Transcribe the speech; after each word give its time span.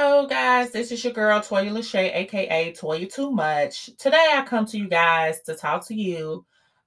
Guys. 0.00 0.70
This 0.70 0.92
is 0.92 1.04
your 1.04 1.12
girl, 1.12 1.40
Toya 1.40 1.70
Lashay, 1.70 2.10
aka 2.14 2.72
Toya 2.72 3.12
Too 3.12 3.30
Much. 3.30 3.90
Today, 3.98 4.32
I 4.32 4.42
come 4.46 4.64
to 4.64 4.78
you 4.78 4.88
guys 4.88 5.42
to 5.42 5.54
talk 5.54 5.86
to 5.88 5.94
you 5.94 6.46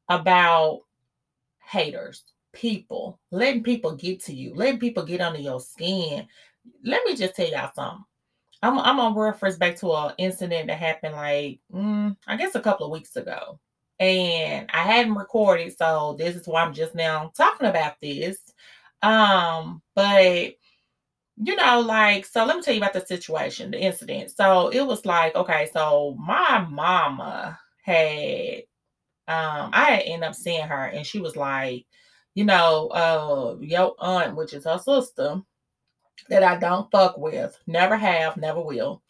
about 0.10 0.82
haters, 1.64 2.24
people, 2.54 3.20
letting 3.30 3.62
people 3.62 3.96
get 3.96 4.20
to 4.24 4.34
you, 4.34 4.56
letting 4.56 4.80
people 4.80 5.04
get 5.04 5.22
under 5.22 5.40
your 5.40 5.60
skin. 5.60 6.28
Let 6.84 7.06
me 7.06 7.16
just 7.16 7.36
tell 7.36 7.48
y'all 7.48 7.70
something. 7.76 8.04
I'm, 8.64 8.80
I'm 8.80 8.98
gonna 8.98 9.20
reference 9.20 9.58
back 9.58 9.76
to 9.78 9.94
an 9.94 10.16
incident 10.18 10.66
that 10.68 10.80
happened 10.80 11.14
like, 11.14 11.60
mm, 11.72 12.18
I 12.26 12.36
guess, 12.36 12.56
a 12.56 12.62
couple 12.62 12.88
of 12.88 12.92
weeks 12.92 13.16
ago. 13.16 13.60
And 14.00 14.68
I 14.74 14.82
hadn't 14.82 15.14
recorded, 15.14 15.78
so 15.78 16.16
this 16.18 16.36
is 16.36 16.48
why 16.48 16.64
I'm 16.64 16.74
just 16.74 16.96
now 16.96 17.32
talking 17.38 17.68
about 17.68 17.94
this. 18.02 18.40
Um, 19.04 19.84
but 19.94 20.56
you 21.38 21.56
know, 21.56 21.82
like, 21.82 22.26
so 22.26 22.46
let 22.46 22.56
me 22.56 22.62
tell 22.62 22.74
you 22.74 22.80
about 22.80 22.94
the 22.94 23.06
situation, 23.06 23.72
the 23.72 23.80
incident. 23.80 24.32
So 24.32 24.70
it 24.70 24.82
was 24.82 25.06
like, 25.06 25.36
okay, 25.36 25.70
so 25.74 26.16
my 26.20 26.66
mama 26.70 27.60
had, 27.84 28.64
um, 29.28 29.72
I 29.74 29.92
had 29.92 30.04
ended 30.06 30.30
up 30.30 30.36
seeing 30.36 30.68
her 30.68 30.86
and 30.88 31.06
she 31.06 31.20
was 31.20 31.36
like, 31.38 31.86
you 32.36 32.46
know, 32.46 32.88
uh, 32.90 33.58
your 33.62 33.96
aunt, 34.00 34.36
which 34.36 34.54
is 34.54 34.66
her 34.66 34.80
sister, 34.80 35.42
that 36.30 36.44
I 36.44 36.58
don't 36.58 36.90
fuck 36.92 37.18
with, 37.18 37.58
never 37.68 37.98
have, 37.98 38.38
never 38.38 38.62
will. 38.62 39.02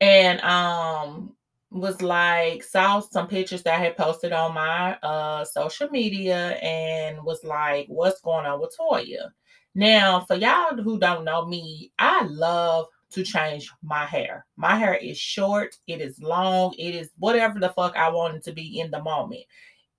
And 0.00 0.40
um 0.42 1.36
was 1.70 2.02
like 2.02 2.62
saw 2.62 3.00
some 3.00 3.26
pictures 3.28 3.62
that 3.64 3.74
I 3.80 3.84
had 3.84 3.96
posted 3.96 4.32
on 4.32 4.54
my 4.54 4.94
uh 5.02 5.44
social 5.44 5.88
media 5.90 6.52
and 6.62 7.22
was 7.24 7.44
like, 7.44 7.86
what's 7.88 8.20
going 8.20 8.46
on 8.46 8.60
with 8.60 8.74
Toya? 8.78 9.30
Now, 9.74 10.20
for 10.20 10.36
y'all 10.36 10.76
who 10.76 10.98
don't 10.98 11.24
know 11.24 11.46
me, 11.46 11.92
I 11.98 12.24
love 12.24 12.86
to 13.10 13.22
change 13.22 13.70
my 13.82 14.04
hair. 14.04 14.46
My 14.56 14.76
hair 14.76 14.94
is 14.94 15.18
short, 15.18 15.76
it 15.86 16.00
is 16.00 16.20
long, 16.20 16.74
it 16.78 16.94
is 16.94 17.10
whatever 17.18 17.58
the 17.58 17.70
fuck 17.70 17.96
I 17.96 18.08
want 18.10 18.36
it 18.36 18.44
to 18.44 18.52
be 18.52 18.80
in 18.80 18.90
the 18.90 19.02
moment. 19.02 19.42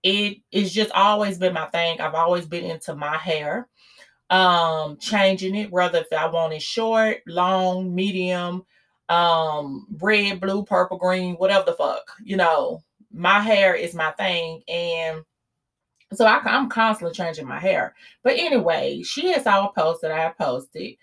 It 0.04 0.38
is 0.52 0.74
just 0.74 0.92
always 0.92 1.38
been 1.38 1.54
my 1.54 1.66
thing. 1.68 2.00
I've 2.00 2.14
always 2.14 2.46
been 2.46 2.66
into 2.66 2.96
my 2.96 3.18
hair. 3.18 3.68
Um, 4.30 4.98
changing 4.98 5.56
it, 5.56 5.72
whether 5.72 6.00
if 6.00 6.08
I 6.12 6.26
want 6.28 6.54
it 6.54 6.62
short, 6.62 7.18
long, 7.28 7.94
medium, 7.94 8.66
um, 9.10 9.88
red, 10.02 10.42
blue, 10.42 10.66
purple, 10.66 10.98
green, 10.98 11.36
whatever 11.36 11.66
the 11.66 11.74
fuck, 11.74 12.12
you 12.24 12.36
know, 12.36 12.82
my 13.12 13.40
hair 13.40 13.76
is 13.76 13.94
my 13.94 14.12
thing. 14.12 14.64
And 14.68 15.24
so 16.14 16.26
I, 16.26 16.42
am 16.46 16.70
constantly 16.70 17.14
changing 17.16 17.48
my 17.48 17.60
hair. 17.60 17.96
But 18.24 18.38
anyway, 18.38 19.02
she 19.04 19.32
has 19.34 19.44
saw 19.44 19.68
a 19.68 19.74
post 19.74 20.02
that 20.02 20.12
I 20.12 20.30
posted 20.32 20.96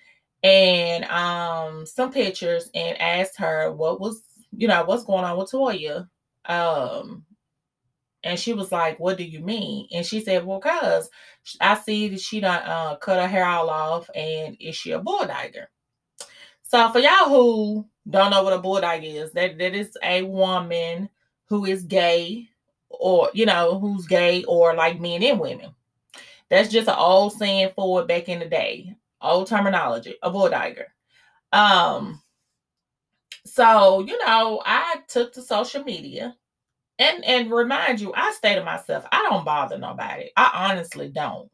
and 0.43 1.05
um 1.05 1.87
some 1.87 2.13
pictures 2.13 2.69
and 2.75 3.01
asked 3.01 3.39
her 3.39 3.73
what 3.73 4.01
was, 4.01 4.23
you 4.53 4.69
know, 4.69 4.85
what's 4.85 5.05
going 5.05 5.25
on 5.25 5.37
with 5.39 5.51
Toya. 5.51 6.09
Um 6.47 7.25
and 8.25 8.39
she 8.39 8.53
was 8.53 8.71
like, 8.71 8.99
What 9.01 9.19
do 9.19 9.25
you 9.25 9.41
mean? 9.41 9.89
And 9.93 10.07
she 10.07 10.21
said, 10.21 10.45
Well, 10.45 10.61
cuz 10.61 11.11
I 11.61 11.77
see 11.77 12.09
that 12.09 12.21
she 12.21 12.41
done 12.41 12.63
uh, 12.65 12.97
cut 12.97 13.21
her 13.21 13.29
hair 13.29 13.47
all 13.47 13.71
off 13.71 14.09
and 14.15 14.57
is 14.61 14.77
she 14.77 14.93
a 14.93 15.01
bulldigger? 15.01 15.67
So 16.63 16.91
for 16.91 17.01
y'all 17.01 17.29
who 17.29 17.87
don't 18.09 18.31
know 18.31 18.43
what 18.43 18.53
a 18.53 18.59
bulldog 18.59 19.05
is, 19.05 19.33
that 19.33 19.59
that 19.59 19.75
is 19.75 19.97
a 20.03 20.23
woman 20.23 21.11
who 21.47 21.67
is 21.67 21.83
gay 21.85 22.49
or 22.99 23.31
you 23.35 23.47
know 23.47 23.79
who's 23.79 24.07
gay 24.07 24.45
or 24.45 24.75
like 24.75 25.01
men 25.01 25.23
and 25.23 25.41
women. 25.41 25.75
That's 26.49 26.71
just 26.71 26.89
an 26.89 26.97
old 26.99 27.33
saying 27.33 27.71
for 27.75 28.05
back 28.05 28.29
in 28.29 28.39
the 28.39 28.47
day, 28.47 28.95
old 29.21 29.47
terminology, 29.47 30.17
a 30.23 30.31
bulldigger. 30.31 30.87
Um, 31.53 32.21
so 33.45 34.01
you 34.01 34.19
know, 34.25 34.63
I 34.65 34.97
took 35.09 35.33
to 35.35 35.43
social 35.43 35.83
media, 35.85 36.37
and 36.99 37.25
and 37.25 37.51
remind 37.51 38.01
you, 38.01 38.13
I 38.15 38.33
stay 38.33 38.55
to 38.55 38.65
myself. 38.65 39.05
I 39.13 39.27
don't 39.29 39.45
bother 39.45 39.79
nobody. 39.79 40.31
I 40.37 40.69
honestly 40.71 41.09
don't. 41.09 41.51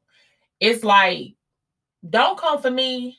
It's 0.61 0.85
like, 0.85 1.35
don't 2.09 2.39
come 2.39 2.61
for 2.61 2.71
me 2.71 3.19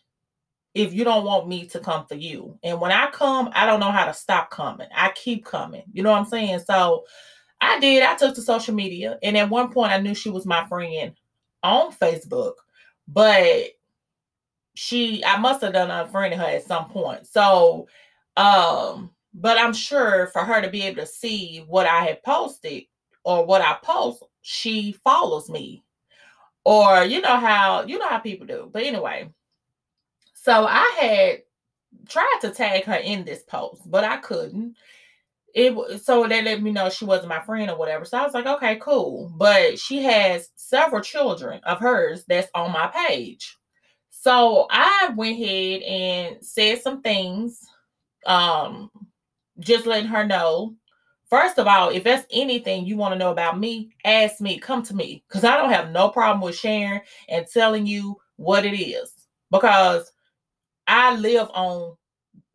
if 0.76 0.94
you 0.94 1.04
don't 1.04 1.26
want 1.26 1.48
me 1.48 1.66
to 1.68 1.80
come 1.80 2.06
for 2.06 2.16
you. 2.16 2.58
And 2.64 2.80
when 2.80 2.92
I 2.92 3.10
come, 3.12 3.50
I 3.54 3.66
don't 3.66 3.80
know 3.80 3.92
how 3.92 4.06
to 4.06 4.14
stop 4.14 4.50
coming. 4.50 4.88
I 4.96 5.12
keep 5.16 5.46
coming. 5.46 5.84
You 5.92 6.04
know 6.04 6.12
what 6.12 6.20
I'm 6.20 6.26
saying? 6.26 6.60
So 6.60 7.06
I 7.62 7.80
did. 7.80 8.03
I 8.03 8.16
took 8.16 8.36
to 8.36 8.42
social 8.42 8.74
media. 8.74 9.18
And 9.22 9.38
at 9.38 9.50
one 9.50 9.72
point, 9.72 9.92
I 9.92 10.00
knew 10.00 10.16
she 10.16 10.30
was 10.30 10.46
my 10.46 10.66
friend 10.68 11.14
on 11.64 11.92
Facebook, 11.94 12.53
but 13.08 13.66
she, 14.75 15.24
I 15.25 15.38
must 15.38 15.62
have 15.62 15.74
done 15.74 15.92
unfriended 15.92 16.40
her 16.40 16.46
at 16.46 16.66
some 16.66 16.90
point. 16.90 17.28
So, 17.28 17.88
um, 18.38 19.12
but 19.34 19.58
I'm 19.58 19.74
sure 19.74 20.28
for 20.28 20.44
her 20.44 20.62
to 20.62 20.69
be 20.69 20.84
able 20.84 21.02
to 21.02 21.08
see 21.08 21.66
what 21.68 21.86
I 21.86 22.06
had 22.06 22.24
posted 22.24 22.84
or 23.24 23.46
what 23.46 23.62
I 23.62 23.78
post, 23.84 24.24
she 24.42 24.94
follows 25.03 25.50
me. 25.50 25.84
Or 26.64 27.03
you 27.03 27.22
know 27.22 27.38
how 27.38 27.84
you 27.86 27.98
know 27.98 28.09
how 28.09 28.19
people 28.19 28.46
do. 28.46 28.69
But 28.72 28.84
anyway, 28.84 29.30
so 30.34 30.66
I 30.68 30.98
had 31.00 31.42
tried 32.08 32.40
to 32.42 32.52
tag 32.52 32.84
her 32.84 32.96
in 32.96 33.25
this 33.25 33.44
post, 33.44 33.90
but 33.90 34.03
I 34.03 34.18
couldn't 34.18 34.75
it 35.54 36.02
so 36.04 36.28
they 36.28 36.42
let 36.42 36.62
me 36.62 36.72
know 36.72 36.90
she 36.90 37.06
wasn't 37.06 37.30
my 37.30 37.42
friend 37.42 37.70
or 37.70 37.78
whatever. 37.78 38.06
So 38.06 38.18
I 38.18 38.24
was 38.24 38.34
like, 38.34 38.46
okay, 38.46 38.78
cool. 38.78 39.32
But 39.38 39.80
she 39.80 40.04
has 40.04 40.50
several 40.56 41.02
children 41.02 41.60
of 41.64 41.80
hers 41.80 42.26
that's 42.28 42.50
on 42.56 42.72
my 42.72 42.88
page. 42.88 43.58
So 44.10 44.68
I 44.70 45.12
went 45.16 45.42
ahead 45.42 45.82
and 45.84 46.46
said 46.46 46.82
some 46.82 47.02
things, 47.02 47.66
um, 48.26 48.92
just 49.60 49.86
letting 49.86 50.10
her 50.10 50.26
know. 50.26 50.76
First 51.30 51.60
of 51.60 51.68
all, 51.68 51.90
if 51.90 52.04
that's 52.04 52.26
anything 52.31 52.86
you 52.86 52.98
want 52.98 53.14
to 53.14 53.20
know 53.20 53.31
about 53.31 53.60
me, 53.60 53.92
ask 54.04 54.42
me, 54.42 54.58
come 54.58 54.84
to 54.84 54.96
me. 54.96 55.24
Because 55.28 55.44
I 55.44 55.58
don't 55.58 55.72
have 55.72 55.92
no 55.92 56.10
problem 56.10 56.42
with 56.42 56.58
sharing 56.58 57.02
and 57.30 57.46
telling 57.48 57.86
you 57.86 58.18
what 58.38 58.66
it 58.66 58.76
is. 58.76 59.14
Because 59.52 60.12
I 60.88 61.16
live 61.16 61.50
on 61.54 61.96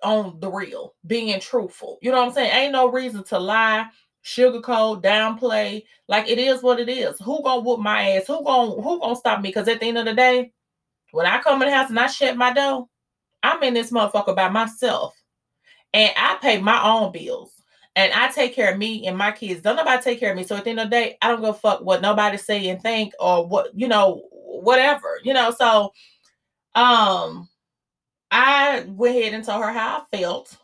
on 0.04 0.38
the 0.40 0.50
real, 0.50 0.94
being 1.06 1.38
truthful. 1.40 1.98
You 2.02 2.10
know 2.10 2.18
what 2.18 2.28
I'm 2.28 2.34
saying? 2.34 2.50
Ain't 2.52 2.72
no 2.72 2.90
reason 2.90 3.24
to 3.24 3.38
lie, 3.38 3.86
sugarcoat, 4.24 5.02
downplay. 5.02 5.84
Like 6.08 6.28
it 6.28 6.38
is 6.38 6.62
what 6.62 6.80
it 6.80 6.88
is. 6.88 7.18
Who 7.20 7.42
gonna 7.42 7.62
whoop 7.62 7.80
my 7.80 8.10
ass? 8.10 8.26
Who 8.26 8.44
gonna 8.44 8.80
who 8.80 9.00
gonna 9.00 9.16
stop 9.16 9.40
me? 9.40 9.48
Because 9.48 9.68
at 9.68 9.80
the 9.80 9.86
end 9.86 9.98
of 9.98 10.04
the 10.04 10.14
day, 10.14 10.52
when 11.12 11.26
I 11.26 11.40
come 11.40 11.62
in 11.62 11.68
the 11.68 11.74
house 11.74 11.90
and 11.90 11.98
I 11.98 12.06
shut 12.06 12.36
my 12.36 12.52
door, 12.52 12.88
I'm 13.42 13.62
in 13.62 13.74
this 13.74 13.90
motherfucker 13.90 14.34
by 14.34 14.48
myself. 14.48 15.14
And 15.92 16.12
I 16.16 16.38
pay 16.40 16.60
my 16.60 16.82
own 16.82 17.12
bills. 17.12 17.52
And 17.96 18.12
I 18.12 18.28
take 18.28 18.54
care 18.54 18.72
of 18.72 18.78
me 18.78 19.06
and 19.06 19.16
my 19.16 19.30
kids. 19.30 19.62
Don't 19.62 19.76
nobody 19.76 20.02
take 20.02 20.18
care 20.18 20.32
of 20.32 20.36
me. 20.36 20.42
So 20.42 20.56
at 20.56 20.64
the 20.64 20.70
end 20.70 20.80
of 20.80 20.90
the 20.90 20.96
day, 20.96 21.16
I 21.22 21.28
don't 21.28 21.40
go 21.40 21.52
fuck 21.52 21.82
what 21.82 22.02
nobody 22.02 22.36
say 22.36 22.68
and 22.68 22.82
think 22.82 23.12
or 23.20 23.46
what, 23.46 23.68
you 23.72 23.86
know, 23.86 24.22
whatever. 24.32 25.20
You 25.22 25.34
know, 25.34 25.52
so 25.52 25.92
um 26.74 27.48
I 28.34 28.84
went 28.88 29.16
ahead 29.16 29.32
and 29.32 29.44
told 29.44 29.62
her 29.62 29.72
how 29.72 29.98
I 30.12 30.16
felt. 30.16 30.58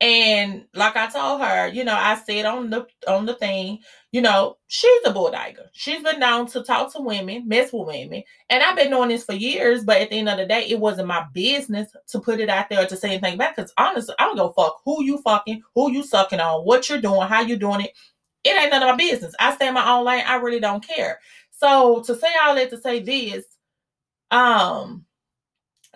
And 0.00 0.66
like 0.72 0.94
I 0.94 1.08
told 1.08 1.40
her, 1.40 1.66
you 1.68 1.82
know, 1.82 1.96
I 1.96 2.14
said 2.14 2.44
on 2.44 2.70
the 2.70 2.86
on 3.08 3.26
the 3.26 3.34
thing, 3.34 3.78
you 4.12 4.20
know, 4.20 4.56
she's 4.68 5.00
a 5.04 5.12
bulldigger. 5.12 5.66
She's 5.72 6.02
been 6.02 6.20
known 6.20 6.46
to 6.48 6.62
talk 6.62 6.92
to 6.92 7.02
women, 7.02 7.48
mess 7.48 7.72
with 7.72 7.88
women, 7.88 8.22
and 8.50 8.62
I've 8.62 8.76
been 8.76 8.90
doing 8.90 9.08
this 9.08 9.24
for 9.24 9.32
years. 9.32 9.84
But 9.84 10.00
at 10.02 10.10
the 10.10 10.18
end 10.18 10.28
of 10.28 10.36
the 10.36 10.46
day, 10.46 10.66
it 10.68 10.78
wasn't 10.78 11.08
my 11.08 11.24
business 11.32 11.90
to 12.10 12.20
put 12.20 12.40
it 12.40 12.50
out 12.50 12.68
there 12.68 12.84
or 12.84 12.86
to 12.86 12.96
say 12.96 13.12
anything 13.12 13.38
back. 13.38 13.56
Because 13.56 13.72
honestly, 13.78 14.14
I 14.18 14.24
don't 14.24 14.36
go 14.36 14.52
fuck 14.52 14.80
who 14.84 15.02
you 15.02 15.18
fucking, 15.22 15.62
who 15.74 15.90
you 15.90 16.04
sucking 16.04 16.40
on, 16.40 16.60
what 16.62 16.88
you're 16.88 17.00
doing, 17.00 17.26
how 17.26 17.40
you 17.40 17.56
doing 17.56 17.80
it. 17.80 17.92
It 18.44 18.60
ain't 18.60 18.70
none 18.70 18.82
of 18.82 18.90
my 18.90 18.96
business. 18.96 19.34
I 19.40 19.54
stay 19.56 19.68
in 19.68 19.74
my 19.74 19.90
own 19.90 20.04
lane. 20.04 20.24
I 20.26 20.36
really 20.36 20.60
don't 20.60 20.86
care. 20.86 21.18
So 21.50 22.02
to 22.02 22.14
say 22.14 22.28
all 22.44 22.54
that 22.54 22.70
to 22.70 22.80
say 22.80 23.00
this, 23.00 23.44
um, 24.30 25.05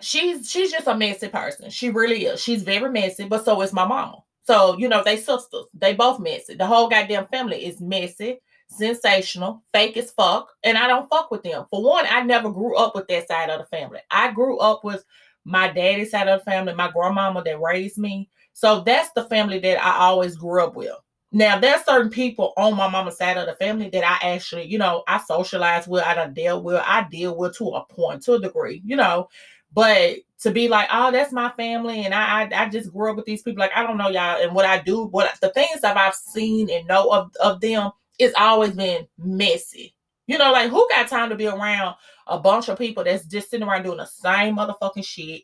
she's 0.01 0.49
she's 0.49 0.71
just 0.71 0.87
a 0.87 0.95
messy 0.95 1.27
person. 1.27 1.69
She 1.69 1.89
really 1.89 2.25
is. 2.25 2.41
She's 2.41 2.63
very 2.63 2.91
messy, 2.91 3.25
but 3.25 3.45
so 3.45 3.61
is 3.61 3.73
my 3.73 3.85
mama. 3.85 4.23
So, 4.43 4.77
you 4.77 4.89
know, 4.89 5.03
they 5.03 5.17
sisters. 5.17 5.67
They 5.73 5.93
both 5.93 6.19
messy. 6.19 6.55
The 6.55 6.65
whole 6.65 6.89
goddamn 6.89 7.27
family 7.27 7.65
is 7.65 7.79
messy, 7.79 8.41
sensational, 8.67 9.63
fake 9.73 9.97
as 9.97 10.11
fuck. 10.11 10.51
And 10.63 10.77
I 10.77 10.87
don't 10.87 11.09
fuck 11.09 11.31
with 11.31 11.43
them. 11.43 11.65
For 11.69 11.83
one, 11.83 12.05
I 12.09 12.21
never 12.21 12.51
grew 12.51 12.75
up 12.75 12.95
with 12.95 13.07
that 13.07 13.27
side 13.27 13.49
of 13.49 13.59
the 13.59 13.65
family. 13.65 13.99
I 14.09 14.31
grew 14.31 14.57
up 14.57 14.83
with 14.83 15.05
my 15.45 15.71
daddy's 15.71 16.11
side 16.11 16.27
of 16.27 16.39
the 16.39 16.45
family, 16.45 16.73
my 16.73 16.91
grandmama 16.91 17.43
that 17.43 17.61
raised 17.61 17.97
me. 17.97 18.29
So 18.53 18.81
that's 18.81 19.11
the 19.11 19.25
family 19.25 19.59
that 19.59 19.83
I 19.83 19.97
always 19.97 20.35
grew 20.35 20.63
up 20.63 20.75
with. 20.75 20.91
Now, 21.33 21.57
there's 21.57 21.85
certain 21.85 22.11
people 22.11 22.51
on 22.57 22.75
my 22.75 22.89
mama's 22.89 23.17
side 23.17 23.37
of 23.37 23.45
the 23.45 23.55
family 23.55 23.89
that 23.89 24.03
I 24.03 24.33
actually, 24.33 24.65
you 24.65 24.77
know, 24.77 25.03
I 25.07 25.19
socialize 25.19 25.87
with, 25.87 26.03
I 26.03 26.27
deal 26.27 26.61
with, 26.61 26.81
I 26.85 27.07
deal 27.09 27.37
with 27.37 27.55
to 27.57 27.69
a 27.69 27.85
point, 27.85 28.23
to 28.23 28.33
a 28.33 28.39
degree, 28.39 28.81
you 28.83 28.97
know. 28.97 29.29
But 29.73 30.17
to 30.41 30.51
be 30.51 30.67
like, 30.67 30.89
oh, 30.91 31.11
that's 31.11 31.31
my 31.31 31.49
family, 31.51 32.03
and 32.05 32.13
I, 32.13 32.43
I, 32.43 32.63
I 32.63 32.69
just 32.69 32.91
grew 32.91 33.11
up 33.11 33.15
with 33.15 33.25
these 33.25 33.41
people. 33.41 33.59
Like 33.59 33.71
I 33.75 33.83
don't 33.83 33.97
know 33.97 34.09
y'all, 34.09 34.41
and 34.41 34.53
what 34.53 34.65
I 34.65 34.79
do, 34.79 35.05
what 35.05 35.33
the 35.41 35.49
things 35.49 35.81
that 35.81 35.97
I've 35.97 36.15
seen 36.15 36.69
and 36.69 36.87
know 36.87 37.09
of 37.09 37.31
of 37.41 37.61
them, 37.61 37.91
it's 38.19 38.35
always 38.37 38.71
been 38.71 39.07
messy. 39.17 39.95
You 40.27 40.37
know, 40.37 40.51
like 40.51 40.69
who 40.69 40.87
got 40.89 41.07
time 41.07 41.29
to 41.29 41.35
be 41.35 41.47
around 41.47 41.95
a 42.27 42.39
bunch 42.39 42.69
of 42.69 42.77
people 42.77 43.03
that's 43.03 43.25
just 43.25 43.49
sitting 43.49 43.67
around 43.67 43.83
doing 43.83 43.97
the 43.97 44.05
same 44.05 44.55
motherfucking 44.55 45.05
shit, 45.05 45.43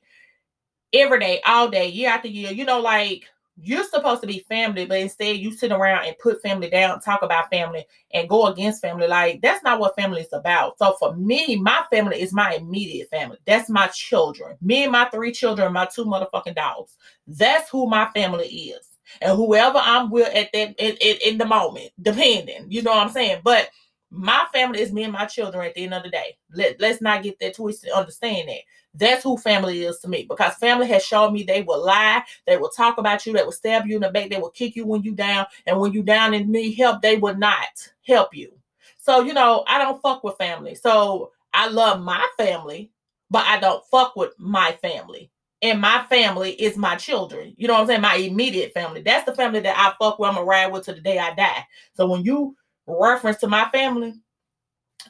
every 0.94 1.20
day, 1.20 1.42
all 1.46 1.70
day, 1.70 1.88
year 1.88 2.10
after 2.10 2.28
year. 2.28 2.52
You 2.52 2.66
know, 2.66 2.80
like 2.80 3.26
you're 3.60 3.84
supposed 3.84 4.22
to 4.22 4.28
be 4.28 4.46
family, 4.48 4.86
but 4.86 5.00
instead 5.00 5.38
you 5.38 5.52
sit 5.52 5.72
around 5.72 6.06
and 6.06 6.18
put 6.20 6.42
family 6.42 6.70
down, 6.70 7.00
talk 7.02 7.24
about 7.24 7.50
family, 7.50 7.86
and 8.14 8.30
go 8.30 8.48
against 8.48 8.82
family. 8.82 9.08
Like 9.08 9.42
that's 9.42 9.64
not 9.64 9.80
what 9.80 9.96
family 9.96 10.22
is 10.22 10.34
about. 10.34 10.78
So 10.78 10.96
for 11.00 11.16
me, 11.16 11.56
my 11.56 11.84
family 11.92 12.22
is 12.22 12.34
my 12.34 12.54
immediate 12.54 13.10
family. 13.10 13.38
That's 13.46 13.70
my 13.70 13.88
children. 13.88 14.58
Me 14.62 14.84
and 14.84 14.92
my 14.92 15.06
three 15.06 15.32
children, 15.32 15.74
my 15.74 15.86
two 15.86 16.06
motherfucking 16.06 16.56
dogs. 16.56 16.96
That's 17.26 17.70
who 17.70 17.88
my 17.88 18.10
family 18.14 18.48
is. 18.48 18.88
And 19.22 19.36
whoever 19.36 19.80
I'm 19.82 20.12
with 20.12 20.34
at 20.36 20.52
that 20.54 20.76
in, 20.78 20.96
in, 21.02 21.18
in 21.26 21.38
the 21.38 21.46
moment, 21.46 21.92
depending, 22.02 22.68
you 22.70 22.82
know 22.82 22.92
what 22.92 23.08
I'm 23.08 23.14
saying. 23.14 23.42
But 23.44 23.70
my 24.10 24.46
family 24.54 24.82
is 24.82 24.94
me 24.94 25.04
and 25.04 25.14
my 25.14 25.26
children 25.26 25.66
at 25.66 25.76
the 25.76 25.84
end 25.84 25.94
of 25.94 26.04
the 26.04 26.10
day. 26.10 26.38
Let, 26.54 26.80
let's 26.80 27.02
not 27.02 27.24
get 27.24 27.40
that 27.40 27.56
twisted. 27.56 27.92
Understand 27.92 28.50
that. 28.50 28.62
That's 28.94 29.24
who 29.24 29.38
family 29.38 29.84
is 29.84 30.00
to 30.00 30.08
me 30.08 30.26
because 30.28 30.56
family 30.56 30.88
has 30.88 31.06
shown 31.06 31.34
me 31.34 31.44
they 31.44 31.62
will 31.62 31.84
lie, 31.86 32.24
they 32.48 32.58
will 32.58 32.70
talk 32.70 32.98
about 32.98 33.26
you, 33.26 33.34
they 33.34 33.44
will 33.44 33.52
stab 33.52 33.86
you 33.86 33.96
in 33.96 34.02
the 34.02 34.10
back, 34.10 34.30
they 34.30 34.38
will 34.40 34.50
kick 34.50 34.76
you 34.76 34.86
when 34.88 35.04
you 35.04 35.14
down, 35.14 35.46
and 35.68 35.80
when 35.80 35.94
you 35.94 36.02
down 36.02 36.34
and 36.34 36.50
need 36.50 36.74
help, 36.74 37.02
they 37.02 37.18
will 37.18 37.36
not 37.36 37.92
help 38.08 38.36
you. 38.36 38.52
So, 38.98 39.22
you 39.22 39.34
know, 39.34 39.64
I 39.68 39.78
don't 39.78 40.02
fuck 40.02 40.24
with 40.24 40.38
family. 40.38 40.74
So 40.74 41.32
I 41.54 41.68
love 41.68 42.02
my 42.02 42.28
family, 42.38 42.92
but 43.30 43.46
I 43.46 43.60
don't 43.60 43.86
fuck 43.86 44.16
with 44.16 44.34
my 44.38 44.78
family. 44.82 45.32
And 45.62 45.82
my 45.82 46.06
family 46.10 46.52
is 46.52 46.78
my 46.78 46.96
children. 46.96 47.54
You 47.58 47.68
know 47.68 47.74
what 47.74 47.82
I'm 47.82 47.88
saying? 47.88 48.02
My 48.02 48.16
immediate 48.16 48.74
family. 48.74 49.02
That's 49.02 49.26
the 49.26 49.36
family 49.36 49.60
that 49.62 49.78
I 49.78 49.94
fuck 49.98 50.20
with. 50.20 50.30
I'm 50.30 50.36
gonna 50.36 50.46
ride 50.46 50.72
with 50.72 50.86
to 50.86 50.94
the 50.94 51.02
day 51.02 51.18
I 51.18 51.34
die. 51.34 51.66
So 51.96 52.08
when 52.08 52.24
you 52.24 52.56
reference 52.88 53.38
to 53.38 53.48
my 53.48 53.70
family, 53.70 54.14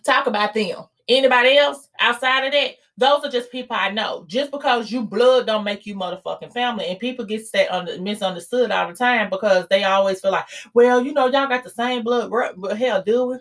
talk 0.04 0.28
about 0.28 0.54
them. 0.54 0.86
Anybody 1.08 1.58
else 1.58 1.88
outside 2.00 2.46
of 2.46 2.52
that, 2.52 2.76
those 2.98 3.24
are 3.24 3.30
just 3.30 3.52
people 3.52 3.76
I 3.80 3.92
know. 3.92 4.26
Just 4.28 4.52
because 4.52 4.92
you 4.92 5.04
blood 5.04 5.46
don't 5.46 5.64
make 5.64 5.86
you 5.86 5.96
motherfucking 5.96 6.52
family. 6.52 6.86
And 6.88 7.00
people 7.00 7.26
get 7.26 7.50
that 7.54 7.72
under, 7.72 8.02
misunderstood 8.02 8.72
all 8.72 8.88
the 8.88 8.96
time 8.96 9.30
because 9.30 9.68
they 9.70 9.84
always 9.84 10.20
feel 10.20 10.32
like, 10.32 10.48
well, 10.74 11.02
you 11.02 11.14
know, 11.14 11.28
y'all 11.28 11.48
got 11.48 11.64
the 11.64 11.70
same 11.70 12.04
blood. 12.04 12.32
But 12.58 12.78
hell, 12.78 13.04
do 13.04 13.28
we? 13.28 13.38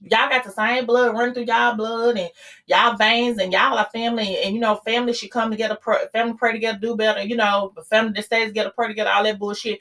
Y'all 0.00 0.28
got 0.28 0.44
the 0.44 0.50
same 0.50 0.86
blood 0.86 1.12
running 1.14 1.34
through 1.34 1.44
y'all 1.44 1.74
blood 1.74 2.16
and 2.16 2.30
y'all 2.66 2.96
veins, 2.96 3.38
and 3.38 3.52
y'all 3.52 3.76
are 3.76 3.88
family. 3.92 4.38
And 4.38 4.54
you 4.54 4.60
know, 4.60 4.76
family 4.76 5.12
should 5.12 5.30
come 5.30 5.50
together, 5.50 5.76
pray, 5.80 5.98
family 6.12 6.34
pray 6.34 6.52
together, 6.52 6.78
do 6.78 6.96
better. 6.96 7.22
You 7.22 7.36
know, 7.36 7.72
family 7.90 8.12
that 8.12 8.24
stays 8.24 8.48
together, 8.48 8.72
pray 8.74 8.88
together, 8.88 9.10
all 9.10 9.24
that 9.24 9.38
bullshit. 9.38 9.80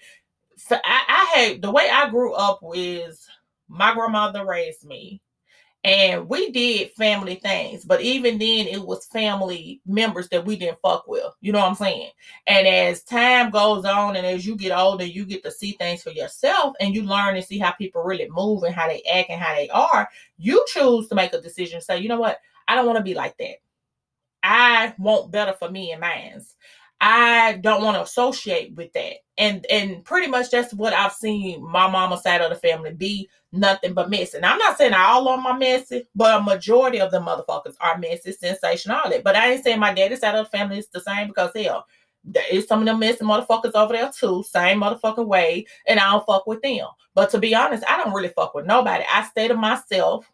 So 0.58 0.76
I, 0.84 1.04
I 1.08 1.60
the 1.62 1.72
way 1.72 1.88
I 1.92 2.10
grew 2.10 2.34
up 2.34 2.60
is 2.74 3.28
my 3.68 3.94
grandmother 3.94 4.46
raised 4.46 4.86
me 4.86 5.22
and 5.84 6.28
we 6.28 6.52
did 6.52 6.92
family 6.92 7.36
things, 7.36 7.86
but 7.86 8.02
even 8.02 8.38
then 8.38 8.68
it 8.68 8.82
was 8.82 9.06
family 9.06 9.80
members 9.86 10.28
that 10.30 10.46
we 10.46 10.58
didn't 10.58 10.82
fuck 10.82 11.08
with. 11.08 11.32
You 11.40 11.54
know 11.54 11.60
what 11.60 11.70
I'm 11.70 11.76
saying? 11.76 12.10
And 12.46 12.68
as 12.68 13.04
time 13.04 13.52
goes 13.52 13.86
on 13.86 14.16
and 14.16 14.26
as 14.26 14.46
you 14.46 14.58
get 14.58 14.78
older, 14.78 15.06
you 15.06 15.26
get 15.26 15.44
to 15.44 15.52
see 15.52 15.74
things 15.74 16.04
for 16.04 16.10
yourself 16.10 16.76
and 16.82 16.94
you 16.94 17.04
learn 17.04 17.36
and 17.36 17.46
see 17.46 17.58
how 17.60 17.72
people 17.72 18.04
really 18.04 18.28
move 18.30 18.64
and 18.64 18.76
how 18.76 18.88
they 18.88 19.02
act 19.04 19.30
and 19.30 19.40
how 19.40 19.56
they 19.56 19.70
are. 19.70 20.10
You 20.38 20.64
choose 20.68 21.08
to 21.08 21.16
make 21.16 21.34
a 21.34 21.42
decision, 21.42 21.80
say, 21.80 22.00
you 22.00 22.10
know 22.10 22.20
what, 22.20 22.40
I 22.68 22.76
don't 22.76 22.86
want 22.86 22.98
to 22.98 23.04
be 23.04 23.14
like 23.14 23.38
that. 23.38 23.58
I 24.44 24.94
want 24.98 25.32
better 25.32 25.54
for 25.54 25.70
me 25.70 25.92
and 25.92 26.02
mine's. 26.02 26.56
I 27.00 27.60
don't 27.62 27.84
want 27.84 27.96
to 27.96 28.02
associate 28.02 28.74
with 28.76 28.92
that. 28.94 29.18
And 29.38 29.66
and 29.68 30.04
pretty 30.04 30.28
much 30.28 30.50
that's 30.50 30.74
what 30.74 30.94
I've 30.94 31.14
seen 31.14 31.64
my 31.64 31.88
mama 31.90 32.18
side 32.18 32.42
of 32.42 32.50
the 32.50 32.56
family 32.56 32.92
be 32.94 33.30
nothing 33.52 33.94
but 33.94 34.10
messy. 34.10 34.38
And 34.38 34.46
I'm 34.46 34.58
not 34.58 34.78
saying 34.78 34.94
all 34.94 35.28
of 35.28 35.38
them 35.38 35.46
are 35.46 35.58
messy, 35.58 36.08
but 36.16 36.40
a 36.40 36.44
majority 36.44 37.00
of 37.00 37.12
the 37.12 37.20
motherfuckers 37.20 37.76
are 37.80 38.00
messy, 38.00 38.32
sensational, 38.32 38.98
all 38.98 39.10
that. 39.12 39.24
But 39.24 39.36
I 39.36 39.52
ain't 39.52 39.64
saying 39.64 39.80
my 39.80 39.94
daddy's 39.94 40.22
side 40.22 40.36
of 40.36 40.46
the 40.46 40.58
family 40.58 40.80
is 40.80 40.88
the 40.88 41.02
same 41.02 41.28
because 41.28 41.52
hell, 41.56 41.86
there 42.24 42.44
is 42.50 42.68
some 42.68 42.80
of 42.80 42.86
them 42.86 43.00
messy 43.00 43.24
motherfuckers 43.24 43.76
over 43.76 43.94
there 43.94 44.12
too, 44.12 44.44
same 44.44 44.82
motherfucking 44.82 45.28
way, 45.28 45.68
and 45.86 46.00
I 46.00 46.12
don't 46.12 46.26
fuck 46.26 46.48
with 46.48 46.64
them. 46.64 46.88
But 47.14 47.30
to 47.32 47.38
be 47.38 47.54
honest, 47.54 47.84
I 47.88 47.98
don't 48.04 48.14
really 48.14 48.30
fuck 48.30 48.56
with 48.56 48.66
nobody. 48.66 49.04
I 49.12 49.24
stay 49.24 49.48
to 49.48 49.56
myself, 49.56 50.30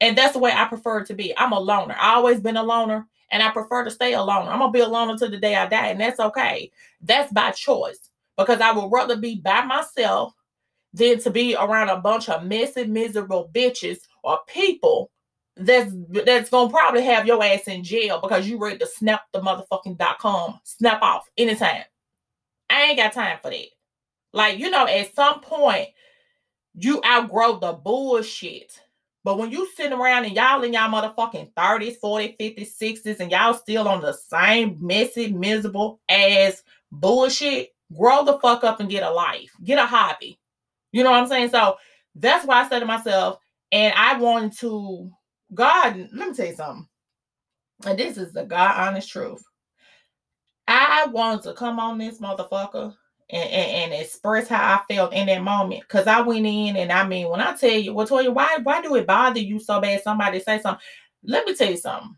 and 0.00 0.18
that's 0.18 0.32
the 0.32 0.40
way 0.40 0.50
I 0.52 0.64
prefer 0.66 1.04
to 1.04 1.14
be. 1.14 1.36
I'm 1.38 1.52
a 1.52 1.60
loner. 1.60 1.96
I 1.98 2.14
always 2.14 2.40
been 2.40 2.56
a 2.56 2.64
loner 2.64 3.06
and 3.30 3.42
I 3.42 3.50
prefer 3.50 3.84
to 3.84 3.90
stay 3.90 4.14
alone. 4.14 4.48
I'm 4.48 4.58
gonna 4.58 4.72
be 4.72 4.80
alone 4.80 5.10
until 5.10 5.30
the 5.30 5.38
day 5.38 5.56
I 5.56 5.66
die, 5.66 5.88
and 5.88 6.00
that's 6.00 6.20
okay. 6.20 6.70
That's 7.00 7.32
by 7.32 7.50
choice 7.52 8.10
because 8.36 8.60
I 8.60 8.72
would 8.72 8.90
rather 8.90 9.16
be 9.16 9.36
by 9.36 9.62
myself 9.62 10.34
than 10.92 11.20
to 11.20 11.30
be 11.30 11.54
around 11.54 11.88
a 11.88 11.96
bunch 11.96 12.28
of 12.28 12.44
messy, 12.44 12.84
miserable 12.84 13.50
bitches 13.54 13.98
or 14.24 14.40
people 14.48 15.10
that's 15.56 15.92
that's 16.24 16.50
gonna 16.50 16.70
probably 16.70 17.04
have 17.04 17.26
your 17.26 17.42
ass 17.44 17.68
in 17.68 17.84
jail 17.84 18.20
because 18.20 18.48
you 18.48 18.58
ready 18.58 18.78
to 18.78 18.86
snap 18.86 19.22
the 19.32 19.40
motherfucking 19.40 19.98
dot 19.98 20.18
com, 20.18 20.58
snap 20.64 21.02
off 21.02 21.28
anytime. 21.36 21.84
I 22.70 22.82
ain't 22.82 22.96
got 22.96 23.12
time 23.12 23.38
for 23.42 23.50
that. 23.50 23.66
Like, 24.32 24.58
you 24.58 24.70
know, 24.70 24.86
at 24.86 25.14
some 25.14 25.40
point, 25.40 25.88
you 26.74 27.02
outgrow 27.04 27.58
the 27.58 27.72
bullshit 27.72 28.80
but 29.24 29.38
when 29.38 29.50
you 29.50 29.68
sitting 29.76 29.98
around 29.98 30.24
and 30.24 30.34
y'all 30.34 30.62
in 30.62 30.72
y'all 30.72 30.88
motherfucking 30.88 31.52
30s, 31.52 31.96
40s, 32.02 32.36
50s, 32.38 32.70
60s, 32.80 33.20
and 33.20 33.30
y'all 33.30 33.54
still 33.54 33.86
on 33.86 34.00
the 34.00 34.12
same 34.12 34.78
messy, 34.80 35.30
miserable 35.32 36.00
ass 36.08 36.62
bullshit, 36.90 37.70
grow 37.94 38.24
the 38.24 38.38
fuck 38.38 38.64
up 38.64 38.80
and 38.80 38.88
get 38.88 39.02
a 39.02 39.10
life. 39.10 39.50
Get 39.62 39.78
a 39.78 39.86
hobby. 39.86 40.38
You 40.92 41.04
know 41.04 41.10
what 41.10 41.20
I'm 41.22 41.28
saying? 41.28 41.50
So 41.50 41.76
that's 42.14 42.46
why 42.46 42.62
I 42.62 42.68
said 42.68 42.80
to 42.80 42.86
myself, 42.86 43.38
and 43.72 43.92
I 43.94 44.18
wanted 44.18 44.56
to, 44.58 45.10
God, 45.52 46.08
let 46.12 46.28
me 46.28 46.34
tell 46.34 46.46
you 46.46 46.54
something. 46.54 46.88
And 47.86 47.98
this 47.98 48.16
is 48.16 48.32
the 48.32 48.44
God 48.44 48.88
honest 48.88 49.10
truth. 49.10 49.42
I 50.66 51.06
wanted 51.06 51.42
to 51.44 51.54
come 51.54 51.78
on 51.78 51.98
this 51.98 52.20
motherfucker 52.20 52.94
and, 53.32 53.50
and, 53.50 53.92
and, 53.92 54.02
express 54.02 54.48
how 54.48 54.76
I 54.76 54.92
felt 54.92 55.12
in 55.12 55.26
that 55.26 55.42
moment. 55.42 55.86
Cause 55.88 56.06
I 56.06 56.20
went 56.20 56.46
in 56.46 56.76
and 56.76 56.90
I 56.90 57.06
mean, 57.06 57.28
when 57.28 57.40
I 57.40 57.54
tell 57.54 57.70
you, 57.70 57.94
well, 57.94 58.06
Toya, 58.06 58.32
why 58.32 58.58
why 58.62 58.82
do 58.82 58.94
it 58.96 59.06
bother 59.06 59.40
you 59.40 59.58
so 59.60 59.80
bad? 59.80 60.02
Somebody 60.02 60.40
say 60.40 60.60
something. 60.60 60.82
Let 61.24 61.46
me 61.46 61.54
tell 61.54 61.70
you 61.70 61.76
something. 61.76 62.16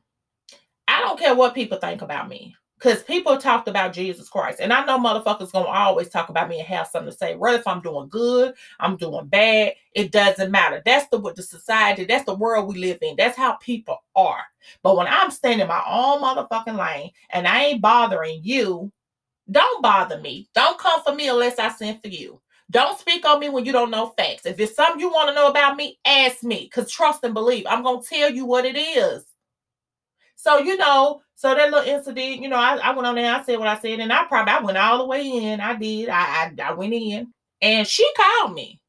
I 0.88 1.00
don't 1.00 1.19
care 1.19 1.35
what 1.35 1.55
people 1.55 1.79
think 1.79 2.03
about 2.03 2.29
me. 2.29 2.55
Because 2.79 3.05
people 3.05 3.38
talked 3.38 3.69
about 3.69 3.93
Jesus 3.93 4.29
Christ. 4.29 4.59
And 4.59 4.73
I 4.73 4.85
know 4.85 4.99
motherfuckers 4.99 5.53
gonna 5.53 5.69
always 5.69 6.09
talk 6.09 6.31
about 6.31 6.49
me 6.49 6.59
and 6.59 6.67
have 6.67 6.88
something 6.88 7.12
to 7.12 7.17
say. 7.17 7.37
Whether 7.37 7.59
if 7.59 7.67
I'm 7.69 7.81
doing 7.81 8.09
good, 8.09 8.55
I'm 8.81 8.97
doing 8.97 9.26
bad, 9.26 9.75
it 9.94 10.11
doesn't 10.11 10.50
matter. 10.50 10.82
That's 10.85 11.06
the 11.09 11.19
what 11.19 11.37
the 11.37 11.44
society, 11.44 12.05
that's 12.05 12.25
the 12.25 12.35
world 12.35 12.67
we 12.67 12.81
live 12.81 12.99
in. 13.00 13.14
That's 13.14 13.37
how 13.37 13.53
people 13.53 13.99
are. 14.17 14.43
But 14.82 14.97
when 14.97 15.06
I'm 15.06 15.31
standing 15.31 15.69
my 15.69 15.82
own 15.87 16.23
motherfucking 16.23 16.76
lane 16.76 17.12
and 17.31 17.47
I 17.47 17.67
ain't 17.67 17.82
bothering 17.82 18.41
you, 18.43 18.91
don't 19.50 19.83
bother 19.83 20.19
me. 20.19 20.49
Don't 20.55 20.79
come 20.79 21.03
for 21.03 21.14
me 21.14 21.28
unless 21.28 21.59
I 21.59 21.71
send 21.71 22.00
for 22.00 22.09
you. 22.09 22.40
Don't 22.71 22.99
speak 22.99 23.26
on 23.26 23.40
me 23.40 23.49
when 23.49 23.64
you 23.64 23.73
don't 23.73 23.90
know 23.90 24.14
facts. 24.16 24.47
If 24.47 24.59
it's 24.59 24.75
something 24.75 25.00
you 25.00 25.11
want 25.11 25.28
to 25.28 25.35
know 25.35 25.49
about 25.49 25.76
me, 25.76 25.99
ask 26.05 26.43
me. 26.43 26.64
Because 26.64 26.90
trust 26.90 27.25
and 27.25 27.35
believe, 27.35 27.66
I'm 27.69 27.83
going 27.83 28.02
to 28.02 28.09
tell 28.09 28.31
you 28.31 28.47
what 28.47 28.64
it 28.64 28.76
is. 28.76 29.25
So, 30.37 30.59
you 30.59 30.76
know, 30.76 31.21
so 31.35 31.55
that 31.55 31.71
little 31.71 31.88
incident, 31.88 32.40
you 32.40 32.49
know, 32.49 32.57
I, 32.57 32.76
I 32.76 32.90
went 32.93 33.07
on 33.07 33.14
there, 33.14 33.33
I 33.33 33.43
said 33.45 33.59
what 33.59 33.69
I 33.69 33.78
said, 33.78 34.00
and 34.00 34.12
I 34.12 34.25
probably 34.25 34.52
I 34.52 34.61
went 34.61 34.78
all 34.78 34.99
the 34.99 35.07
way 35.07 35.28
in. 35.28 35.61
I 35.61 35.75
did. 35.75 36.09
I, 36.09 36.21
I, 36.21 36.52
I 36.62 36.73
went 36.73 36.95
in. 36.95 37.33
And 37.61 37.87
she 37.87 38.09
called 38.16 38.55
me. 38.55 38.81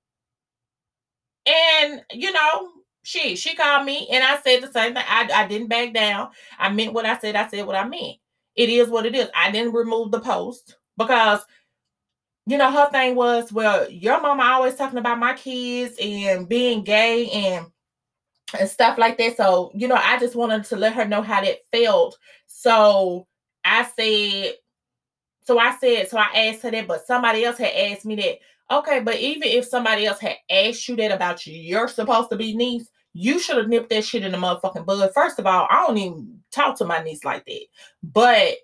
And, 1.46 2.02
you 2.12 2.32
know, 2.32 2.70
she 3.06 3.36
she 3.36 3.54
called 3.54 3.86
me 3.86 4.08
and 4.14 4.24
I 4.24 4.40
said 4.40 4.62
the 4.64 4.72
same 4.72 4.94
thing. 4.94 5.04
I, 5.06 5.30
I 5.34 5.46
didn't 5.46 5.68
back 5.68 5.94
down. 5.94 6.30
I 6.58 6.70
meant 6.70 6.94
what 6.94 7.06
I 7.06 7.18
said. 7.18 7.36
I 7.36 7.50
said 7.50 7.68
what 7.68 7.76
I 7.76 7.86
meant 7.86 8.16
it 8.56 8.70
is 8.70 8.90
what 8.90 9.06
it 9.06 9.16
is. 9.16 9.30
I 9.36 9.52
didn't 9.52 9.74
remove 9.74 10.12
the 10.12 10.20
post 10.20 10.78
because 10.98 11.42
you 12.46 12.58
know 12.58 12.72
her 12.72 12.90
thing 12.92 13.16
was, 13.16 13.52
well, 13.52 13.90
your 13.90 14.20
mama 14.22 14.44
always 14.44 14.76
talking 14.76 15.00
about 15.00 15.20
my 15.20 15.34
kids 15.34 15.96
and 16.02 16.48
being 16.48 16.84
gay 16.84 17.30
and 17.30 17.68
and 18.60 18.70
stuff 18.70 18.98
like 18.98 19.18
that. 19.18 19.38
So, 19.38 19.72
you 19.74 19.88
know, 19.88 20.00
I 20.02 20.20
just 20.20 20.36
wanted 20.36 20.64
to 20.66 20.76
let 20.76 20.94
her 20.94 21.06
know 21.06 21.22
how 21.22 21.42
that 21.42 21.60
felt. 21.72 22.18
So 22.48 23.28
I 23.66 23.84
said, 23.84 24.54
so 25.44 25.60
I 25.60 25.76
said, 25.78 26.10
so 26.10 26.18
I 26.18 26.28
asked 26.36 26.62
her 26.64 26.72
that, 26.72 26.88
but 26.88 27.06
somebody 27.06 27.44
else 27.44 27.58
had 27.58 27.74
asked 27.74 28.06
me 28.06 28.16
that. 28.16 28.40
Okay, 28.72 29.02
but 29.02 29.20
even 29.20 29.44
if 29.44 29.66
somebody 29.66 30.06
else 30.06 30.20
had 30.20 30.36
asked 30.50 30.88
you 30.88 30.96
that 30.98 31.12
about 31.12 31.46
you, 31.46 31.54
you're 31.54 31.88
supposed 31.88 32.30
to 32.30 32.36
be 32.36 32.56
niece, 32.56 32.90
you 33.14 33.40
should 33.40 33.58
have 33.58 33.68
nipped 33.68 33.90
that 33.90 34.06
shit 34.06 34.24
in 34.24 34.32
the 34.32 34.38
motherfucking 34.38 34.86
bud. 34.86 35.12
First 35.14 35.40
of 35.40 35.46
all, 35.46 35.68
I 35.70 35.86
don't 35.86 35.98
even 35.98 36.43
talk 36.54 36.78
to 36.78 36.86
my 36.86 37.02
niece 37.04 37.24
like 37.24 37.46
that. 37.46 37.66
But 38.02 38.56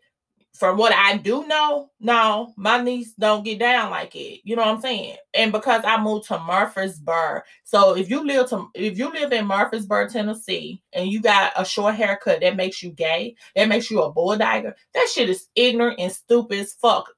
from 0.60 0.76
what 0.76 0.92
I 0.92 1.16
do 1.16 1.48
know, 1.48 1.90
no, 2.02 2.54
my 2.58 2.82
niece 2.82 3.14
don't 3.14 3.46
get 3.46 3.60
down 3.60 3.92
like 3.92 4.14
it. 4.14 4.42
You 4.44 4.58
know 4.58 4.64
what 4.64 4.76
I'm 4.76 4.82
saying? 4.82 5.16
And 5.34 5.54
because 5.54 5.84
I 5.86 6.02
moved 6.04 6.28
to 6.28 6.38
Murfreesboro, 6.38 7.44
so 7.64 7.96
if 7.96 8.10
you 8.10 8.28
live 8.28 8.50
to 8.50 8.68
if 8.76 8.98
you 8.98 9.10
live 9.10 9.32
in 9.32 9.48
Murfreesboro, 9.48 10.10
Tennessee, 10.10 10.82
and 10.92 11.10
you 11.10 11.22
got 11.22 11.54
a 11.56 11.64
short 11.64 11.96
haircut 11.96 12.42
that 12.42 12.58
makes 12.58 12.84
you 12.84 12.92
gay, 12.92 13.36
that 13.56 13.70
makes 13.70 13.90
you 13.90 14.02
a 14.02 14.14
bulldogger, 14.14 14.74
that 14.94 15.08
shit 15.08 15.30
is 15.30 15.48
ignorant 15.56 15.98
and 15.98 16.12
stupid 16.12 16.60
as 16.60 16.74
fuck. 16.74 17.10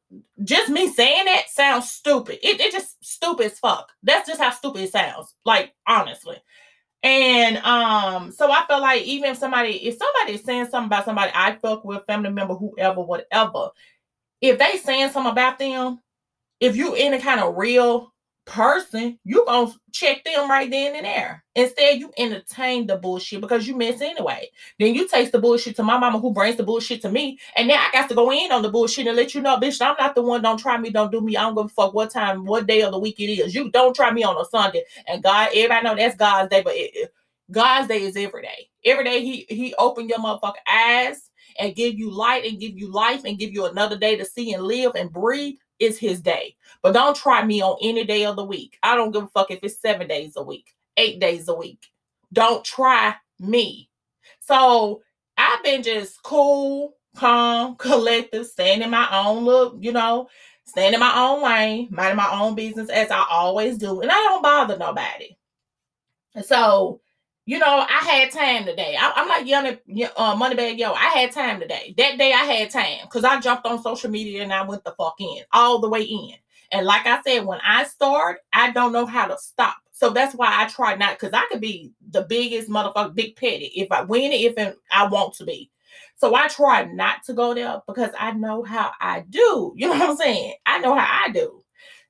Just 0.43 0.69
me 0.69 0.87
saying 0.87 1.25
that 1.25 1.49
sounds 1.49 1.89
stupid. 1.89 2.37
It, 2.43 2.61
it 2.61 2.71
just 2.71 3.03
stupid 3.03 3.47
as 3.47 3.57
fuck. 3.57 3.91
That's 4.03 4.27
just 4.27 4.39
how 4.39 4.51
stupid 4.51 4.81
it 4.81 4.91
sounds. 4.91 5.33
Like 5.45 5.73
honestly. 5.87 6.37
And 7.03 7.57
um, 7.57 8.31
so 8.31 8.51
I 8.51 8.63
felt 8.67 8.81
like 8.81 9.03
even 9.03 9.31
if 9.31 9.37
somebody, 9.37 9.87
if 9.87 9.97
somebody 9.97 10.33
is 10.33 10.43
saying 10.43 10.67
something 10.69 10.87
about 10.87 11.05
somebody 11.05 11.31
I 11.33 11.55
fuck 11.55 11.83
with, 11.83 12.05
family 12.05 12.29
member, 12.29 12.53
whoever, 12.53 13.01
whatever, 13.01 13.69
if 14.39 14.59
they 14.59 14.77
saying 14.77 15.09
something 15.09 15.31
about 15.31 15.57
them, 15.57 15.99
if 16.59 16.75
you 16.75 16.93
any 16.95 17.19
kind 17.19 17.41
of 17.41 17.57
real 17.57 18.10
person, 18.45 19.19
you 19.23 19.43
gonna 19.45 19.71
check 19.91 20.23
them 20.23 20.49
right 20.49 20.69
then 20.69 20.95
and 20.95 21.05
there. 21.05 21.43
Instead, 21.55 21.99
you 21.99 22.11
entertain 22.17 22.87
the 22.87 22.97
bullshit 22.97 23.41
because 23.41 23.67
you 23.67 23.75
miss 23.75 24.01
anyway. 24.01 24.49
Then 24.79 24.95
you 24.95 25.07
taste 25.07 25.31
the 25.31 25.39
bullshit 25.39 25.75
to 25.77 25.83
my 25.83 25.97
mama 25.97 26.19
who 26.19 26.33
brings 26.33 26.57
the 26.57 26.63
bullshit 26.63 27.01
to 27.03 27.11
me, 27.11 27.39
and 27.55 27.69
then 27.69 27.77
I 27.77 27.89
got 27.91 28.09
to 28.09 28.15
go 28.15 28.31
in 28.31 28.51
on 28.51 28.61
the 28.61 28.69
bullshit 28.69 29.07
and 29.07 29.15
let 29.15 29.35
you 29.35 29.41
know, 29.41 29.57
bitch, 29.57 29.81
I'm 29.81 29.95
not 29.99 30.15
the 30.15 30.21
one. 30.21 30.41
Don't 30.41 30.57
try 30.57 30.77
me, 30.77 30.89
don't 30.89 31.11
do 31.11 31.21
me. 31.21 31.37
I 31.37 31.41
don't 31.41 31.55
give 31.55 31.65
a 31.65 31.69
fuck 31.69 31.93
what 31.93 32.11
time, 32.11 32.45
what 32.45 32.67
day 32.67 32.81
of 32.81 32.91
the 32.91 32.99
week 32.99 33.19
it 33.19 33.31
is. 33.31 33.55
You 33.55 33.69
don't 33.71 33.95
try 33.95 34.11
me 34.11 34.23
on 34.23 34.37
a 34.37 34.45
Sunday. 34.45 34.83
And 35.07 35.23
God, 35.23 35.49
everybody 35.53 35.85
know 35.85 35.95
that's 35.95 36.15
God's 36.15 36.49
day, 36.49 36.61
but 36.61 36.73
it, 36.75 37.13
God's 37.51 37.87
day 37.87 38.03
is 38.03 38.15
every 38.17 38.43
day. 38.43 38.69
Every 38.85 39.03
day 39.03 39.21
He 39.23 39.45
He 39.49 39.75
open 39.77 40.07
your 40.09 40.19
motherfucking 40.19 40.55
eyes 40.71 41.29
and 41.59 41.75
give 41.75 41.97
you 41.97 42.09
light 42.09 42.45
and 42.45 42.59
give 42.59 42.77
you 42.77 42.91
life 42.91 43.23
and 43.25 43.37
give 43.37 43.51
you 43.51 43.65
another 43.65 43.97
day 43.97 44.15
to 44.15 44.25
see 44.25 44.53
and 44.53 44.63
live 44.63 44.93
and 44.95 45.11
breathe 45.11 45.55
is 45.81 45.97
his 45.97 46.21
day. 46.21 46.55
But 46.81 46.93
don't 46.93 47.15
try 47.15 47.43
me 47.43 47.61
on 47.61 47.77
any 47.81 48.05
day 48.05 48.25
of 48.25 48.35
the 48.35 48.43
week. 48.43 48.77
I 48.83 48.95
don't 48.95 49.11
give 49.11 49.23
a 49.23 49.27
fuck 49.27 49.51
if 49.51 49.59
it's 49.63 49.81
seven 49.81 50.07
days 50.07 50.33
a 50.35 50.43
week, 50.43 50.73
eight 50.97 51.19
days 51.19 51.47
a 51.47 51.55
week. 51.55 51.87
Don't 52.33 52.63
try 52.63 53.15
me. 53.39 53.89
So 54.39 55.01
I've 55.37 55.63
been 55.63 55.83
just 55.83 56.21
cool, 56.23 56.95
calm, 57.15 57.75
collective, 57.77 58.47
staying 58.47 58.81
in 58.81 58.89
my 58.89 59.07
own 59.11 59.43
look, 59.43 59.75
you 59.79 59.91
know, 59.91 60.29
staying 60.65 60.93
in 60.93 60.99
my 60.99 61.13
own 61.15 61.43
lane, 61.43 61.87
minding 61.91 62.17
my 62.17 62.31
own 62.31 62.55
business 62.55 62.89
as 62.89 63.11
I 63.11 63.25
always 63.29 63.77
do. 63.77 64.01
And 64.01 64.11
I 64.11 64.15
don't 64.15 64.43
bother 64.43 64.77
nobody. 64.77 65.37
so 66.43 67.01
you 67.51 67.59
know, 67.59 67.85
I 67.85 67.99
had 68.05 68.31
time 68.31 68.63
today. 68.63 68.95
I, 68.97 69.11
am 69.19 69.27
like 69.27 69.45
young 69.45 69.67
uh, 69.67 70.35
Moneybagg 70.37 70.77
Yo. 70.77 70.93
I 70.93 71.07
had 71.07 71.33
time 71.33 71.59
today. 71.59 71.93
That 71.97 72.17
day 72.17 72.31
I 72.31 72.45
had 72.45 72.69
time 72.69 72.99
because 73.01 73.25
I 73.25 73.41
jumped 73.41 73.65
on 73.65 73.83
social 73.83 74.09
media 74.09 74.41
and 74.41 74.53
I 74.53 74.61
went 74.61 74.85
the 74.85 74.95
fuck 74.97 75.15
in, 75.19 75.43
all 75.51 75.79
the 75.79 75.89
way 75.89 76.01
in. 76.03 76.35
And 76.71 76.85
like 76.85 77.05
I 77.05 77.21
said, 77.23 77.45
when 77.45 77.59
I 77.61 77.83
start, 77.83 78.37
I 78.53 78.71
don't 78.71 78.93
know 78.93 79.05
how 79.05 79.27
to 79.27 79.37
stop. 79.37 79.75
So 79.91 80.11
that's 80.11 80.33
why 80.33 80.47
I 80.49 80.69
try 80.69 80.95
not 80.95 81.19
because 81.19 81.33
I 81.33 81.45
could 81.51 81.59
be 81.59 81.91
the 82.11 82.21
biggest 82.21 82.69
motherfucker, 82.69 83.13
big 83.13 83.35
petty 83.35 83.65
if 83.75 83.91
I 83.91 84.03
win 84.03 84.31
it, 84.31 84.57
if 84.57 84.75
I 84.89 85.07
want 85.09 85.33
to 85.33 85.43
be. 85.43 85.69
So 86.19 86.33
I 86.33 86.47
try 86.47 86.85
not 86.85 87.17
to 87.25 87.33
go 87.33 87.53
there 87.53 87.81
because 87.85 88.11
I 88.17 88.31
know 88.31 88.63
how 88.63 88.93
I 89.01 89.25
do. 89.29 89.73
You 89.75 89.87
know 89.87 89.97
what 89.99 90.11
I'm 90.11 90.15
saying? 90.15 90.53
I 90.65 90.79
know 90.79 90.97
how 90.97 91.25
I 91.25 91.31
do. 91.33 91.61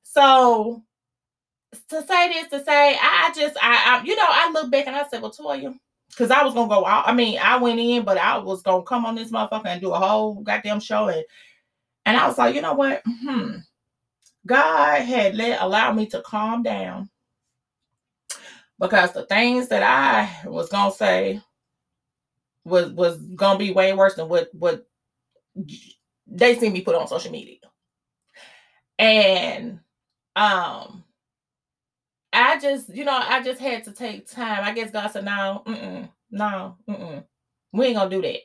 So 0.03 0.83
to 1.89 2.05
say 2.05 2.29
this 2.29 2.49
to 2.49 2.63
say 2.63 2.97
I 3.01 3.31
just 3.35 3.57
I, 3.61 3.99
I 3.99 4.03
you 4.03 4.15
know 4.15 4.25
I 4.27 4.51
look 4.51 4.71
back 4.71 4.87
and 4.87 4.95
I 4.95 5.07
said 5.07 5.21
well 5.21 5.31
Toya 5.31 5.73
because 6.09 6.31
I 6.31 6.43
was 6.43 6.53
gonna 6.53 6.67
go 6.67 6.85
out 6.85 7.07
I 7.07 7.13
mean 7.13 7.39
I 7.41 7.57
went 7.57 7.79
in 7.79 8.03
but 8.03 8.17
I 8.17 8.37
was 8.37 8.61
gonna 8.61 8.83
come 8.83 9.05
on 9.05 9.15
this 9.15 9.31
motherfucker 9.31 9.67
and 9.67 9.81
do 9.81 9.91
a 9.91 9.99
whole 9.99 10.35
goddamn 10.35 10.79
show 10.79 11.07
and 11.07 11.23
and 12.05 12.17
I 12.17 12.27
was 12.27 12.37
like 12.37 12.55
you 12.55 12.61
know 12.61 12.73
what? 12.73 13.01
Hmm. 13.05 13.57
God 14.45 15.01
had 15.01 15.35
let 15.35 15.61
allowed 15.61 15.95
me 15.95 16.07
to 16.07 16.21
calm 16.21 16.63
down 16.63 17.09
because 18.79 19.13
the 19.13 19.25
things 19.25 19.67
that 19.69 19.83
I 19.83 20.49
was 20.49 20.69
gonna 20.69 20.91
say 20.91 21.41
was 22.65 22.91
was 22.91 23.17
gonna 23.35 23.59
be 23.59 23.71
way 23.71 23.93
worse 23.93 24.15
than 24.15 24.27
what 24.27 24.49
what 24.53 24.85
they 26.27 26.57
see 26.57 26.69
me 26.69 26.81
put 26.81 26.95
on 26.95 27.07
social 27.07 27.31
media. 27.31 27.57
And 28.97 29.79
um 30.35 31.03
I 32.33 32.59
just, 32.59 32.89
you 32.89 33.03
know, 33.05 33.19
I 33.21 33.41
just 33.41 33.59
had 33.59 33.83
to 33.85 33.91
take 33.91 34.29
time. 34.29 34.63
I 34.63 34.73
guess 34.73 34.91
God 34.91 35.09
said, 35.11 35.25
no, 35.25 35.63
mm-mm, 35.65 36.09
no, 36.31 36.77
mm-mm. 36.89 37.23
we 37.73 37.87
ain't 37.87 37.97
gonna 37.97 38.09
do 38.09 38.21
that. 38.21 38.39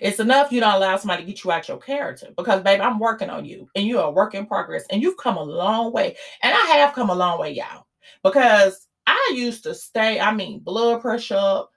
It's 0.00 0.20
enough 0.20 0.50
you 0.50 0.60
don't 0.60 0.74
allow 0.74 0.96
somebody 0.96 1.24
to 1.24 1.26
get 1.30 1.44
you 1.44 1.52
out 1.52 1.68
your 1.68 1.78
character 1.78 2.28
because, 2.36 2.62
baby, 2.62 2.80
I'm 2.80 2.98
working 2.98 3.30
on 3.30 3.44
you 3.44 3.68
and 3.74 3.86
you're 3.86 4.02
a 4.02 4.10
work 4.10 4.34
in 4.34 4.46
progress 4.46 4.84
and 4.90 5.02
you've 5.02 5.18
come 5.18 5.36
a 5.36 5.42
long 5.42 5.92
way. 5.92 6.16
And 6.42 6.54
I 6.54 6.76
have 6.78 6.94
come 6.94 7.10
a 7.10 7.14
long 7.14 7.38
way, 7.38 7.52
y'all, 7.52 7.86
because 8.22 8.86
I 9.06 9.32
used 9.34 9.64
to 9.64 9.74
stay, 9.74 10.20
I 10.20 10.32
mean, 10.34 10.60
blood 10.60 11.02
pressure 11.02 11.36
up, 11.36 11.70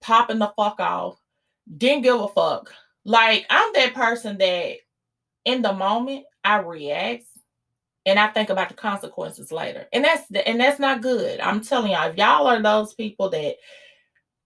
popping 0.00 0.38
the 0.38 0.52
fuck 0.56 0.78
off, 0.78 1.20
didn't 1.78 2.02
give 2.02 2.20
a 2.20 2.28
fuck. 2.28 2.72
Like, 3.04 3.46
I'm 3.50 3.72
that 3.74 3.94
person 3.94 4.38
that 4.38 4.76
in 5.44 5.62
the 5.62 5.72
moment 5.72 6.24
I 6.44 6.58
react 6.58 7.24
and 8.04 8.18
I 8.18 8.28
think 8.28 8.50
about 8.50 8.68
the 8.68 8.74
consequences 8.74 9.52
later. 9.52 9.86
And 9.92 10.04
that's 10.04 10.26
the, 10.28 10.46
and 10.46 10.60
that's 10.60 10.80
not 10.80 11.02
good. 11.02 11.40
I'm 11.40 11.60
telling 11.60 11.92
y'all, 11.92 12.10
if 12.10 12.16
y'all 12.16 12.46
are 12.46 12.60
those 12.62 12.94
people 12.94 13.28
that 13.30 13.56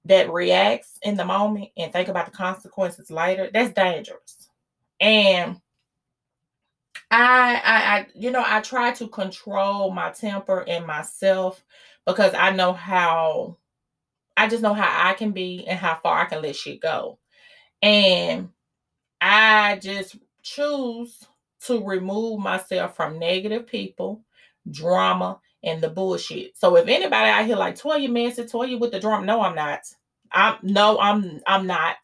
that 0.05 0.33
reacts 0.33 0.99
in 1.03 1.17
the 1.17 1.25
moment 1.25 1.71
and 1.77 1.93
think 1.93 2.09
about 2.09 2.27
the 2.27 2.33
consequences 2.33 3.11
later, 3.11 3.51
that's 3.53 3.75
dangerous. 3.75 4.51
And 5.01 5.61
I, 7.11 7.61
I, 7.65 7.97
I, 7.99 8.07
you 8.15 8.31
know, 8.31 8.45
I 8.45 8.61
try 8.61 8.93
to 8.93 9.09
control 9.09 9.91
my 9.93 10.11
temper 10.11 10.65
and 10.67 10.87
myself 10.87 11.63
because 12.07 12.35
I 12.35 12.51
know 12.51 12.73
how, 12.73 13.57
I 14.37 14.49
just 14.49 14.63
know 14.63 14.75
how 14.75 15.09
I 15.09 15.15
can 15.15 15.33
be 15.33 15.67
and 15.67 15.79
how 15.79 15.99
far 16.03 16.21
I 16.21 16.27
can 16.27 16.43
let 16.43 16.55
shit 16.55 16.81
go. 16.81 17.19
And 17.83 18.51
I 19.21 19.79
just 19.83 20.17
choose 20.43 21.27
to 21.67 21.85
remove 21.85 22.41
myself 22.41 22.97
from 22.97 23.19
negative 23.19 23.67
people, 23.67 24.23
drama, 24.71 25.41
and 25.63 25.83
the 25.83 25.89
bullshit. 25.89 26.57
So 26.57 26.77
if 26.77 26.87
anybody 26.89 27.29
out 27.29 27.47
here 27.47 27.57
like 27.57 27.77
Toya 27.77 28.11
Manson, 28.11 28.47
Toya 28.47 28.79
with 28.79 28.93
the 28.93 29.01
drama, 29.01 29.27
no, 29.27 29.41
I'm 29.41 29.55
not. 29.55 29.81
I'm 30.33 30.57
no, 30.63 30.99
I'm 30.99 31.41
I'm 31.47 31.67
not. 31.67 31.97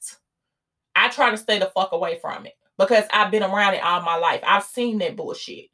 I 0.94 1.08
try 1.08 1.30
to 1.30 1.36
stay 1.36 1.58
the 1.58 1.70
fuck 1.74 1.92
away 1.92 2.18
from 2.20 2.46
it 2.46 2.54
because 2.78 3.04
I've 3.12 3.30
been 3.30 3.42
around 3.42 3.74
it 3.74 3.82
all 3.82 4.02
my 4.02 4.16
life. 4.16 4.40
I've 4.46 4.64
seen 4.64 4.98
that 4.98 5.16
bullshit. 5.16 5.66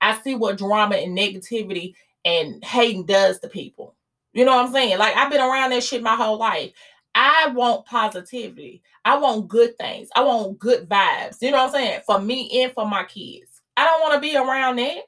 I 0.00 0.18
see 0.20 0.34
what 0.34 0.58
drama 0.58 0.96
and 0.96 1.16
negativity 1.16 1.94
and 2.24 2.62
hating 2.64 3.06
does 3.06 3.38
to 3.40 3.48
people. 3.48 3.94
You 4.32 4.44
know 4.44 4.54
what 4.56 4.66
I'm 4.66 4.72
saying? 4.72 4.98
Like 4.98 5.16
I've 5.16 5.30
been 5.30 5.40
around 5.40 5.70
that 5.70 5.82
shit 5.82 6.02
my 6.02 6.16
whole 6.16 6.38
life. 6.38 6.72
I 7.18 7.48
want 7.48 7.86
positivity. 7.86 8.82
I 9.02 9.16
want 9.16 9.48
good 9.48 9.78
things. 9.78 10.10
I 10.14 10.22
want 10.22 10.58
good 10.58 10.86
vibes. 10.86 11.38
You 11.40 11.50
know 11.50 11.64
what 11.64 11.74
I'm 11.74 11.80
saying? 11.80 12.00
For 12.04 12.20
me 12.20 12.62
and 12.62 12.72
for 12.72 12.86
my 12.86 13.04
kids. 13.04 13.62
I 13.74 13.86
don't 13.86 14.02
want 14.02 14.14
to 14.14 14.20
be 14.20 14.36
around 14.36 14.76
that. 14.76 14.98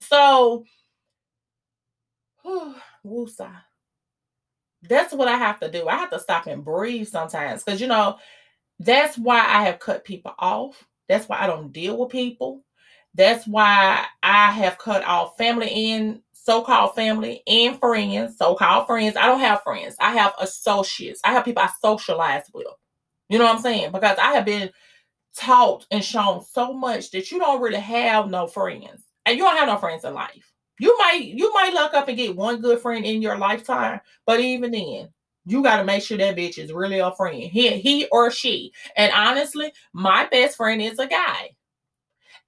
So, 0.00 0.64
woosah. 3.06 3.60
That's 4.88 5.12
what 5.12 5.28
I 5.28 5.36
have 5.36 5.60
to 5.60 5.70
do. 5.70 5.86
I 5.86 5.96
have 5.96 6.10
to 6.10 6.20
stop 6.20 6.46
and 6.46 6.64
breathe 6.64 7.08
sometimes 7.08 7.62
because, 7.62 7.78
you 7.78 7.88
know, 7.88 8.16
that's 8.78 9.18
why 9.18 9.40
I 9.40 9.64
have 9.64 9.80
cut 9.80 10.04
people 10.04 10.34
off. 10.38 10.82
That's 11.10 11.28
why 11.28 11.40
I 11.40 11.46
don't 11.46 11.72
deal 11.74 11.98
with 11.98 12.08
people. 12.08 12.64
That's 13.14 13.46
why 13.46 14.06
I 14.22 14.50
have 14.52 14.78
cut 14.78 15.04
off 15.04 15.36
family 15.36 15.92
and 15.92 16.22
so-called 16.44 16.94
family 16.94 17.42
and 17.46 17.78
friends, 17.78 18.36
so-called 18.38 18.86
friends. 18.86 19.16
I 19.16 19.26
don't 19.26 19.40
have 19.40 19.62
friends. 19.62 19.96
I 20.00 20.12
have 20.12 20.34
associates. 20.40 21.20
I 21.24 21.32
have 21.32 21.44
people 21.44 21.62
I 21.62 21.70
socialize 21.80 22.44
with. 22.52 22.66
You 23.28 23.38
know 23.38 23.44
what 23.44 23.56
I'm 23.56 23.62
saying? 23.62 23.92
Because 23.92 24.18
I 24.18 24.32
have 24.32 24.44
been 24.44 24.70
taught 25.36 25.86
and 25.90 26.04
shown 26.04 26.42
so 26.44 26.72
much 26.72 27.10
that 27.10 27.30
you 27.30 27.38
don't 27.38 27.60
really 27.60 27.80
have 27.80 28.28
no 28.28 28.46
friends. 28.46 29.04
And 29.26 29.36
you 29.36 29.44
don't 29.44 29.56
have 29.56 29.68
no 29.68 29.76
friends 29.76 30.04
in 30.04 30.14
life. 30.14 30.52
You 30.80 30.96
might 30.98 31.22
you 31.22 31.52
might 31.54 31.74
luck 31.74 31.92
up 31.94 32.08
and 32.08 32.16
get 32.16 32.36
one 32.36 32.60
good 32.60 32.80
friend 32.80 33.04
in 33.04 33.20
your 33.20 33.36
lifetime, 33.36 34.00
but 34.26 34.40
even 34.40 34.70
then, 34.70 35.08
you 35.44 35.62
got 35.62 35.78
to 35.78 35.84
make 35.84 36.02
sure 36.02 36.16
that 36.18 36.36
bitch 36.36 36.56
is 36.58 36.72
really 36.72 37.00
a 37.00 37.12
friend. 37.12 37.42
He 37.42 37.78
he 37.78 38.06
or 38.12 38.30
she. 38.30 38.72
And 38.96 39.12
honestly, 39.12 39.72
my 39.92 40.26
best 40.26 40.56
friend 40.56 40.80
is 40.80 40.98
a 40.98 41.06
guy. 41.06 41.50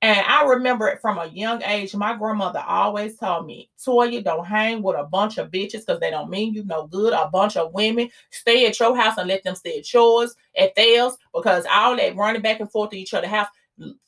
And 0.02 0.25
I 0.26 0.45
remember 0.45 0.88
it 0.88 1.00
from 1.02 1.19
a 1.19 1.26
young 1.26 1.62
age. 1.62 1.95
My 1.95 2.16
grandmother 2.16 2.64
always 2.66 3.19
told 3.19 3.45
me, 3.45 3.69
Toya, 3.78 4.25
don't 4.25 4.47
hang 4.47 4.83
with 4.83 4.97
a 4.97 5.04
bunch 5.04 5.37
of 5.37 5.50
bitches 5.50 5.85
because 5.85 6.00
they 6.00 6.11
don't 6.11 6.30
mean 6.30 6.54
you 6.54 6.64
no 6.64 6.87
good. 6.87 7.12
A 7.12 7.28
bunch 7.28 7.59
of 7.59 7.75
women 7.75 8.09
stay 8.30 8.66
at 8.66 8.80
your 8.80 8.97
house 8.97 9.19
and 9.19 9.28
let 9.28 9.42
them 9.45 9.54
stay 9.54 9.78
at 9.78 9.92
yours, 9.92 10.35
at 10.57 10.75
theirs, 10.75 11.19
because 11.35 11.66
all 11.71 11.97
that 11.97 12.16
running 12.16 12.40
back 12.40 12.61
and 12.61 12.71
forth 12.71 12.90
to 12.90 12.99
each 12.99 13.12
other 13.12 13.28
house. 13.28 13.49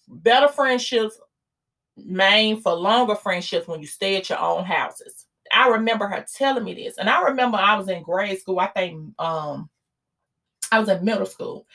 Better 0.09 0.49
friendships 0.49 1.19
main 1.97 2.61
for 2.61 2.73
longer 2.73 3.15
friendships 3.15 3.69
when 3.69 3.81
you 3.81 3.87
stay 3.87 4.17
at 4.17 4.31
your 4.31 4.39
own 4.39 4.65
houses. 4.65 5.27
I 5.53 5.69
remember 5.69 6.07
her 6.07 6.25
telling 6.35 6.65
me 6.65 6.75
this. 6.75 6.97
And 6.97 7.11
I 7.11 7.23
remember 7.23 7.59
I 7.59 7.77
was 7.77 7.89
in 7.89 8.03
grade 8.03 8.41
school. 8.41 8.59
I 8.59 8.69
think 8.69 9.13
um 9.19 9.69
I 10.71 10.81
was 10.81 10.89
in 10.89 11.05
middle 11.05 11.27
school. 11.27 11.67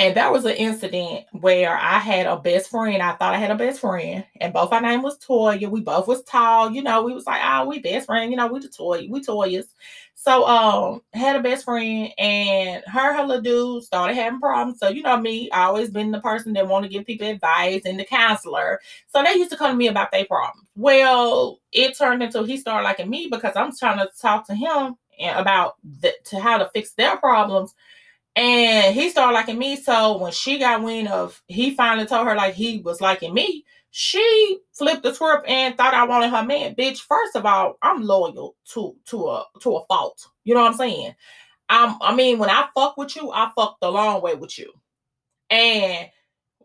And 0.00 0.16
that 0.16 0.30
was 0.30 0.44
an 0.44 0.52
incident 0.52 1.24
where 1.32 1.76
I 1.76 1.98
had 1.98 2.26
a 2.26 2.36
best 2.36 2.70
friend. 2.70 3.02
I 3.02 3.14
thought 3.14 3.34
I 3.34 3.38
had 3.38 3.50
a 3.50 3.56
best 3.56 3.80
friend, 3.80 4.24
and 4.40 4.52
both 4.52 4.72
our 4.72 4.80
name 4.80 5.02
was 5.02 5.18
Toya. 5.18 5.68
We 5.68 5.80
both 5.80 6.06
was 6.06 6.22
tall, 6.22 6.70
you 6.70 6.82
know. 6.82 7.02
We 7.02 7.12
was 7.12 7.26
like, 7.26 7.40
oh, 7.44 7.66
we 7.66 7.80
best 7.80 8.06
friend, 8.06 8.30
you 8.30 8.36
know. 8.36 8.46
We 8.46 8.60
the 8.60 8.68
Toya, 8.68 9.10
we 9.10 9.20
Toyas. 9.20 9.66
So, 10.14 10.46
um, 10.46 11.02
had 11.14 11.34
a 11.34 11.42
best 11.42 11.64
friend, 11.64 12.12
and 12.16 12.84
her, 12.86 13.12
her 13.12 13.24
little 13.24 13.42
dude 13.42 13.82
started 13.82 14.14
having 14.14 14.38
problems. 14.38 14.78
So, 14.78 14.88
you 14.88 15.02
know 15.02 15.16
me, 15.16 15.50
I 15.50 15.64
always 15.64 15.90
been 15.90 16.12
the 16.12 16.20
person 16.20 16.52
that 16.52 16.68
want 16.68 16.84
to 16.84 16.88
give 16.88 17.04
people 17.04 17.26
advice 17.26 17.82
and 17.84 17.98
the 17.98 18.04
counselor. 18.04 18.80
So 19.08 19.24
they 19.24 19.34
used 19.34 19.50
to 19.50 19.56
come 19.56 19.72
to 19.72 19.76
me 19.76 19.88
about 19.88 20.12
their 20.12 20.26
problems. 20.26 20.68
Well, 20.76 21.58
it 21.72 21.98
turned 21.98 22.22
into 22.22 22.44
he 22.44 22.56
started 22.56 22.84
liking 22.84 23.10
me 23.10 23.28
because 23.30 23.56
I'm 23.56 23.76
trying 23.76 23.98
to 23.98 24.08
talk 24.20 24.46
to 24.46 24.54
him 24.54 24.96
about 25.20 25.74
the, 26.00 26.12
to 26.26 26.38
how 26.38 26.58
to 26.58 26.70
fix 26.72 26.92
their 26.92 27.16
problems 27.16 27.74
And 28.38 28.94
he 28.94 29.10
started 29.10 29.34
liking 29.34 29.58
me. 29.58 29.74
So 29.74 30.16
when 30.18 30.30
she 30.30 30.60
got 30.60 30.84
wind 30.84 31.08
of 31.08 31.42
he 31.48 31.74
finally 31.74 32.06
told 32.06 32.24
her 32.28 32.36
like 32.36 32.54
he 32.54 32.78
was 32.78 33.00
liking 33.00 33.34
me, 33.34 33.64
she 33.90 34.60
flipped 34.72 35.02
the 35.02 35.12
script 35.12 35.48
and 35.48 35.76
thought 35.76 35.92
I 35.92 36.04
wanted 36.04 36.30
her 36.30 36.44
man. 36.44 36.76
Bitch, 36.76 37.00
first 37.00 37.34
of 37.34 37.44
all, 37.44 37.78
I'm 37.82 38.04
loyal 38.04 38.54
to 38.74 38.94
to 39.06 39.26
a 39.26 39.44
to 39.62 39.76
a 39.78 39.86
fault. 39.86 40.28
You 40.44 40.54
know 40.54 40.60
what 40.60 40.70
I'm 40.70 40.76
saying? 40.76 41.16
I'm 41.68 41.96
I 42.00 42.14
mean, 42.14 42.38
when 42.38 42.48
I 42.48 42.68
fuck 42.76 42.96
with 42.96 43.16
you, 43.16 43.32
I 43.32 43.50
fuck 43.56 43.78
the 43.80 43.90
long 43.90 44.22
way 44.22 44.36
with 44.36 44.56
you. 44.56 44.72
And 45.50 46.08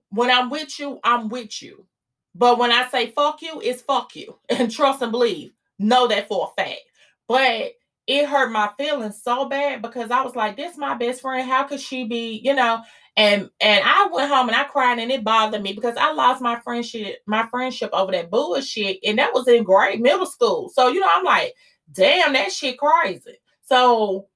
when 0.10 0.30
I'm 0.30 0.52
with 0.52 0.80
you, 0.80 1.00
I'm 1.04 1.28
with 1.28 1.60
you. 1.64 1.88
But 2.36 2.60
when 2.60 2.72
I 2.72 2.88
say 2.90 3.10
fuck 3.10 3.42
you, 3.42 3.62
it's 3.64 3.82
fuck 3.82 4.16
you. 4.16 4.38
And 4.50 4.70
trust 4.70 5.02
and 5.02 5.12
believe. 5.12 5.54
Know 5.80 6.08
that 6.08 6.28
for 6.28 6.52
a 6.56 6.62
fact. 6.62 6.82
But 7.28 7.72
it 8.08 8.28
hurt 8.28 8.52
my 8.52 8.70
feelings 8.78 9.22
so 9.24 9.48
bad 9.48 9.82
because 9.82 10.12
I 10.12 10.22
was 10.22 10.36
like, 10.36 10.58
this 10.58 10.78
my 10.78 10.94
best 10.96 11.22
friend. 11.22 11.50
How 11.50 11.64
could 11.64 11.80
she 11.80 12.06
be, 12.06 12.42
you 12.44 12.54
know? 12.54 12.82
And 13.16 13.50
and 13.62 13.84
I 13.86 14.10
went 14.12 14.32
home 14.32 14.48
and 14.50 14.56
I 14.56 14.64
cried 14.64 15.00
and 15.00 15.12
it 15.12 15.24
bothered 15.24 15.62
me 15.62 15.74
because 15.74 15.96
I 15.98 16.12
lost 16.14 16.42
my 16.42 16.60
friendship, 16.62 17.20
my 17.28 17.48
friendship 17.48 17.92
over 17.94 18.12
that 18.12 18.30
bullshit. 18.30 19.00
And 19.06 19.20
that 19.20 19.34
was 19.34 19.48
in 19.48 19.64
grade 19.64 20.02
middle 20.02 20.26
school. 20.26 20.70
So, 20.74 20.90
you 20.90 21.00
know, 21.00 21.10
I'm 21.10 21.24
like, 21.24 21.54
damn, 21.92 22.34
that 22.34 22.52
shit 22.52 22.78
crazy. 22.78 23.38
So 23.64 24.28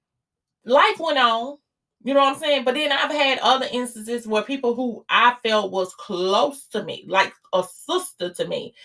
life 0.65 0.99
went 0.99 1.17
on. 1.17 1.57
You 2.03 2.13
know 2.13 2.21
what 2.21 2.35
I'm 2.35 2.39
saying? 2.39 2.63
But 2.63 2.75
then 2.75 2.91
I've 2.91 3.11
had 3.11 3.39
other 3.39 3.67
instances 3.71 4.27
where 4.27 4.43
people 4.43 4.75
who 4.75 5.03
I 5.09 5.35
felt 5.43 5.71
was 5.71 5.93
close 5.95 6.67
to 6.67 6.83
me, 6.83 7.03
like 7.07 7.33
a 7.53 7.63
sister 7.63 8.29
to 8.29 8.47
me, 8.47 8.75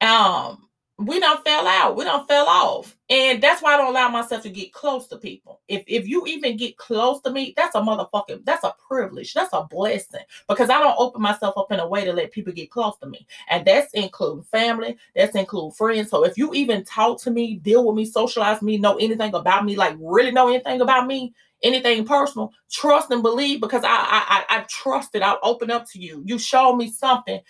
um, 0.00 0.68
we 0.98 1.18
don't 1.18 1.44
fell 1.44 1.66
out. 1.66 1.96
We 1.96 2.04
don't 2.04 2.28
fell 2.28 2.46
off. 2.46 2.96
And 3.08 3.42
that's 3.42 3.62
why 3.62 3.74
I 3.74 3.76
don't 3.76 3.90
allow 3.90 4.08
myself 4.08 4.42
to 4.42 4.50
get 4.50 4.72
close 4.72 5.08
to 5.08 5.16
people. 5.16 5.60
If 5.66 5.84
if 5.86 6.06
you 6.06 6.26
even 6.26 6.56
get 6.56 6.76
close 6.76 7.20
to 7.22 7.30
me, 7.30 7.54
that's 7.56 7.74
a 7.74 7.80
motherfucking 7.80 8.44
that's 8.44 8.64
a 8.64 8.74
privilege. 8.86 9.32
That's 9.32 9.52
a 9.52 9.64
blessing. 9.64 10.20
Because 10.48 10.70
I 10.70 10.78
don't 10.78 10.94
open 10.98 11.22
myself 11.22 11.54
up 11.56 11.72
in 11.72 11.80
a 11.80 11.88
way 11.88 12.04
to 12.04 12.12
let 12.12 12.30
people 12.30 12.52
get 12.52 12.70
close 12.70 12.96
to 12.98 13.06
me. 13.06 13.26
And 13.48 13.64
that's 13.64 13.92
including 13.94 14.44
family, 14.44 14.96
that's 15.16 15.34
include 15.34 15.74
friends. 15.74 16.10
So 16.10 16.24
if 16.24 16.36
you 16.36 16.52
even 16.54 16.84
talk 16.84 17.20
to 17.22 17.30
me, 17.30 17.56
deal 17.56 17.86
with 17.86 17.96
me, 17.96 18.04
socialize 18.04 18.62
me, 18.62 18.78
know 18.78 18.96
anything 18.96 19.34
about 19.34 19.64
me, 19.64 19.76
like 19.76 19.96
really 19.98 20.30
know 20.30 20.48
anything 20.48 20.82
about 20.82 21.06
me, 21.06 21.34
anything 21.62 22.04
personal, 22.04 22.52
trust 22.70 23.10
and 23.10 23.22
believe 23.22 23.60
because 23.60 23.82
I 23.82 23.88
I 23.88 24.44
I, 24.48 24.58
I 24.58 24.60
trusted. 24.68 25.22
I'll 25.22 25.38
open 25.42 25.70
up 25.70 25.86
to 25.92 25.98
you. 25.98 26.22
You 26.26 26.38
showed 26.38 26.76
me 26.76 26.90
something 26.90 27.40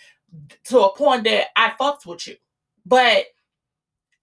to 0.65 0.79
a 0.79 0.95
point 0.95 1.25
that 1.25 1.47
I 1.55 1.73
fucked 1.77 2.05
with 2.05 2.27
you. 2.27 2.35
But 2.85 3.25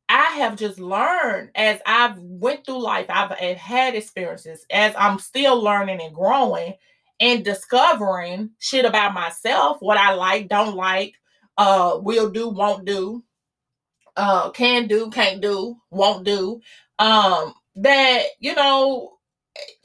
I 0.09 0.25
have 0.39 0.57
just 0.57 0.81
learned 0.81 1.51
as 1.55 1.81
I've 1.87 2.19
went 2.19 2.67
through 2.67 2.83
life, 2.83 3.07
I've, 3.09 3.31
had 3.57 3.95
experiences, 3.95 4.67
as 4.71 4.93
I'm 4.99 5.19
still 5.19 5.63
learning 5.63 6.01
and 6.03 6.15
growing 6.15 6.75
and 7.21 7.45
discovering 7.45 8.51
shit 8.59 8.85
about 8.85 9.15
myself, 9.15 9.77
what 9.81 9.97
I 9.97 10.15
like, 10.15 10.49
don't 10.49 10.75
like, 10.75 11.15
uh, 11.57 11.99
will 12.03 12.31
do, 12.31 12.49
won't 12.49 12.87
do, 12.87 13.23
uh, 14.17 14.51
can 14.51 14.89
do, 14.89 15.11
can't 15.11 15.41
do, 15.41 15.77
won't 15.91 16.25
do. 16.25 16.61
Um, 16.99 17.55
that 17.77 18.25
you 18.41 18.55
know, 18.55 19.13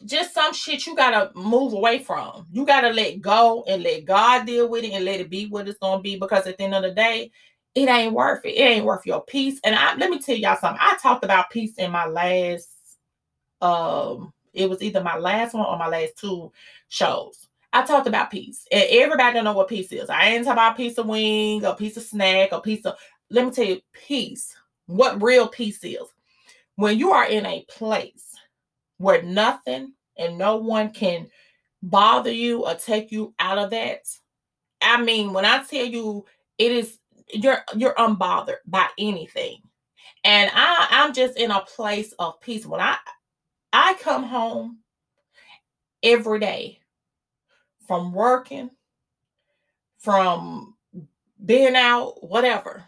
just 0.05 0.33
some 0.33 0.53
shit 0.53 0.85
you 0.85 0.95
gotta 0.95 1.31
move 1.35 1.73
away 1.73 1.99
from. 1.99 2.47
You 2.51 2.65
gotta 2.65 2.89
let 2.89 3.21
go 3.21 3.63
and 3.67 3.83
let 3.83 4.05
God 4.05 4.45
deal 4.45 4.67
with 4.69 4.83
it 4.83 4.91
and 4.91 5.05
let 5.05 5.19
it 5.19 5.29
be 5.29 5.47
what 5.47 5.67
it's 5.67 5.79
gonna 5.79 6.01
be. 6.01 6.17
Because 6.17 6.47
at 6.47 6.57
the 6.57 6.63
end 6.63 6.75
of 6.75 6.83
the 6.83 6.91
day, 6.91 7.31
it 7.75 7.89
ain't 7.89 8.13
worth 8.13 8.45
it. 8.45 8.55
It 8.55 8.61
ain't 8.61 8.85
worth 8.85 9.05
your 9.05 9.23
peace. 9.23 9.59
And 9.63 9.75
I 9.75 9.95
let 9.95 10.09
me 10.09 10.19
tell 10.19 10.35
y'all 10.35 10.57
something. 10.57 10.79
I 10.81 10.97
talked 11.01 11.23
about 11.25 11.49
peace 11.49 11.75
in 11.77 11.91
my 11.91 12.05
last 12.07 12.69
um 13.61 14.33
it 14.53 14.69
was 14.69 14.81
either 14.81 15.03
my 15.03 15.17
last 15.17 15.53
one 15.53 15.65
or 15.65 15.77
my 15.77 15.87
last 15.87 16.17
two 16.17 16.51
shows. 16.87 17.47
I 17.73 17.83
talked 17.85 18.07
about 18.07 18.31
peace. 18.31 18.65
And 18.71 18.85
everybody 18.89 19.33
don't 19.33 19.43
know 19.43 19.53
what 19.53 19.67
peace 19.67 19.91
is. 19.91 20.09
I 20.09 20.27
ain't 20.27 20.45
talking 20.45 20.53
about 20.53 20.73
a 20.73 20.77
piece 20.77 20.97
of 20.97 21.07
wing, 21.07 21.65
a 21.65 21.75
piece 21.75 21.97
of 21.97 22.03
snack, 22.03 22.53
a 22.53 22.61
piece 22.61 22.85
of 22.85 22.95
let 23.29 23.45
me 23.45 23.51
tell 23.51 23.65
you, 23.65 23.81
peace. 23.93 24.55
What 24.87 25.21
real 25.21 25.47
peace 25.47 25.83
is. 25.83 25.99
When 26.75 26.97
you 26.97 27.11
are 27.11 27.25
in 27.25 27.45
a 27.45 27.65
place 27.67 28.33
where 28.97 29.21
nothing 29.23 29.93
and 30.17 30.37
no 30.37 30.57
one 30.57 30.91
can 30.91 31.27
bother 31.83 32.31
you 32.31 32.65
or 32.65 32.75
take 32.75 33.11
you 33.11 33.33
out 33.39 33.57
of 33.57 33.71
that. 33.71 34.01
I 34.81 35.01
mean, 35.01 35.33
when 35.33 35.45
I 35.45 35.63
tell 35.63 35.85
you 35.85 36.25
it 36.57 36.71
is 36.71 36.97
you're 37.33 37.63
you're 37.75 37.95
unbothered 37.95 38.57
by 38.65 38.87
anything. 38.97 39.57
And 40.23 40.51
I 40.53 40.87
I'm 40.91 41.13
just 41.13 41.37
in 41.37 41.51
a 41.51 41.61
place 41.61 42.13
of 42.19 42.39
peace. 42.41 42.65
When 42.65 42.81
I 42.81 42.97
I 43.73 43.95
come 44.01 44.23
home 44.23 44.79
every 46.03 46.39
day 46.39 46.79
from 47.87 48.13
working, 48.13 48.69
from 49.99 50.75
being 51.45 51.75
out, 51.75 52.23
whatever. 52.27 52.85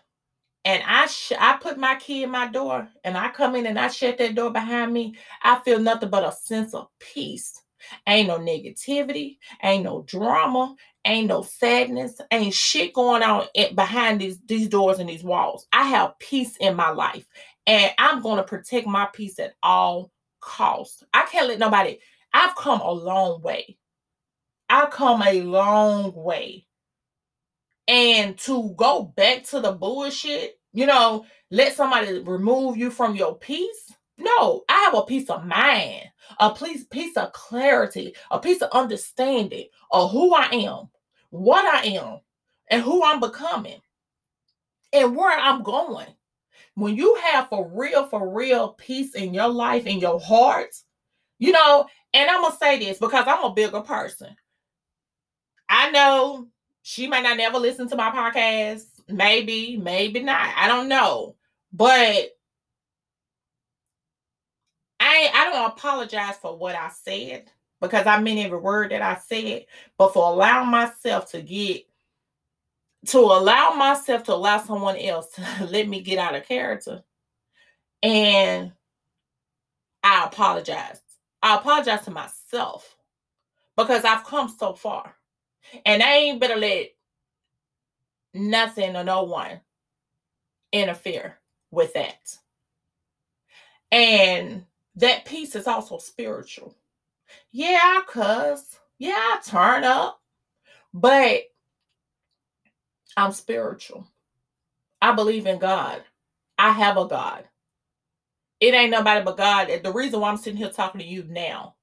And 0.65 0.83
I 0.85 1.07
sh- 1.07 1.31
I 1.39 1.57
put 1.57 1.77
my 1.77 1.95
key 1.95 2.23
in 2.23 2.31
my 2.31 2.47
door 2.47 2.89
and 3.03 3.17
I 3.17 3.29
come 3.29 3.55
in 3.55 3.65
and 3.67 3.79
I 3.79 3.87
shut 3.87 4.17
that 4.17 4.35
door 4.35 4.51
behind 4.51 4.93
me. 4.93 5.15
I 5.43 5.59
feel 5.59 5.79
nothing 5.79 6.09
but 6.09 6.27
a 6.27 6.31
sense 6.31 6.73
of 6.73 6.89
peace. 6.99 7.61
Ain't 8.07 8.27
no 8.27 8.37
negativity, 8.39 9.37
ain't 9.63 9.85
no 9.85 10.03
drama, 10.03 10.75
ain't 11.07 11.27
no 11.27 11.41
sadness, 11.41 12.19
ain't 12.31 12.53
shit 12.53 12.93
going 12.93 13.23
on 13.23 13.47
behind 13.75 14.21
these, 14.21 14.39
these 14.45 14.67
doors 14.67 14.99
and 14.99 15.09
these 15.09 15.23
walls. 15.23 15.67
I 15.71 15.83
have 15.83 16.19
peace 16.19 16.57
in 16.57 16.75
my 16.75 16.89
life 16.89 17.25
and 17.65 17.91
I'm 17.97 18.21
going 18.21 18.37
to 18.37 18.43
protect 18.43 18.87
my 18.87 19.07
peace 19.13 19.39
at 19.39 19.55
all 19.63 20.11
costs. 20.39 21.03
I 21.13 21.25
can't 21.25 21.47
let 21.47 21.59
nobody, 21.59 21.97
I've 22.33 22.55
come 22.55 22.81
a 22.81 22.91
long 22.91 23.41
way. 23.41 23.77
I've 24.69 24.91
come 24.91 25.23
a 25.23 25.41
long 25.41 26.13
way. 26.13 26.65
And 27.87 28.37
to 28.39 28.73
go 28.75 29.03
back 29.03 29.43
to 29.45 29.61
the 29.61 29.71
bullshit, 29.71 30.59
you 30.73 30.85
know, 30.85 31.25
let 31.51 31.73
somebody 31.73 32.19
remove 32.19 32.77
you 32.77 32.91
from 32.91 33.15
your 33.15 33.37
peace. 33.37 33.93
No, 34.17 34.63
I 34.67 34.79
have 34.79 34.95
a 34.95 35.03
peace 35.03 35.29
of 35.29 35.45
mind, 35.45 36.03
a 36.39 36.53
piece, 36.53 36.83
piece 36.85 37.15
of 37.15 37.31
clarity, 37.33 38.13
a 38.31 38.39
piece 38.39 38.61
of 38.61 38.71
understanding 38.71 39.67
of 39.91 40.11
who 40.11 40.33
I 40.33 40.47
am, 40.51 40.89
what 41.29 41.65
I 41.65 41.87
am 41.89 42.19
and 42.69 42.81
who 42.81 43.03
I'm 43.03 43.19
becoming 43.19 43.79
and 44.93 45.15
where 45.15 45.37
I'm 45.37 45.63
going. 45.63 46.07
When 46.75 46.95
you 46.95 47.15
have 47.15 47.49
for 47.49 47.69
real, 47.73 48.07
for 48.07 48.33
real 48.33 48.69
peace 48.69 49.15
in 49.15 49.33
your 49.33 49.47
life, 49.47 49.85
in 49.85 49.99
your 49.99 50.19
heart, 50.19 50.75
you 51.39 51.51
know, 51.51 51.87
and 52.13 52.29
I'm 52.29 52.41
gonna 52.41 52.55
say 52.55 52.79
this 52.79 52.99
because 52.99 53.25
I'm 53.27 53.43
a 53.43 53.53
bigger 53.53 53.81
person. 53.81 54.35
I 55.69 55.91
know 55.91 56.47
she 56.83 57.07
might 57.07 57.23
not 57.23 57.37
never 57.37 57.59
listen 57.59 57.89
to 57.89 57.95
my 57.95 58.11
podcast, 58.11 58.85
maybe, 59.09 59.77
maybe 59.77 60.21
not. 60.21 60.53
I 60.55 60.67
don't 60.67 60.87
know. 60.87 61.35
But 61.73 62.29
I 64.99 65.29
I 65.33 65.49
don't 65.51 65.71
apologize 65.71 66.37
for 66.37 66.57
what 66.57 66.75
I 66.75 66.89
said 66.89 67.51
because 67.81 68.07
I 68.07 68.19
meant 68.19 68.39
every 68.39 68.57
word 68.57 68.91
that 68.91 69.01
I 69.01 69.15
said, 69.15 69.65
but 69.97 70.13
for 70.13 70.31
allowing 70.31 70.69
myself 70.69 71.31
to 71.31 71.41
get 71.41 71.85
to 73.07 73.19
allow 73.19 73.71
myself 73.71 74.23
to 74.23 74.33
allow 74.33 74.57
someone 74.59 74.97
else 74.97 75.31
to 75.33 75.65
let 75.69 75.87
me 75.87 76.01
get 76.01 76.17
out 76.17 76.35
of 76.35 76.47
character. 76.47 77.03
And 78.03 78.71
I 80.03 80.25
apologize. 80.25 80.99
I 81.41 81.55
apologize 81.55 82.03
to 82.05 82.11
myself 82.11 82.95
because 83.75 84.03
I've 84.03 84.23
come 84.23 84.49
so 84.49 84.73
far. 84.73 85.15
And 85.85 86.01
I 86.01 86.13
ain't 86.13 86.39
better 86.39 86.55
let 86.55 86.89
nothing 88.33 88.95
or 88.95 89.03
no 89.03 89.23
one 89.23 89.61
interfere 90.71 91.37
with 91.71 91.93
that. 91.93 92.35
And 93.91 94.65
that 94.95 95.25
peace 95.25 95.55
is 95.55 95.67
also 95.67 95.97
spiritual. 95.97 96.75
Yeah, 97.51 97.79
I 97.81 98.03
cuss. 98.07 98.79
Yeah, 98.99 99.13
I 99.15 99.39
turn 99.45 99.83
up. 99.83 100.19
But 100.93 101.43
I'm 103.15 103.31
spiritual. 103.31 104.07
I 105.01 105.13
believe 105.13 105.45
in 105.45 105.59
God. 105.59 106.03
I 106.57 106.71
have 106.71 106.97
a 106.97 107.07
God. 107.07 107.45
It 108.59 108.73
ain't 108.73 108.91
nobody 108.91 109.23
but 109.23 109.37
God. 109.37 109.69
The 109.83 109.93
reason 109.93 110.19
why 110.19 110.29
I'm 110.29 110.37
sitting 110.37 110.57
here 110.57 110.69
talking 110.69 110.99
to 111.01 111.07
you 111.07 111.23
now. 111.29 111.75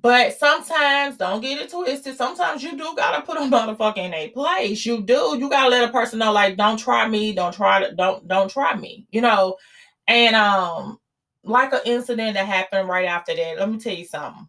But 0.00 0.38
sometimes, 0.38 1.16
don't 1.16 1.40
get 1.40 1.60
it 1.60 1.70
twisted. 1.70 2.16
Sometimes 2.16 2.62
you 2.62 2.76
do 2.76 2.94
gotta 2.96 3.22
put 3.22 3.36
a 3.36 3.40
motherfucker 3.42 3.98
in 3.98 4.14
a 4.14 4.28
place. 4.28 4.86
You 4.86 5.02
do. 5.02 5.36
You 5.38 5.50
gotta 5.50 5.70
let 5.70 5.88
a 5.88 5.92
person 5.92 6.20
know, 6.20 6.32
like, 6.32 6.56
don't 6.56 6.76
try 6.78 7.08
me. 7.08 7.32
Don't 7.32 7.54
try. 7.54 7.90
Don't 7.90 8.26
don't 8.28 8.50
try 8.50 8.76
me. 8.76 9.06
You 9.10 9.22
know. 9.22 9.56
And 10.06 10.36
um, 10.36 10.98
like 11.44 11.72
an 11.72 11.80
incident 11.84 12.34
that 12.34 12.46
happened 12.46 12.88
right 12.88 13.06
after 13.06 13.34
that. 13.34 13.58
Let 13.58 13.70
me 13.70 13.78
tell 13.78 13.94
you 13.94 14.04
something. 14.04 14.48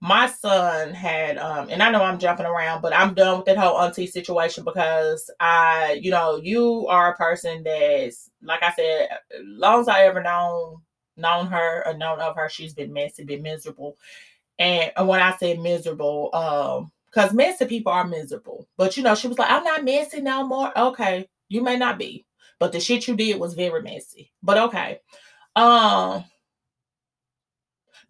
My 0.00 0.26
son 0.28 0.92
had, 0.92 1.38
um, 1.38 1.68
and 1.70 1.82
I 1.82 1.90
know 1.90 2.02
I'm 2.02 2.18
jumping 2.18 2.46
around, 2.46 2.82
but 2.82 2.92
I'm 2.92 3.14
done 3.14 3.38
with 3.38 3.46
that 3.46 3.56
whole 3.56 3.78
auntie 3.78 4.06
situation 4.06 4.62
because 4.62 5.30
I, 5.40 5.98
you 6.02 6.10
know, 6.10 6.36
you 6.36 6.86
are 6.88 7.12
a 7.12 7.16
person 7.16 7.62
that's, 7.64 8.30
like 8.42 8.62
I 8.62 8.72
said, 8.72 9.08
as 9.34 9.40
long 9.42 9.80
as 9.80 9.88
I 9.88 10.04
ever 10.04 10.22
known 10.22 10.82
known 11.16 11.46
her 11.46 11.86
or 11.86 11.94
known 11.94 12.20
of 12.20 12.36
her, 12.36 12.48
she's 12.48 12.74
been 12.74 12.92
messy, 12.92 13.24
been 13.24 13.42
miserable. 13.42 13.96
And 14.58 14.92
when 15.02 15.20
I 15.20 15.34
say 15.36 15.56
miserable, 15.56 16.30
um, 16.34 16.92
because 17.06 17.32
messy 17.32 17.64
people 17.64 17.92
are 17.92 18.06
miserable. 18.06 18.68
But 18.76 18.96
you 18.96 19.02
know, 19.02 19.14
she 19.14 19.28
was 19.28 19.38
like, 19.38 19.50
I'm 19.50 19.64
not 19.64 19.84
messy 19.84 20.20
no 20.20 20.46
more. 20.46 20.78
Okay, 20.78 21.26
you 21.48 21.62
may 21.62 21.78
not 21.78 21.98
be, 21.98 22.26
but 22.58 22.72
the 22.72 22.80
shit 22.80 23.08
you 23.08 23.16
did 23.16 23.40
was 23.40 23.54
very 23.54 23.82
messy. 23.82 24.30
But 24.42 24.58
okay. 24.58 25.00
Um, 25.56 26.24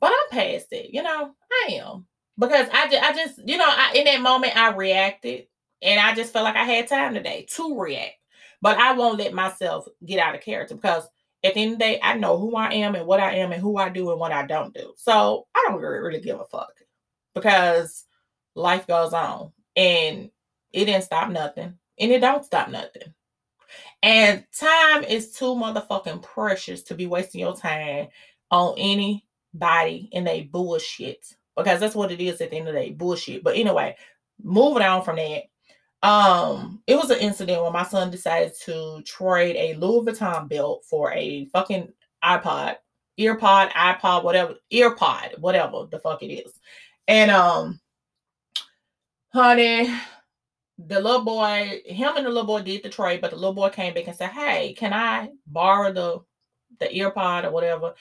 but 0.01 0.13
I'm 0.13 0.31
past 0.31 0.67
it, 0.73 0.91
you 0.93 1.03
know, 1.03 1.33
I 1.67 1.73
am. 1.75 2.07
Because 2.39 2.69
I 2.73 2.89
just 2.91 3.03
I 3.03 3.13
just, 3.15 3.49
you 3.49 3.57
know, 3.57 3.65
I 3.67 3.93
in 3.95 4.05
that 4.05 4.21
moment 4.21 4.57
I 4.57 4.73
reacted 4.75 5.47
and 5.83 5.99
I 5.99 6.15
just 6.15 6.33
felt 6.33 6.45
like 6.45 6.57
I 6.57 6.65
had 6.65 6.87
time 6.89 7.15
today 7.15 7.47
to 7.55 7.79
react. 7.79 8.15
But 8.61 8.79
I 8.79 8.93
won't 8.93 9.19
let 9.19 9.33
myself 9.33 9.87
get 10.05 10.19
out 10.19 10.35
of 10.35 10.43
character 10.43 10.75
because 10.75 11.05
at 11.45 11.55
the 11.55 11.63
end 11.63 11.73
of 11.75 11.79
the 11.79 11.85
day, 11.85 12.01
I 12.03 12.15
know 12.15 12.37
who 12.39 12.57
I 12.57 12.73
am 12.75 12.95
and 12.95 13.07
what 13.07 13.21
I 13.21 13.37
am 13.37 13.53
and 13.53 13.63
who 13.63 13.79
I 13.79 13.89
do 13.89 14.11
and 14.11 14.21
what 14.21 14.33
I 14.33 14.47
don't 14.47 14.75
do. 14.75 14.93
So 14.97 15.47
I 15.55 15.65
don't 15.69 15.81
really 15.81 16.21
give 16.21 16.41
a 16.41 16.45
fuck 16.45 16.73
because 17.35 18.05
life 18.55 18.87
goes 18.87 19.13
on 19.15 19.53
and 19.77 20.31
it 20.73 20.87
didn't 20.87 21.05
stop 21.05 21.31
nothing 21.31 21.79
and 21.99 22.13
it 22.13 22.21
don't 22.21 22.45
stop 22.45 22.71
nothing. 22.71 23.15
And 24.03 24.45
time 24.59 25.05
is 25.05 25.33
too 25.33 25.55
motherfucking 25.55 26.23
precious 26.23 26.83
to 26.85 26.95
be 26.95 27.07
wasting 27.07 27.41
your 27.41 27.57
time 27.57 28.09
on 28.51 28.75
anybody 28.79 30.09
in 30.13 30.29
a 30.29 30.43
bullshit 30.45 31.27
because 31.57 31.81
that's 31.81 31.95
what 31.95 32.13
it 32.13 32.21
is 32.21 32.41
at 32.41 32.51
the 32.51 32.57
end 32.57 32.69
of 32.69 32.75
the 32.75 32.81
day 32.81 32.91
bullshit. 32.91 33.43
But 33.43 33.57
anyway, 33.57 33.97
moving 34.43 34.83
on 34.83 35.03
from 35.03 35.17
that. 35.17 35.45
Um, 36.03 36.83
it 36.87 36.97
was 36.97 37.11
an 37.11 37.19
incident 37.19 37.63
when 37.63 37.73
my 37.73 37.83
son 37.83 38.11
decided 38.11 38.53
to 38.65 39.03
trade 39.05 39.57
a 39.57 39.75
Louis 39.79 40.05
Vuitton 40.05 40.49
belt 40.49 40.85
for 40.89 41.13
a 41.13 41.47
fucking 41.47 41.93
iPod, 42.23 42.77
earpod, 43.19 43.71
iPod, 43.71 44.23
whatever, 44.23 44.55
earpod, 44.73 45.39
whatever 45.39 45.87
the 45.91 45.99
fuck 45.99 46.23
it 46.23 46.33
is. 46.33 46.53
And 47.09 47.31
um, 47.31 47.81
honey, 49.33 49.93
the 50.79 51.01
little 51.01 51.25
boy, 51.25 51.83
him 51.87 52.17
and 52.17 52.27
the 52.27 52.31
little 52.31 52.45
boy 52.47 52.63
did 52.63 52.83
the 52.83 52.89
trade, 52.91 53.21
but 53.21 53.31
the 53.31 53.37
little 53.37 53.55
boy 53.55 53.71
came 53.71 53.95
back 53.95 54.07
and 54.07 54.17
said, 54.17 54.31
Hey, 54.31 54.75
can 54.75 54.93
I 54.93 55.31
borrow 55.47 55.93
the 55.93 56.21
the 56.81 56.87
earpod 56.87 57.45
or 57.45 57.51
whatever? 57.51 57.95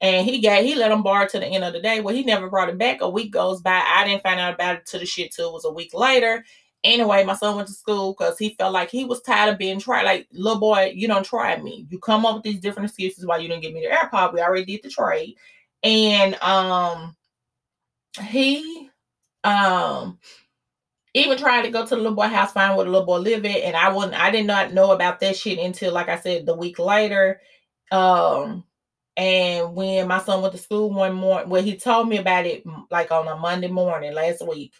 And 0.00 0.26
he 0.26 0.40
got 0.40 0.64
he 0.64 0.74
let 0.74 0.92
him 0.92 1.02
borrow 1.02 1.26
to 1.28 1.40
the 1.40 1.46
end 1.46 1.64
of 1.64 1.72
the 1.72 1.80
day. 1.80 2.00
Well, 2.00 2.14
he 2.14 2.24
never 2.24 2.50
brought 2.50 2.68
it 2.70 2.78
back. 2.78 3.00
A 3.02 3.10
week 3.10 3.32
goes 3.32 3.62
by. 3.62 3.82
I 3.86 4.04
didn't 4.06 4.22
find 4.22 4.40
out 4.40 4.54
about 4.54 4.76
it 4.78 4.86
to 4.86 4.98
the 4.98 5.06
shit 5.06 5.32
till 5.32 5.50
it 5.50 5.54
was 5.54 5.64
a 5.64 5.72
week 5.72 5.94
later. 5.94 6.44
Anyway, 6.84 7.24
my 7.24 7.34
son 7.34 7.56
went 7.56 7.68
to 7.68 7.74
school 7.74 8.14
because 8.14 8.38
he 8.38 8.54
felt 8.58 8.72
like 8.72 8.90
he 8.90 9.04
was 9.04 9.20
tired 9.22 9.52
of 9.52 9.58
being 9.58 9.80
tried. 9.80 10.04
Like, 10.04 10.28
little 10.32 10.60
boy, 10.60 10.92
you 10.94 11.08
don't 11.08 11.24
try 11.26 11.56
me. 11.60 11.86
You 11.90 11.98
come 11.98 12.24
up 12.26 12.36
with 12.36 12.44
these 12.44 12.60
different 12.60 12.88
excuses 12.88 13.26
why 13.26 13.38
you 13.38 13.48
didn't 13.48 13.62
give 13.62 13.74
me 13.74 13.80
the 13.80 13.94
AirPod. 13.94 14.32
We 14.34 14.40
already 14.40 14.64
did 14.64 14.82
the 14.84 14.90
trade. 14.90 15.36
And 15.82 16.36
um 16.42 17.16
he 18.22 18.90
um 19.44 20.18
even 21.18 21.38
tried 21.38 21.62
to 21.62 21.70
go 21.70 21.84
to 21.84 21.90
the 21.90 21.96
little 21.96 22.14
boy 22.14 22.28
house, 22.28 22.52
find 22.52 22.76
where 22.76 22.84
the 22.84 22.90
little 22.90 23.06
boy 23.06 23.18
live 23.18 23.44
at, 23.44 23.62
and 23.62 23.76
I 23.76 23.92
wouldn't. 23.92 24.18
I 24.20 24.30
did 24.30 24.46
not 24.46 24.72
know 24.72 24.92
about 24.92 25.20
that 25.20 25.36
shit 25.36 25.58
until, 25.58 25.92
like 25.92 26.08
I 26.08 26.18
said, 26.18 26.46
the 26.46 26.54
week 26.54 26.78
later. 26.78 27.40
Um, 27.90 28.64
and 29.16 29.74
when 29.74 30.06
my 30.06 30.20
son 30.20 30.42
went 30.42 30.52
to 30.54 30.60
school 30.60 30.92
one 30.92 31.14
morning, 31.14 31.48
well, 31.48 31.62
he 31.62 31.76
told 31.76 32.08
me 32.08 32.18
about 32.18 32.46
it 32.46 32.62
like 32.90 33.10
on 33.10 33.28
a 33.28 33.36
Monday 33.36 33.68
morning 33.68 34.14
last 34.14 34.46
week, 34.46 34.72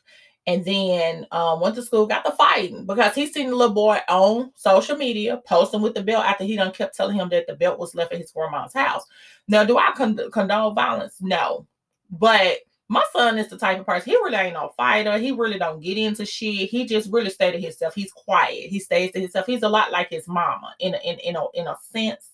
and 0.47 0.65
then 0.65 1.27
um, 1.33 1.61
went 1.61 1.75
to 1.75 1.83
school, 1.83 2.07
got 2.07 2.25
the 2.25 2.31
fighting 2.33 2.87
because 2.87 3.15
he 3.15 3.27
seen 3.27 3.51
the 3.51 3.57
little 3.57 3.75
boy 3.75 3.99
on 4.09 4.53
social 4.55 4.97
media 4.97 5.43
posting 5.47 5.83
with 5.83 5.95
the 5.95 6.03
belt 6.03 6.25
after 6.25 6.45
he 6.45 6.57
done 6.57 6.73
kept 6.73 6.97
telling 6.97 7.17
him 7.17 7.29
that 7.31 7.47
the 7.47 7.55
belt 7.57 7.79
was 7.79 7.95
left 7.95 8.13
at 8.13 8.21
his 8.21 8.31
grandma's 8.33 8.73
house. 8.73 9.05
Now, 9.49 9.65
do 9.65 9.77
I 9.77 9.93
con- 9.97 10.31
condone 10.33 10.75
violence? 10.75 11.17
No, 11.21 11.67
but 12.11 12.59
my 12.89 13.05
son 13.13 13.39
is 13.39 13.49
the 13.49 13.59
type 13.59 13.79
of 13.79 13.87
person 13.87 14.11
he 14.11 14.17
really 14.17 14.37
ain't 14.37 14.55
no 14.55 14.73
fighter. 14.77 15.19
He 15.19 15.31
really 15.31 15.59
don't 15.59 15.83
get 15.83 15.99
into 15.99 16.25
shit. 16.25 16.71
He 16.71 16.87
just 16.87 17.13
really 17.13 17.31
stay 17.31 17.53
to 17.53 17.61
himself. 17.61 17.95
He's 17.95 18.13
quiet. 18.13 18.71
He 18.71 18.81
stays 18.81 19.13
to 19.13 19.21
himself. 19.21 19.47
He's 19.47 19.63
a 19.63 19.69
lot 19.69 19.93
like 19.93 20.09
his 20.11 20.27
mama 20.27 20.75
in 20.81 20.95
a, 20.95 20.99
in 20.99 21.19
in 21.19 21.37
a 21.37 21.45
in 21.55 21.67
a 21.67 21.77
sense. 21.93 22.31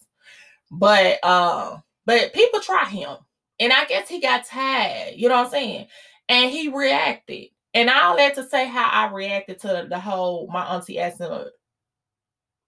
But 0.70 1.18
uh, 1.24 1.78
but 2.06 2.32
people 2.32 2.60
try 2.60 2.84
him, 2.88 3.16
and 3.58 3.72
I 3.72 3.84
guess 3.86 4.08
he 4.08 4.20
got 4.20 4.46
tired. 4.46 5.14
You 5.16 5.28
know 5.28 5.36
what 5.36 5.46
I'm 5.46 5.50
saying? 5.50 5.86
And 6.28 6.50
he 6.50 6.68
reacted. 6.68 7.48
And 7.74 7.90
I'll 7.90 8.14
let 8.14 8.36
to 8.36 8.48
say 8.48 8.68
how 8.68 8.88
I 8.88 9.12
reacted 9.12 9.60
to 9.62 9.86
the 9.90 9.98
whole 9.98 10.48
my 10.52 10.64
auntie 10.64 11.00
asking 11.00 11.28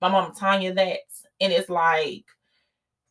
my 0.03 0.09
mama 0.09 0.35
Tanya 0.37 0.75
that, 0.75 0.99
and 1.41 1.53
it's 1.53 1.71
like, 1.71 2.25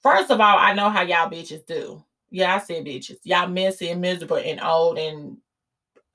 first 0.04 0.30
of 0.30 0.42
all, 0.42 0.58
I 0.58 0.74
know 0.74 0.90
how 0.90 1.02
y'all 1.02 1.32
bitches 1.32 1.66
do 1.66 2.05
yeah, 2.30 2.56
I 2.56 2.60
said 2.60 2.86
bitches. 2.86 3.18
Y'all 3.24 3.48
messy 3.48 3.90
and 3.90 4.02
miserable 4.02 4.38
and 4.38 4.62
old 4.62 4.98
and 4.98 5.38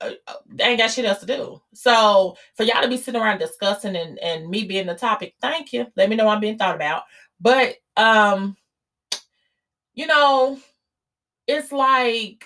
uh, 0.01 0.11
uh, 0.27 0.33
they 0.47 0.63
ain't 0.65 0.79
got 0.79 0.91
shit 0.91 1.05
else 1.05 1.19
to 1.19 1.25
do. 1.25 1.61
So 1.73 2.35
for 2.55 2.63
y'all 2.63 2.81
to 2.81 2.89
be 2.89 2.97
sitting 2.97 3.21
around 3.21 3.37
discussing 3.39 3.95
and, 3.95 4.17
and 4.19 4.49
me 4.49 4.65
being 4.65 4.87
the 4.87 4.95
topic, 4.95 5.35
thank 5.41 5.73
you. 5.73 5.87
Let 5.95 6.09
me 6.09 6.15
know 6.15 6.27
I'm 6.27 6.39
being 6.39 6.57
thought 6.57 6.75
about. 6.75 7.03
But 7.39 7.75
um, 7.97 8.57
you 9.93 10.07
know, 10.07 10.59
it's 11.47 11.71
like 11.71 12.45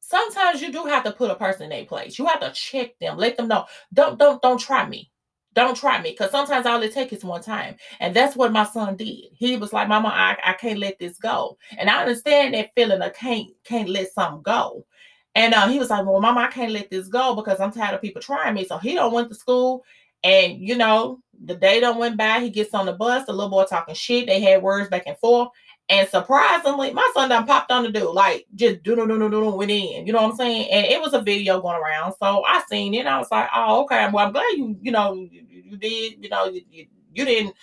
sometimes 0.00 0.62
you 0.62 0.72
do 0.72 0.84
have 0.84 1.04
to 1.04 1.12
put 1.12 1.30
a 1.30 1.34
person 1.34 1.66
in 1.66 1.72
a 1.72 1.84
place. 1.84 2.18
You 2.18 2.26
have 2.26 2.40
to 2.40 2.52
check 2.52 2.98
them, 2.98 3.16
let 3.16 3.36
them 3.36 3.48
know. 3.48 3.66
Don't 3.92 4.18
don't 4.18 4.40
don't 4.42 4.58
try 4.58 4.88
me. 4.88 5.11
Don't 5.54 5.76
try 5.76 6.00
me 6.00 6.10
because 6.10 6.30
sometimes 6.30 6.64
all 6.66 6.82
it 6.82 6.94
takes 6.94 7.12
is 7.12 7.24
one 7.24 7.42
time. 7.42 7.76
And 8.00 8.14
that's 8.14 8.36
what 8.36 8.52
my 8.52 8.64
son 8.64 8.96
did. 8.96 9.26
He 9.34 9.56
was 9.56 9.72
like, 9.72 9.88
Mama, 9.88 10.08
I, 10.08 10.36
I 10.44 10.52
can't 10.54 10.78
let 10.78 10.98
this 10.98 11.18
go. 11.18 11.58
And 11.78 11.90
I 11.90 12.00
understand 12.00 12.54
that 12.54 12.70
feeling 12.74 13.02
of 13.02 13.12
can't 13.14 13.50
can't 13.64 13.88
let 13.88 14.12
something 14.12 14.42
go. 14.42 14.86
And 15.34 15.54
uh, 15.54 15.68
he 15.68 15.78
was 15.78 15.90
like, 15.90 16.06
Well, 16.06 16.20
Mama, 16.20 16.40
I 16.40 16.46
can't 16.48 16.72
let 16.72 16.90
this 16.90 17.08
go 17.08 17.34
because 17.34 17.60
I'm 17.60 17.72
tired 17.72 17.94
of 17.94 18.00
people 18.00 18.22
trying 18.22 18.54
me. 18.54 18.64
So 18.64 18.78
he 18.78 18.94
don't 18.94 19.12
went 19.12 19.28
to 19.28 19.34
school. 19.34 19.84
And 20.24 20.58
you 20.58 20.76
know, 20.76 21.20
the 21.44 21.54
day 21.54 21.80
don't 21.80 21.98
went 21.98 22.16
by, 22.16 22.40
he 22.40 22.50
gets 22.50 22.74
on 22.74 22.86
the 22.86 22.92
bus, 22.92 23.26
the 23.26 23.32
little 23.32 23.50
boy 23.50 23.64
talking 23.64 23.94
shit. 23.94 24.26
They 24.26 24.40
had 24.40 24.62
words 24.62 24.88
back 24.88 25.04
and 25.06 25.18
forth. 25.18 25.48
And 25.92 26.08
surprisingly, 26.08 26.90
my 26.94 27.06
son 27.12 27.28
done 27.28 27.44
popped 27.44 27.70
on 27.70 27.82
the 27.82 27.92
dude, 27.92 28.14
like 28.14 28.46
just 28.54 28.82
do 28.82 28.96
do 28.96 29.06
do 29.06 29.18
do 29.18 29.28
do 29.28 29.50
went 29.50 29.70
in. 29.70 30.06
You 30.06 30.14
know 30.14 30.22
what 30.22 30.30
I'm 30.30 30.36
saying? 30.36 30.70
And 30.70 30.86
it 30.86 30.98
was 30.98 31.12
a 31.12 31.20
video 31.20 31.60
going 31.60 31.78
around, 31.78 32.14
so 32.18 32.42
I 32.46 32.62
seen 32.66 32.94
it. 32.94 33.06
I 33.06 33.18
was 33.18 33.30
like, 33.30 33.50
oh, 33.54 33.82
okay. 33.82 34.08
Well, 34.10 34.26
I'm 34.26 34.32
glad 34.32 34.56
you, 34.56 34.74
you 34.80 34.90
know, 34.90 35.12
you, 35.12 35.44
you 35.50 35.76
did, 35.76 36.14
you 36.24 36.30
know, 36.30 36.46
you, 36.46 36.62
you, 36.70 36.86
you 37.12 37.24
didn't, 37.26 37.54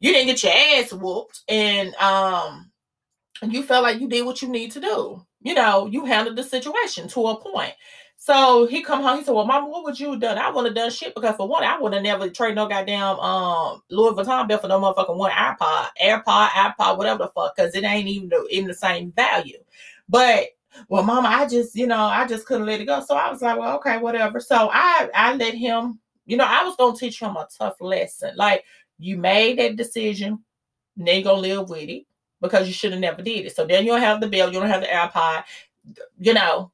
you 0.00 0.14
didn't 0.14 0.28
get 0.28 0.42
your 0.42 0.52
ass 0.54 0.94
whooped, 0.94 1.42
and 1.46 1.94
um, 1.96 2.70
you 3.42 3.62
felt 3.62 3.82
like 3.82 4.00
you 4.00 4.08
did 4.08 4.24
what 4.24 4.40
you 4.40 4.48
need 4.48 4.70
to 4.70 4.80
do. 4.80 5.22
You 5.42 5.52
know, 5.52 5.84
you 5.84 6.06
handled 6.06 6.36
the 6.36 6.42
situation 6.42 7.06
to 7.08 7.26
a 7.26 7.36
point. 7.38 7.74
So 8.24 8.66
he 8.66 8.80
come 8.80 9.02
home. 9.02 9.18
He 9.18 9.24
said, 9.24 9.34
"Well, 9.34 9.44
Mama, 9.44 9.68
what 9.68 9.84
would 9.84 10.00
you 10.00 10.12
have 10.12 10.20
done? 10.20 10.38
I 10.38 10.48
wouldn't 10.48 10.68
have 10.68 10.74
done 10.74 10.90
shit 10.90 11.14
because 11.14 11.36
for 11.36 11.46
one, 11.46 11.62
I 11.62 11.78
would 11.78 11.92
have 11.92 12.02
never 12.02 12.30
traded 12.30 12.56
no 12.56 12.66
goddamn 12.66 13.20
um 13.20 13.82
Louis 13.90 14.14
Vuitton 14.14 14.48
belt 14.48 14.62
for 14.62 14.68
no 14.68 14.80
motherfucking 14.80 15.14
one 15.14 15.30
iPod, 15.30 15.88
AirPod, 16.02 16.48
iPod, 16.48 16.96
whatever 16.96 17.24
the 17.24 17.28
fuck, 17.28 17.54
because 17.54 17.74
it 17.74 17.84
ain't 17.84 18.08
even 18.08 18.30
the, 18.30 18.46
even 18.50 18.68
the 18.68 18.72
same 18.72 19.12
value. 19.12 19.58
But 20.08 20.46
well, 20.88 21.02
Mama, 21.02 21.28
I 21.28 21.46
just 21.46 21.76
you 21.76 21.86
know 21.86 21.98
I 21.98 22.26
just 22.26 22.46
couldn't 22.46 22.64
let 22.64 22.80
it 22.80 22.86
go. 22.86 23.02
So 23.02 23.14
I 23.14 23.30
was 23.30 23.42
like, 23.42 23.58
well, 23.58 23.76
okay, 23.76 23.98
whatever. 23.98 24.40
So 24.40 24.70
I 24.72 25.10
I 25.14 25.34
let 25.34 25.52
him. 25.52 26.00
You 26.24 26.38
know, 26.38 26.46
I 26.48 26.64
was 26.64 26.76
gonna 26.76 26.96
teach 26.96 27.20
him 27.20 27.36
a 27.36 27.46
tough 27.58 27.76
lesson. 27.78 28.34
Like 28.36 28.64
you 28.98 29.18
made 29.18 29.58
that 29.58 29.76
decision, 29.76 30.42
now 30.96 31.12
you 31.12 31.24
gonna 31.24 31.42
live 31.42 31.68
with 31.68 31.90
it 31.90 32.04
because 32.40 32.66
you 32.68 32.72
should 32.72 32.92
have 32.92 33.02
never 33.02 33.20
did 33.20 33.44
it. 33.44 33.54
So 33.54 33.66
then 33.66 33.84
you 33.84 33.92
don't 33.92 34.00
have 34.00 34.22
the 34.22 34.28
belt, 34.28 34.54
you 34.54 34.60
don't 34.60 34.70
have 34.70 34.80
the 34.80 34.86
AirPod. 34.86 35.44
You 36.18 36.32
know, 36.32 36.72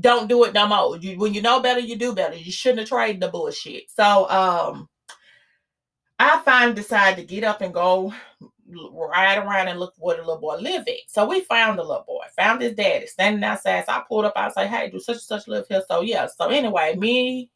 don't 0.00 0.28
do 0.28 0.44
it 0.44 0.54
no 0.54 0.66
more. 0.66 0.96
You, 0.96 1.18
when 1.18 1.34
you 1.34 1.42
know 1.42 1.60
better, 1.60 1.80
you 1.80 1.96
do 1.96 2.14
better. 2.14 2.36
You 2.36 2.52
shouldn't 2.52 2.80
have 2.80 2.88
traded 2.88 3.20
the 3.20 3.28
bullshit. 3.28 3.90
So 3.90 4.28
um 4.28 4.88
I 6.18 6.40
finally 6.44 6.74
decided 6.74 7.16
to 7.16 7.34
get 7.34 7.44
up 7.44 7.60
and 7.60 7.74
go 7.74 8.12
ride 8.72 9.38
around 9.38 9.68
and 9.68 9.78
look 9.78 9.94
where 9.98 10.16
the 10.16 10.22
little 10.22 10.40
boy 10.40 10.56
live 10.56 10.82
at. 10.88 11.08
So 11.08 11.26
we 11.26 11.40
found 11.40 11.78
the 11.78 11.82
little 11.82 12.04
boy, 12.06 12.24
found 12.36 12.62
his 12.62 12.74
daddy 12.74 13.06
standing 13.06 13.44
outside. 13.44 13.84
So 13.86 13.92
I 13.92 14.02
pulled 14.08 14.24
up, 14.24 14.32
I 14.34 14.46
was 14.46 14.56
like, 14.56 14.68
hey, 14.68 14.90
do 14.90 14.98
such 14.98 15.16
and 15.16 15.22
such 15.22 15.46
live 15.46 15.66
here? 15.68 15.82
So 15.88 16.00
yeah. 16.00 16.26
So 16.26 16.48
anyway, 16.48 16.94
me, 16.96 17.50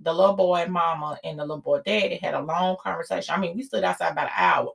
the 0.00 0.12
little 0.12 0.36
boy 0.36 0.66
mama, 0.68 1.18
and 1.24 1.38
the 1.38 1.42
little 1.42 1.60
boy 1.60 1.80
daddy 1.84 2.16
had 2.16 2.34
a 2.34 2.40
long 2.40 2.76
conversation. 2.82 3.34
I 3.34 3.38
mean, 3.38 3.56
we 3.56 3.62
stood 3.62 3.84
outside 3.84 4.12
about 4.12 4.26
an 4.26 4.34
hour. 4.36 4.72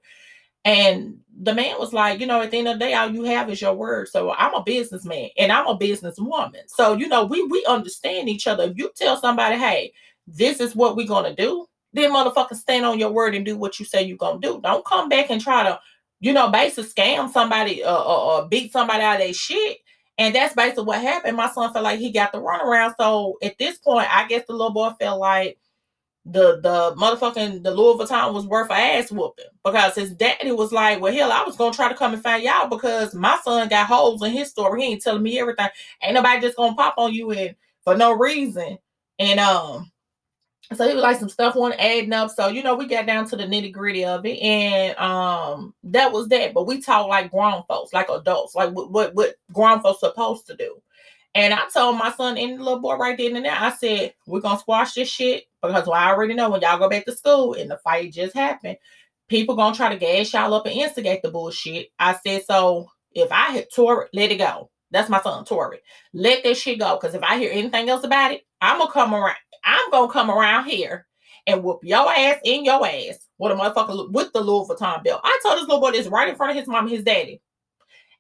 And 0.64 1.18
the 1.42 1.56
man 1.56 1.80
was 1.80 1.92
like, 1.92 2.20
you 2.20 2.28
know, 2.28 2.42
at 2.42 2.52
the 2.52 2.58
end 2.58 2.68
of 2.68 2.76
the 2.76 2.86
day, 2.86 2.94
all 2.94 3.10
you 3.10 3.24
have 3.24 3.50
is 3.50 3.62
your 3.62 3.74
word. 3.74 4.08
So 4.10 4.32
I'm 4.34 4.54
a 4.54 4.64
businessman 4.64 5.30
and 5.38 5.52
I'm 5.52 5.68
a 5.68 5.78
businesswoman. 5.78 6.68
So, 6.68 6.94
you 6.94 7.08
know, 7.08 7.26
we 7.26 7.44
we 7.44 7.66
understand 7.66 8.30
each 8.30 8.48
other. 8.48 8.66
If 8.66 8.78
you 8.78 8.92
tell 8.96 9.18
somebody, 9.18 9.58
hey, 9.58 9.94
this 10.28 10.60
is 10.60 10.76
what 10.76 10.96
we're 10.96 11.08
gonna 11.08 11.36
do, 11.36 11.66
then 11.94 12.12
motherfucker 12.12 12.56
stand 12.56 12.86
on 12.86 13.00
your 13.00 13.12
word 13.12 13.34
and 13.34 13.46
do 13.46 13.58
what 13.58 13.80
you 13.80 13.86
say 13.86 14.04
you're 14.04 14.18
gonna 14.18 14.40
do. 14.40 14.62
Don't 14.62 14.86
come 14.86 15.10
back 15.10 15.32
and 15.32 15.42
try 15.42 15.64
to, 15.64 15.80
you 16.20 16.32
know, 16.32 16.50
basically 16.50 16.92
scam 16.92 17.32
somebody 17.32 17.84
uh, 17.84 17.92
or, 17.92 18.42
or 18.44 18.48
beat 18.48 18.72
somebody 18.72 19.02
out 19.04 19.16
of 19.16 19.22
their 19.22 19.34
shit. 19.34 19.80
And 20.20 20.36
that's 20.36 20.54
basically 20.54 20.84
what 20.84 21.02
happened. 21.02 21.38
My 21.38 21.50
son 21.50 21.74
felt 21.74 21.84
like 21.84 22.00
he 22.00 22.12
got 22.12 22.32
the 22.32 22.38
runaround. 22.40 22.94
So 23.00 23.38
at 23.42 23.58
this 23.58 23.80
point, 23.80 24.14
I 24.16 24.28
guess 24.28 24.46
the 24.46 24.54
little 24.54 24.74
boy 24.74 24.92
felt 25.00 25.20
like 25.20 25.58
the 26.26 26.60
the 26.62 26.96
motherfucking 26.98 27.64
the 27.64 27.72
Louis 27.72 27.98
Vuitton 27.98 28.34
was 28.34 28.46
worth 28.46 28.70
a 28.70 28.76
ass 28.76 29.12
whooping 29.12 29.46
because 29.64 29.96
his 29.96 30.14
daddy 30.14 30.52
was 30.52 30.72
like, 30.72 31.02
well, 31.02 31.14
hell, 31.14 31.32
I 31.32 31.44
was 31.44 31.56
gonna 31.56 31.74
try 31.74 31.90
to 31.90 31.96
come 31.96 32.14
and 32.14 32.22
find 32.22 32.44
y'all 32.44 32.68
because 32.68 33.16
my 33.16 33.40
son 33.44 33.68
got 33.70 33.88
holes 33.88 34.22
in 34.22 34.32
his 34.32 34.50
story. 34.50 34.82
He 34.82 34.92
ain't 34.92 35.02
telling 35.02 35.24
me 35.24 35.40
everything. 35.40 35.70
Ain't 36.04 36.14
nobody 36.14 36.42
just 36.42 36.58
gonna 36.58 36.76
pop 36.76 36.96
on 36.98 37.14
you 37.14 37.32
and 37.32 37.56
for 37.84 37.96
no 37.98 38.12
reason. 38.12 38.78
And 39.18 39.40
um, 39.40 39.92
so 40.76 40.88
he 40.88 40.94
was 40.94 41.02
like 41.02 41.18
some 41.18 41.30
stuff 41.30 41.56
one 41.56 41.74
adding 41.74 42.14
up. 42.14 42.30
So 42.30 42.50
you 42.50 42.62
know, 42.62 42.76
we 42.76 42.86
got 42.86 43.08
down 43.08 43.28
to 43.30 43.36
the 43.36 43.44
nitty 43.44 43.72
gritty 43.72 44.06
of 44.06 44.24
it, 44.26 44.40
and 44.42 44.96
um, 45.00 45.74
that 45.86 46.12
was 46.12 46.28
that. 46.28 46.54
But 46.54 46.68
we 46.68 46.82
talk 46.82 47.08
like 47.08 47.32
grown 47.32 47.64
folks, 47.68 47.94
like 47.94 48.10
adults, 48.10 48.54
like 48.54 48.72
what 48.74 48.92
what, 48.92 49.16
what 49.16 49.36
grown 49.52 49.82
folks 49.82 50.02
supposed 50.02 50.46
to 50.48 50.56
do. 50.56 50.80
And 51.34 51.54
I 51.54 51.62
told 51.74 51.98
my 51.98 52.12
son 52.12 52.38
and 52.38 52.60
the 52.60 52.64
little 52.64 52.80
boy 52.80 52.96
right 52.96 53.18
then 53.18 53.38
and 53.38 53.46
there, 53.46 53.56
I 53.58 53.72
said, 53.72 54.14
we're 54.28 54.42
gonna 54.42 54.60
squash 54.60 54.94
this 54.94 55.10
shit 55.10 55.46
because 55.62 55.88
well, 55.88 55.96
I 55.96 56.10
already 56.10 56.34
know 56.34 56.50
when 56.50 56.62
y'all 56.62 56.80
go 56.80 56.90
back 56.90 57.06
to 57.06 57.16
school 57.16 57.54
and 57.54 57.70
the 57.70 57.78
fight 57.78 58.14
just 58.14 58.36
happened, 58.36 58.78
people 59.28 59.56
gonna 59.56 59.76
try 59.76 59.90
to 59.90 60.00
gas 60.00 60.34
y'all 60.34 60.54
up 60.54 60.66
and 60.66 60.76
instigate 60.76 61.22
the 61.22 61.32
bullshit. 61.32 61.90
I 62.00 62.18
said, 62.26 62.44
so 62.46 62.88
if 63.14 63.32
I 63.32 63.54
hit 63.54 63.74
Tori, 63.74 64.08
let 64.14 64.32
it 64.32 64.38
go. 64.38 64.70
That's 64.92 65.10
my 65.10 65.22
son, 65.22 65.46
Tori. 65.46 65.80
Let 66.14 66.44
that 66.44 66.58
shit 66.58 66.80
go. 66.80 66.98
Because 66.98 67.16
if 67.16 67.24
I 67.24 67.38
hear 67.38 67.52
anything 67.52 67.90
else 67.90 68.04
about 68.04 68.32
it, 68.32 68.46
I'm 68.60 68.78
gonna 68.80 68.92
come 68.92 69.14
around. 69.14 69.38
I'm 69.64 69.90
gonna 69.92 70.12
come 70.12 70.30
around 70.30 70.66
here 70.66 71.08
and 71.48 71.64
whoop 71.64 71.80
your 71.84 72.10
ass 72.12 72.40
in 72.44 72.66
your 72.66 72.86
ass 72.86 73.28
with 73.38 73.52
a 73.52 73.56
motherfucker 73.56 74.12
with 74.12 74.32
the 74.34 74.42
Louis 74.42 74.68
Vuitton 74.68 75.04
belt. 75.04 75.22
I 75.24 75.40
told 75.44 75.58
this 75.58 75.68
little 75.68 75.82
boy 75.82 75.92
this 75.92 76.08
right 76.08 76.30
in 76.30 76.36
front 76.36 76.52
of 76.52 76.58
his 76.58 76.68
mom 76.68 76.86
and 76.86 76.94
his 76.94 77.04
daddy. 77.04 77.42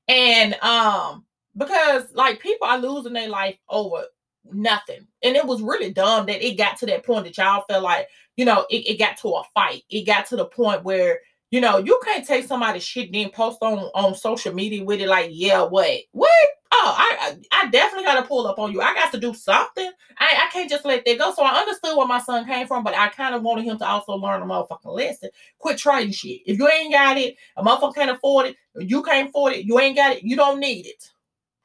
And 0.08 0.56
um, 0.62 1.26
because 1.56 2.06
like 2.14 2.40
people 2.40 2.68
are 2.68 2.78
losing 2.80 3.14
their 3.14 3.30
life 3.30 3.58
over 3.70 4.04
nothing. 4.46 5.08
And 5.24 5.36
it 5.36 5.46
was 5.46 5.62
really 5.62 5.92
dumb 5.92 6.26
that 6.28 6.46
it 6.46 6.58
got 6.58 6.78
to 6.80 6.86
that 6.88 7.06
point 7.06 7.26
that 7.26 7.38
y'all 7.38 7.64
felt 7.70 7.84
like, 7.84 8.08
you 8.38 8.46
know, 8.46 8.66
it, 8.70 8.88
it 8.88 9.00
got 9.00 9.18
to 9.18 9.30
a 9.30 9.44
fight. 9.54 9.84
It 9.90 10.06
got 10.06 10.26
to 10.28 10.36
the 10.36 10.46
point 10.46 10.84
where, 10.84 11.20
you 11.52 11.60
know, 11.60 11.78
you 11.78 12.00
can't 12.04 12.26
take 12.26 12.46
somebody's 12.46 12.84
shit 12.84 13.12
then 13.12 13.30
post 13.30 13.60
on 13.62 13.78
on 13.94 14.16
social 14.16 14.54
media 14.54 14.84
with 14.84 15.02
it 15.02 15.08
like, 15.08 15.30
yeah, 15.32 15.62
what? 15.64 16.00
What? 16.12 16.48
Oh, 16.74 16.96
I 16.98 17.36
I, 17.52 17.70
definitely 17.70 18.06
gotta 18.06 18.26
pull 18.26 18.48
up 18.48 18.58
on 18.58 18.72
you. 18.72 18.82
I 18.82 18.94
got 18.94 19.12
to 19.12 19.20
do 19.20 19.34
something. 19.34 19.92
I, 20.18 20.46
I 20.48 20.50
can't 20.52 20.70
just 20.70 20.86
let 20.86 21.04
that 21.06 21.18
go. 21.18 21.34
So 21.34 21.44
I 21.44 21.60
understood 21.60 21.98
where 21.98 22.08
my 22.08 22.20
son 22.20 22.46
came 22.46 22.66
from, 22.66 22.84
but 22.84 22.96
I 22.96 23.10
kind 23.10 23.36
of 23.36 23.44
wanted 23.44 23.66
him 23.66 23.78
to 23.80 23.86
also 23.86 24.14
learn 24.14 24.42
a 24.42 24.46
motherfucking 24.46 24.86
lesson. 24.86 25.30
Quit 25.60 25.78
trying 25.78 26.12
shit. 26.12 26.42
If 26.46 26.58
you 26.58 26.70
ain't 26.70 26.94
got 26.94 27.18
it, 27.18 27.36
a 27.58 27.64
motherfucker 27.64 27.96
can't 27.96 28.12
afford 28.12 28.48
it, 28.48 28.56
you 28.80 29.04
can't 29.04 29.30
afford 29.30 29.54
it, 29.54 29.66
you 29.66 29.80
ain't 29.80 29.98
got 29.98 30.16
it, 30.16 30.24
you 30.24 30.38
don't 30.38 30.60
need 30.60 30.88
it. 30.88 31.12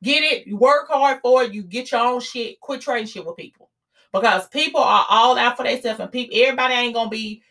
Get 0.03 0.23
it. 0.23 0.47
You 0.47 0.57
work 0.57 0.89
hard 0.89 1.21
for 1.23 1.43
it. 1.43 1.55
You 1.55 1.63
get 1.63 1.93
your 1.93 2.03
own 2.03 2.21
shit. 2.21 2.61
Quit 2.61 2.81
trading 2.81 3.07
shit 3.07 3.25
with 3.25 3.37
people 3.37 3.71
because 4.13 4.49
people 4.49 4.81
are 4.81 5.07
all 5.09 5.39
out 5.39 5.57
for 5.57 5.65
themselves, 5.65 6.01
and 6.01 6.13
people, 6.13 6.37
everybody 6.39 6.75
ain't 6.75 6.95
gonna 6.95 7.11
be 7.11 7.43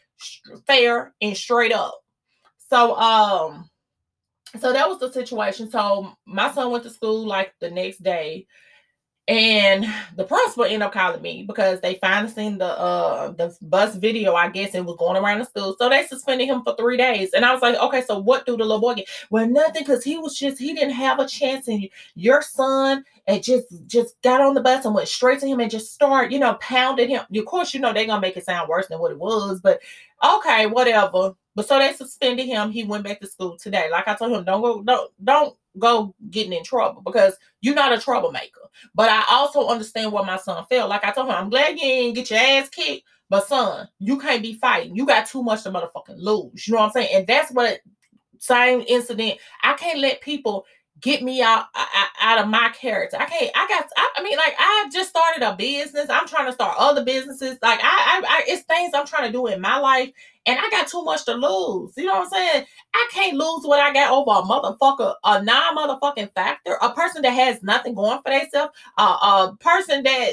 fair 0.65 1.13
and 1.21 1.35
straight 1.35 1.73
up. 1.73 1.99
So, 2.69 2.95
um, 2.95 3.69
so 4.59 4.73
that 4.73 4.87
was 4.87 4.99
the 4.99 5.11
situation. 5.11 5.69
So 5.69 6.15
my 6.25 6.51
son 6.51 6.71
went 6.71 6.83
to 6.83 6.89
school 6.89 7.25
like 7.25 7.53
the 7.59 7.69
next 7.69 8.03
day, 8.03 8.47
and 9.27 9.85
the 10.17 10.23
principal 10.23 10.65
ended 10.65 10.83
up 10.83 10.93
calling 10.93 11.21
me 11.21 11.43
because 11.47 11.81
they 11.81 11.95
finally 11.95 12.31
seen 12.31 12.59
the 12.59 12.67
uh 12.79 13.31
the 13.31 13.55
bus 13.63 13.95
video. 13.95 14.35
I 14.35 14.49
guess 14.49 14.75
it 14.75 14.85
was 14.85 14.97
going 14.97 15.21
around 15.21 15.39
the 15.39 15.45
school, 15.45 15.75
so 15.79 15.89
they 15.89 16.05
suspended 16.05 16.47
him 16.47 16.61
for 16.63 16.75
three 16.75 16.95
days. 16.95 17.33
And 17.33 17.43
I 17.43 17.51
was 17.51 17.61
like, 17.63 17.75
okay, 17.75 18.03
so 18.03 18.19
what 18.19 18.45
do 18.45 18.55
the 18.55 18.63
little 18.63 18.79
boy 18.79 18.93
get? 18.95 19.09
Well, 19.31 19.47
nothing, 19.47 19.81
because 19.83 20.03
he 20.03 20.17
was 20.19 20.37
just 20.37 20.59
he 20.59 20.73
didn't 20.73 20.93
have 20.93 21.19
a 21.19 21.27
chance. 21.27 21.67
And 21.67 21.89
your 22.13 22.43
son 22.43 23.03
and 23.25 23.41
just 23.43 23.65
just 23.87 24.21
got 24.21 24.41
on 24.41 24.53
the 24.53 24.61
bus 24.61 24.85
and 24.85 24.93
went 24.93 25.07
straight 25.07 25.39
to 25.39 25.47
him 25.47 25.59
and 25.59 25.71
just 25.71 25.91
start, 25.93 26.31
you 26.31 26.37
know, 26.37 26.53
pounding 26.61 27.09
him. 27.09 27.23
Of 27.35 27.45
course, 27.45 27.73
you 27.73 27.79
know 27.79 27.93
they're 27.93 28.05
gonna 28.05 28.21
make 28.21 28.37
it 28.37 28.45
sound 28.45 28.69
worse 28.69 28.87
than 28.87 28.99
what 28.99 29.11
it 29.11 29.17
was, 29.19 29.59
but 29.59 29.79
okay, 30.23 30.67
whatever. 30.67 31.33
But 31.55 31.67
so 31.67 31.79
they 31.79 31.93
suspended 31.93 32.45
him. 32.45 32.69
He 32.69 32.83
went 32.83 33.03
back 33.03 33.21
to 33.21 33.27
school 33.27 33.57
today. 33.57 33.89
Like 33.89 34.07
I 34.07 34.13
told 34.15 34.33
him, 34.33 34.43
don't 34.43 34.61
go, 34.61 34.83
don't 34.83 35.11
don't 35.23 35.57
go 35.79 36.15
getting 36.29 36.53
in 36.53 36.63
trouble 36.63 37.01
because 37.01 37.35
you're 37.61 37.75
not 37.75 37.93
a 37.93 37.99
troublemaker. 37.99 38.61
But 38.93 39.09
I 39.09 39.23
also 39.29 39.67
understand 39.67 40.11
what 40.11 40.25
my 40.25 40.37
son 40.37 40.65
felt. 40.69 40.89
Like 40.89 41.03
I 41.03 41.11
told 41.11 41.27
him, 41.27 41.35
I'm 41.35 41.49
glad 41.49 41.71
you 41.71 41.83
didn't 41.85 42.15
get 42.15 42.29
your 42.31 42.39
ass 42.39 42.69
kicked, 42.69 43.03
but 43.29 43.47
son, 43.47 43.87
you 43.99 44.19
can't 44.19 44.41
be 44.41 44.53
fighting. 44.53 44.95
You 44.95 45.05
got 45.05 45.27
too 45.27 45.43
much 45.43 45.63
to 45.63 45.71
motherfucking 45.71 46.17
lose. 46.17 46.67
You 46.67 46.73
know 46.73 46.81
what 46.81 46.87
I'm 46.87 46.91
saying? 46.91 47.09
And 47.13 47.27
that's 47.27 47.51
what 47.51 47.79
same 48.39 48.83
incident. 48.87 49.39
I 49.63 49.73
can't 49.73 49.99
let 49.99 50.21
people 50.21 50.65
get 51.01 51.21
me 51.21 51.41
out, 51.41 51.65
out, 52.21 52.39
of 52.39 52.47
my 52.47 52.69
character. 52.69 53.17
I 53.19 53.25
can't. 53.25 53.51
I 53.55 53.67
got. 53.67 53.87
I, 53.97 54.09
I, 54.17 54.23
mean, 54.23 54.37
like 54.37 54.55
I 54.57 54.89
just 54.91 55.09
started 55.09 55.43
a 55.43 55.55
business. 55.55 56.09
I'm 56.09 56.27
trying 56.27 56.47
to 56.47 56.53
start 56.53 56.75
other 56.77 57.03
businesses. 57.03 57.57
Like 57.61 57.79
I, 57.81 57.83
I, 57.83 58.21
I, 58.27 58.43
it's 58.47 58.63
things 58.63 58.91
I'm 58.93 59.05
trying 59.05 59.27
to 59.27 59.31
do 59.31 59.47
in 59.47 59.61
my 59.61 59.77
life, 59.77 60.11
and 60.45 60.57
I 60.59 60.69
got 60.69 60.87
too 60.87 61.03
much 61.03 61.25
to 61.25 61.33
lose. 61.33 61.93
You 61.97 62.05
know 62.05 62.19
what 62.19 62.23
I'm 62.23 62.29
saying? 62.29 62.65
I 62.93 63.09
can't 63.11 63.37
lose 63.37 63.65
what 63.65 63.79
I 63.79 63.93
got 63.93 64.11
over 64.11 64.31
a 64.31 64.43
motherfucker, 64.43 65.15
a 65.23 65.43
non-motherfucking 65.43 66.33
factor, 66.33 66.77
a 66.81 66.93
person 66.93 67.21
that 67.23 67.31
has 67.31 67.61
nothing 67.61 67.93
going 67.93 68.19
for 68.23 68.31
themselves, 68.31 68.73
uh, 68.97 69.51
a 69.51 69.57
person 69.59 70.03
that 70.03 70.31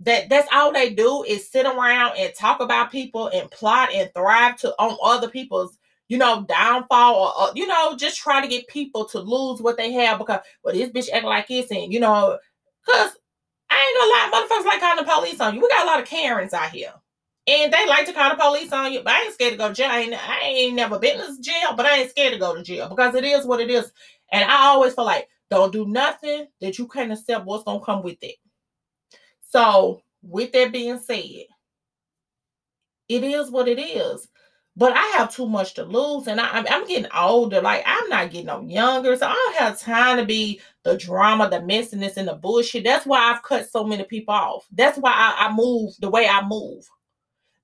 that 0.00 0.28
that's 0.28 0.48
all 0.52 0.72
they 0.72 0.94
do 0.94 1.24
is 1.24 1.48
sit 1.48 1.64
around 1.64 2.16
and 2.18 2.34
talk 2.34 2.60
about 2.60 2.90
people 2.90 3.28
and 3.28 3.50
plot 3.50 3.90
and 3.94 4.10
thrive 4.14 4.56
to 4.58 4.74
on 4.78 4.96
other 5.02 5.28
people's 5.28 5.78
you 6.12 6.18
know, 6.18 6.44
downfall 6.46 7.14
or, 7.14 7.40
or, 7.40 7.52
you 7.54 7.66
know, 7.66 7.96
just 7.96 8.18
try 8.18 8.42
to 8.42 8.46
get 8.46 8.68
people 8.68 9.06
to 9.06 9.18
lose 9.18 9.62
what 9.62 9.78
they 9.78 9.92
have 9.92 10.18
because 10.18 10.40
well, 10.62 10.74
this 10.74 10.90
bitch 10.90 11.10
act 11.10 11.24
like 11.24 11.48
this 11.48 11.70
and 11.70 11.90
you 11.90 11.98
know, 11.98 12.38
cause 12.86 13.12
I 13.70 13.80
ain't 13.80 13.98
gonna 13.98 14.10
lie, 14.12 14.60
motherfuckers 14.60 14.66
like 14.66 14.80
calling 14.80 15.06
the 15.06 15.10
police 15.10 15.40
on 15.40 15.54
you. 15.54 15.62
We 15.62 15.70
got 15.70 15.84
a 15.84 15.86
lot 15.86 16.02
of 16.02 16.06
Karens 16.06 16.52
out 16.52 16.68
here. 16.68 16.92
And 17.46 17.72
they 17.72 17.86
like 17.86 18.04
to 18.04 18.12
call 18.12 18.28
the 18.28 18.36
police 18.36 18.70
on 18.74 18.92
you, 18.92 19.00
but 19.02 19.14
I 19.14 19.22
ain't 19.22 19.32
scared 19.32 19.52
to 19.52 19.58
go 19.58 19.68
to 19.68 19.74
jail. 19.74 19.88
I 19.90 20.00
ain't, 20.00 20.28
I 20.28 20.40
ain't 20.44 20.74
never 20.74 20.98
been 20.98 21.16
to 21.16 21.40
jail, 21.40 21.72
but 21.74 21.86
I 21.86 22.00
ain't 22.00 22.10
scared 22.10 22.34
to 22.34 22.38
go 22.38 22.54
to 22.54 22.62
jail 22.62 22.90
because 22.90 23.14
it 23.14 23.24
is 23.24 23.46
what 23.46 23.60
it 23.60 23.70
is. 23.70 23.90
And 24.32 24.44
I 24.50 24.66
always 24.66 24.92
feel 24.92 25.06
like 25.06 25.28
don't 25.48 25.72
do 25.72 25.86
nothing 25.86 26.46
that 26.60 26.78
you 26.78 26.88
can't 26.88 27.10
accept 27.10 27.46
what's 27.46 27.64
gonna 27.64 27.82
come 27.82 28.02
with 28.02 28.18
it. 28.20 28.36
So, 29.48 30.02
with 30.20 30.52
that 30.52 30.72
being 30.72 30.98
said, 30.98 31.46
it 33.08 33.24
is 33.24 33.50
what 33.50 33.66
it 33.66 33.78
is 33.78 34.28
but 34.76 34.92
I 34.92 35.04
have 35.18 35.34
too 35.34 35.46
much 35.46 35.74
to 35.74 35.84
lose, 35.84 36.26
and 36.26 36.40
I, 36.40 36.64
am 36.66 36.86
getting 36.86 37.10
older. 37.14 37.60
Like 37.60 37.82
I'm 37.86 38.08
not 38.08 38.30
getting 38.30 38.46
no 38.46 38.62
younger, 38.62 39.16
so 39.16 39.26
I 39.26 39.32
don't 39.32 39.56
have 39.56 39.78
time 39.78 40.16
to 40.16 40.24
be 40.24 40.60
the 40.82 40.96
drama, 40.96 41.50
the 41.50 41.60
messiness, 41.60 42.16
and 42.16 42.28
the 42.28 42.34
bullshit. 42.34 42.84
That's 42.84 43.04
why 43.04 43.18
I've 43.18 43.42
cut 43.42 43.68
so 43.68 43.84
many 43.84 44.04
people 44.04 44.34
off. 44.34 44.66
That's 44.72 44.98
why 44.98 45.12
I, 45.12 45.46
I 45.48 45.54
move 45.54 45.92
the 46.00 46.08
way 46.08 46.26
I 46.26 46.46
move. 46.46 46.88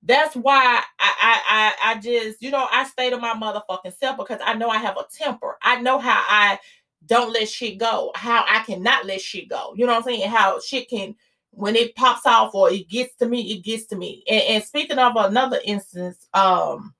That's 0.02 0.36
why 0.36 0.82
I, 0.98 1.14
I 1.20 1.40
I 1.48 1.92
I 1.92 2.00
just 2.00 2.42
you 2.42 2.50
know 2.50 2.68
I 2.70 2.84
stay 2.84 3.10
to 3.10 3.18
my 3.18 3.34
motherfucking 3.34 3.96
self 3.96 4.18
because 4.18 4.40
I 4.44 4.54
know 4.54 4.68
I 4.68 4.78
have 4.78 4.96
a 4.96 5.06
temper. 5.10 5.56
I 5.62 5.80
know 5.80 5.98
how 5.98 6.22
I 6.28 6.58
don't 7.06 7.32
let 7.32 7.48
shit 7.48 7.78
go. 7.78 8.12
How 8.14 8.44
I 8.46 8.62
cannot 8.64 9.06
let 9.06 9.20
shit 9.20 9.48
go. 9.48 9.72
You 9.76 9.86
know 9.86 9.92
what 9.92 10.00
I'm 10.00 10.04
saying? 10.04 10.28
How 10.28 10.60
shit 10.60 10.90
can 10.90 11.16
when 11.50 11.74
it 11.74 11.96
pops 11.96 12.26
off 12.26 12.54
or 12.54 12.70
it 12.70 12.88
gets 12.88 13.16
to 13.16 13.26
me, 13.26 13.52
it 13.52 13.64
gets 13.64 13.86
to 13.86 13.96
me. 13.96 14.22
And, 14.28 14.42
and 14.42 14.64
speaking 14.64 14.98
of 14.98 15.16
another 15.16 15.60
instance, 15.64 16.28
um 16.34 16.94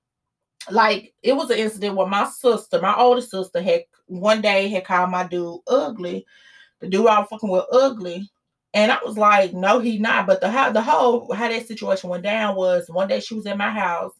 like 0.71 1.13
it 1.23 1.33
was 1.33 1.49
an 1.49 1.59
incident 1.59 1.95
where 1.95 2.07
my 2.07 2.25
sister, 2.29 2.81
my 2.81 2.95
older 2.95 3.21
sister, 3.21 3.61
had 3.61 3.83
one 4.07 4.41
day 4.41 4.67
had 4.69 4.85
called 4.85 5.11
my 5.11 5.25
dude 5.27 5.59
ugly. 5.67 6.25
The 6.81 6.89
dude 6.89 7.07
I 7.07 7.19
was 7.19 7.29
fucking 7.29 7.49
with 7.49 7.65
ugly. 7.71 8.29
And 8.73 8.91
I 8.91 8.99
was 9.05 9.17
like, 9.17 9.53
no, 9.53 9.79
he 9.79 9.99
not. 9.99 10.27
But 10.27 10.41
the 10.41 10.49
how 10.51 10.71
the 10.71 10.81
whole 10.81 11.33
how 11.33 11.49
that 11.49 11.67
situation 11.67 12.09
went 12.09 12.23
down 12.23 12.55
was 12.55 12.89
one 12.89 13.07
day 13.07 13.19
she 13.19 13.35
was 13.35 13.45
at 13.47 13.57
my 13.57 13.69
house 13.71 14.13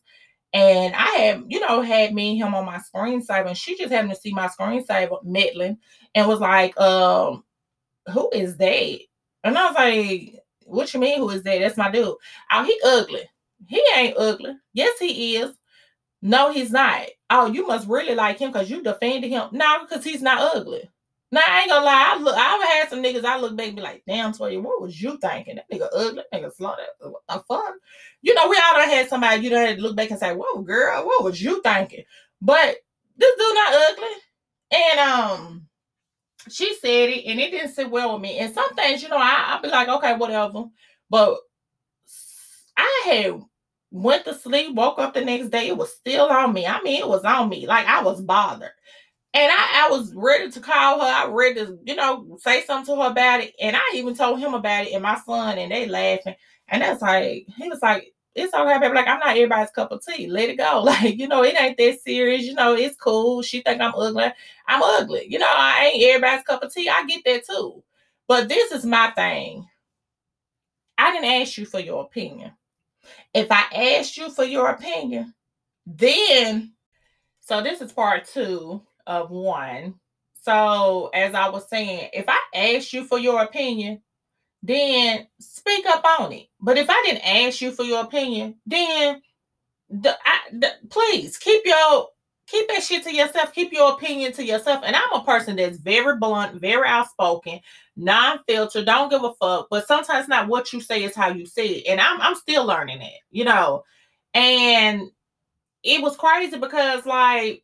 and 0.54 0.96
I 0.96 1.08
had, 1.10 1.44
you 1.48 1.60
know, 1.60 1.82
had 1.82 2.14
me 2.14 2.32
and 2.32 2.48
him 2.48 2.56
on 2.56 2.66
my 2.66 2.80
screensaver, 2.80 3.48
and 3.48 3.58
she 3.58 3.78
just 3.78 3.92
happened 3.92 4.14
to 4.14 4.20
see 4.20 4.34
my 4.34 4.48
screensaver 4.48 5.24
meddling 5.24 5.78
and 6.16 6.28
was 6.28 6.40
like, 6.40 6.80
um, 6.80 7.44
who 8.14 8.30
is 8.34 8.58
that? 8.58 9.00
And 9.44 9.58
I 9.58 9.66
was 9.68 9.76
like, 9.76 10.36
what 10.66 10.94
you 10.94 11.00
mean, 11.00 11.20
who 11.20 11.30
is 11.32 11.44
that? 11.44 11.60
That's 11.60 11.78
my 11.78 11.92
dude. 11.92 12.16
Oh, 12.52 12.64
he 12.64 12.80
ugly. 12.86 13.24
He 13.68 13.84
ain't 13.96 14.18
ugly. 14.18 14.56
Yes, 14.74 14.98
he 15.00 15.38
is. 15.38 15.52
No, 16.22 16.52
he's 16.52 16.72
not. 16.72 17.08
Oh, 17.30 17.48
you 17.48 17.66
must 17.68 17.88
really 17.88 18.16
like 18.16 18.40
him 18.40 18.52
because 18.52 18.70
you 18.70 18.84
defended 18.84 19.30
him. 19.30 19.50
No, 19.52 19.86
because 19.88 20.04
he's 20.04 20.22
not 20.22 20.56
ugly. 20.56 20.90
Now 21.32 21.42
I 21.48 21.62
ain't 21.62 21.70
gonna 21.70 21.86
lie. 21.86 22.16
I 22.16 22.20
look, 22.20 22.36
I've 22.36 22.70
had 22.70 22.90
some 22.90 23.04
niggas. 23.04 23.24
I 23.24 23.38
look 23.40 23.56
back 23.56 23.68
and 23.68 23.76
be 23.76 23.82
like, 23.84 24.04
"Damn, 24.08 24.34
Toya, 24.34 24.62
what 24.62 24.82
was 24.82 25.00
you 25.00 25.18
thinking? 25.20 25.56
That 25.58 25.70
nigga 25.72 25.88
ugly, 25.94 26.24
that 26.32 26.42
nigga 26.42 26.56
slow, 26.56 26.74
that 26.76 27.12
a 27.30 27.40
fun." 27.44 27.74
You 28.24 28.34
know, 28.34 28.50
we 28.50 28.58
all 28.58 28.74
done 28.80 28.90
had 28.90 29.08
somebody. 29.10 29.44
You 29.44 29.52
done 29.52 29.66
had 29.68 29.78
to 29.78 29.84
look 29.84 29.96
back 29.96 30.10
and 30.10 30.20
say, 30.20 30.34
"Whoa, 30.34 30.62
girl, 30.64 31.06
what 31.06 31.24
was 31.24 31.42
you 31.42 31.62
thinking?" 31.62 32.04
But 32.42 32.78
this 33.18 33.32
dude 33.38 33.56
not 33.56 33.74
ugly, 33.92 34.08
and 34.72 35.00
um, 35.00 35.68
she 36.50 36.74
said 36.76 37.10
it, 37.10 37.26
and 37.28 37.40
it 37.40 37.52
didn't 37.52 37.74
sit 37.74 37.90
well 37.92 38.14
with 38.14 38.22
me. 38.22 38.38
And 38.40 38.54
some 38.54 38.74
things, 38.76 39.04
you 39.04 39.10
know, 39.10 39.18
I 39.18 39.58
I 39.58 39.62
be 39.62 39.70
like, 39.70 39.88
okay, 39.90 40.16
whatever. 40.16 40.66
But 41.10 41.38
I 42.78 43.04
had 43.06 43.42
went 43.92 44.26
to 44.26 44.34
sleep, 44.34 44.76
woke 44.76 45.00
up 45.00 45.14
the 45.14 45.22
next 45.22 45.50
day, 45.50 45.68
it 45.68 45.78
was 45.78 45.94
still 45.94 46.28
on 46.28 46.54
me. 46.54 46.66
I 46.66 46.82
mean, 46.82 47.00
it 47.00 47.08
was 47.08 47.24
on 47.24 47.50
me. 47.50 47.68
Like 47.68 47.86
I 47.88 48.04
was 48.04 48.22
bothered. 48.22 48.72
And 49.34 49.52
I, 49.52 49.86
I 49.86 49.90
was 49.92 50.14
ready 50.16 50.50
to 50.52 50.60
call 50.60 51.00
her. 51.02 51.06
I 51.06 51.28
ready 51.28 51.56
to, 51.66 51.78
you 51.86 51.96
know, 51.96 52.38
say 52.42 52.64
something 52.64 52.96
to 52.96 53.02
her 53.02 53.12
about 53.12 53.42
it. 53.42 53.54
And 53.62 53.76
I 53.76 53.82
even 53.94 54.16
told 54.16 54.40
him 54.40 54.56
about 54.56 54.88
it 54.88 54.94
and 54.94 55.04
my 55.04 55.20
son, 55.20 55.60
and 55.60 55.72
they 55.72 55.88
laughing. 55.88 56.36
And 56.68 56.82
that's 56.82 57.02
like, 57.02 57.46
he 57.58 57.70
was 57.70 57.82
like, 57.82 58.12
it's 58.34 58.54
okay, 58.54 58.80
baby. 58.80 58.96
Like, 58.96 59.08
I'm 59.08 59.20
not 59.20 59.30
everybody's 59.30 59.72
cup 59.72 59.92
of 59.92 60.04
tea. 60.04 60.28
Let 60.28 60.50
it 60.50 60.58
go. 60.58 60.82
Like, 60.84 61.18
you 61.18 61.28
know, 61.28 61.44
it 61.44 61.60
ain't 61.60 61.78
that 61.78 62.00
serious. 62.02 62.44
You 62.44 62.56
know, 62.56 62.74
it's 62.74 62.96
cool. 62.96 63.42
She 63.44 63.62
think 63.62 63.82
I'm 63.82 63.94
ugly. 63.96 64.32
I'm 64.68 64.82
ugly. 64.82 65.28
You 65.30 65.40
know, 65.40 65.48
I 65.48 65.92
ain't 65.94 66.04
everybody's 66.04 66.46
cup 66.46 66.64
of 66.64 66.74
tea. 66.74 66.90
I 66.90 67.06
get 67.06 67.24
that 67.26 67.46
too. 67.46 67.84
But 68.28 68.50
this 68.50 68.72
is 68.72 68.86
my 68.86 69.12
thing. 69.12 69.68
I 70.98 71.12
didn't 71.12 71.42
ask 71.42 71.58
you 71.58 71.66
for 71.66 71.80
your 71.80 72.04
opinion. 72.04 72.52
If 73.34 73.48
I 73.52 73.64
asked 73.98 74.18
you 74.18 74.30
for 74.32 74.44
your 74.44 74.70
opinion, 74.70 75.34
then, 75.86 76.74
so 77.42 77.62
this 77.62 77.82
is 77.82 77.92
part 77.92 78.26
two 78.26 78.82
of 79.08 79.30
one. 79.30 79.96
So, 80.42 81.10
as 81.14 81.34
I 81.34 81.50
was 81.50 81.68
saying, 81.70 82.10
if 82.14 82.26
I 82.28 82.40
asked 82.56 82.94
you 82.94 83.06
for 83.06 83.20
your 83.20 83.42
opinion, 83.42 84.02
then 84.64 85.28
speak 85.40 85.86
up 85.86 86.04
on 86.20 86.32
it. 86.34 86.48
But 86.60 86.78
if 86.78 86.90
I 86.90 87.04
didn't 87.06 87.26
ask 87.26 87.62
you 87.62 87.72
for 87.72 87.84
your 87.84 88.04
opinion, 88.04 88.56
then 88.66 89.22
the, 89.90 90.18
I, 90.26 90.40
the, 90.52 90.72
please 90.90 91.38
keep 91.38 91.66
your 91.66 92.08
keep 92.50 92.68
that 92.70 92.84
shit 92.84 93.04
to 93.04 93.14
yourself. 93.14 93.54
Keep 93.54 93.74
your 93.74 93.94
opinion 93.94 94.32
to 94.34 94.44
yourself. 94.44 94.82
And 94.86 94.96
I'm 94.96 95.14
a 95.14 95.24
person 95.24 95.56
that's 95.56 95.78
very 95.78 96.18
blunt, 96.18 96.60
very 96.60 96.88
outspoken, 96.88 97.60
non-filtered, 97.96 98.86
don't 98.86 99.10
give 99.10 99.24
a 99.24 99.34
fuck. 99.34 99.68
But 99.70 99.88
sometimes 99.88 100.28
not 100.28 100.48
what 100.48 100.74
you 100.74 100.82
say 100.82 101.04
is 101.04 101.16
how 101.16 101.30
you 101.30 101.46
say 101.46 101.68
it. 101.68 101.88
And 101.88 102.02
I'm 102.02 102.20
I'm 102.22 102.36
still 102.36 102.66
learning 102.66 103.02
it, 103.02 103.20
you 103.32 103.46
know. 103.46 103.84
And 104.34 105.10
it 105.84 106.02
was 106.02 106.18
crazy 106.18 106.58
because 106.58 107.06
like 107.06 107.64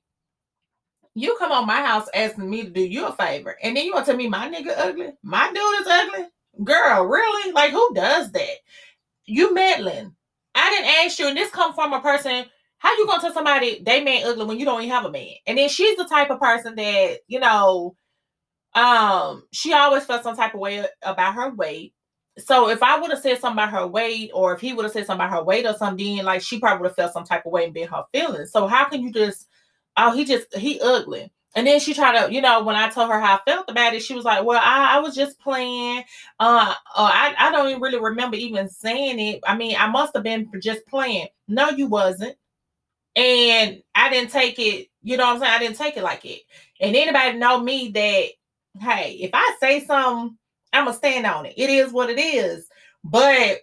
you 1.15 1.35
come 1.39 1.51
on 1.51 1.65
my 1.65 1.81
house 1.81 2.07
asking 2.13 2.49
me 2.49 2.63
to 2.63 2.69
do 2.69 2.81
you 2.81 3.05
a 3.07 3.13
favor, 3.13 3.57
and 3.63 3.75
then 3.75 3.85
you 3.85 3.93
want 3.93 4.05
to 4.05 4.11
tell 4.11 4.17
me 4.17 4.27
my 4.27 4.49
nigga 4.49 4.77
ugly, 4.77 5.13
my 5.23 5.47
dude 5.47 5.81
is 5.81 5.87
ugly. 5.87 6.25
Girl, 6.63 7.05
really? 7.05 7.51
Like 7.51 7.71
who 7.71 7.93
does 7.93 8.31
that? 8.31 8.55
You 9.25 9.53
meddling. 9.53 10.15
I 10.53 10.69
didn't 10.69 11.05
ask 11.05 11.19
you, 11.19 11.27
and 11.27 11.37
this 11.37 11.51
come 11.51 11.73
from 11.73 11.93
a 11.93 12.01
person. 12.01 12.45
How 12.85 12.95
you 12.99 13.07
gonna 13.07 13.19
tell 13.19 13.33
somebody 13.33 13.81
they 13.83 14.03
man 14.03 14.27
ugly 14.27 14.45
when 14.45 14.59
you 14.59 14.65
don't 14.65 14.81
even 14.83 14.93
have 14.93 15.05
a 15.05 15.11
man? 15.11 15.31
And 15.47 15.57
then 15.57 15.69
she's 15.69 15.97
the 15.97 16.05
type 16.05 16.29
of 16.29 16.39
person 16.39 16.75
that 16.75 17.21
you 17.27 17.39
know, 17.39 17.95
um, 18.75 19.43
she 19.51 19.73
always 19.73 20.05
felt 20.05 20.21
some 20.21 20.35
type 20.35 20.53
of 20.53 20.59
way 20.59 20.85
about 21.01 21.33
her 21.33 21.49
weight. 21.55 21.95
So 22.37 22.69
if 22.69 22.83
I 22.83 22.99
would 22.99 23.09
have 23.09 23.21
said 23.21 23.39
something 23.39 23.57
about 23.63 23.71
her 23.73 23.87
weight, 23.87 24.29
or 24.35 24.53
if 24.53 24.61
he 24.61 24.73
would 24.73 24.85
have 24.85 24.91
said 24.91 25.07
something 25.07 25.25
about 25.25 25.35
her 25.35 25.43
weight 25.43 25.65
or 25.65 25.73
something, 25.73 26.23
like 26.23 26.43
she 26.43 26.59
probably 26.59 26.83
would 26.83 26.89
have 26.89 26.95
felt 26.95 27.13
some 27.13 27.23
type 27.23 27.47
of 27.47 27.51
way 27.53 27.65
and 27.65 27.73
been 27.73 27.87
her 27.87 28.03
feelings. 28.13 28.51
So 28.51 28.67
how 28.67 28.85
can 28.85 29.01
you 29.01 29.11
just, 29.11 29.47
oh, 29.97 30.11
he 30.15 30.23
just 30.23 30.55
he 30.55 30.79
ugly. 30.79 31.31
And 31.55 31.65
then 31.65 31.79
she 31.79 31.95
tried 31.95 32.27
to, 32.27 32.31
you 32.31 32.41
know, 32.41 32.63
when 32.63 32.75
I 32.75 32.89
told 32.89 33.09
her 33.09 33.19
how 33.19 33.37
I 33.37 33.51
felt 33.51 33.67
about 33.67 33.95
it, 33.95 34.03
she 34.03 34.13
was 34.13 34.25
like, 34.25 34.45
"Well, 34.45 34.61
I, 34.63 34.97
I 34.97 34.99
was 34.99 35.15
just 35.15 35.39
playing. 35.39 36.03
Uh, 36.39 36.75
uh, 36.95 37.11
I, 37.11 37.33
I 37.39 37.51
don't 37.51 37.69
even 37.69 37.81
really 37.81 37.99
remember 37.99 38.35
even 38.37 38.69
saying 38.69 39.19
it. 39.19 39.39
I 39.47 39.57
mean, 39.57 39.75
I 39.79 39.87
must 39.87 40.13
have 40.15 40.23
been 40.23 40.51
just 40.61 40.85
playing. 40.87 41.29
No, 41.47 41.69
you 41.71 41.87
wasn't. 41.87 42.35
And 43.15 43.81
I 43.93 44.09
didn't 44.09 44.31
take 44.31 44.59
it. 44.59 44.89
You 45.01 45.17
know 45.17 45.25
what 45.25 45.35
I'm 45.35 45.39
saying? 45.39 45.53
I 45.53 45.59
didn't 45.59 45.77
take 45.77 45.97
it 45.97 46.03
like 46.03 46.25
it. 46.25 46.41
And 46.81 46.95
anybody 46.95 47.37
know 47.37 47.61
me 47.61 47.89
that, 47.89 48.81
hey, 48.81 49.11
if 49.21 49.31
I 49.33 49.55
say 49.59 49.85
something, 49.85 50.37
I'm 50.73 50.85
gonna 50.85 50.97
stand 50.97 51.25
on 51.25 51.45
it. 51.45 51.53
It 51.57 51.69
is 51.69 51.93
what 51.93 52.09
it 52.09 52.19
is. 52.19 52.67
But 53.03 53.59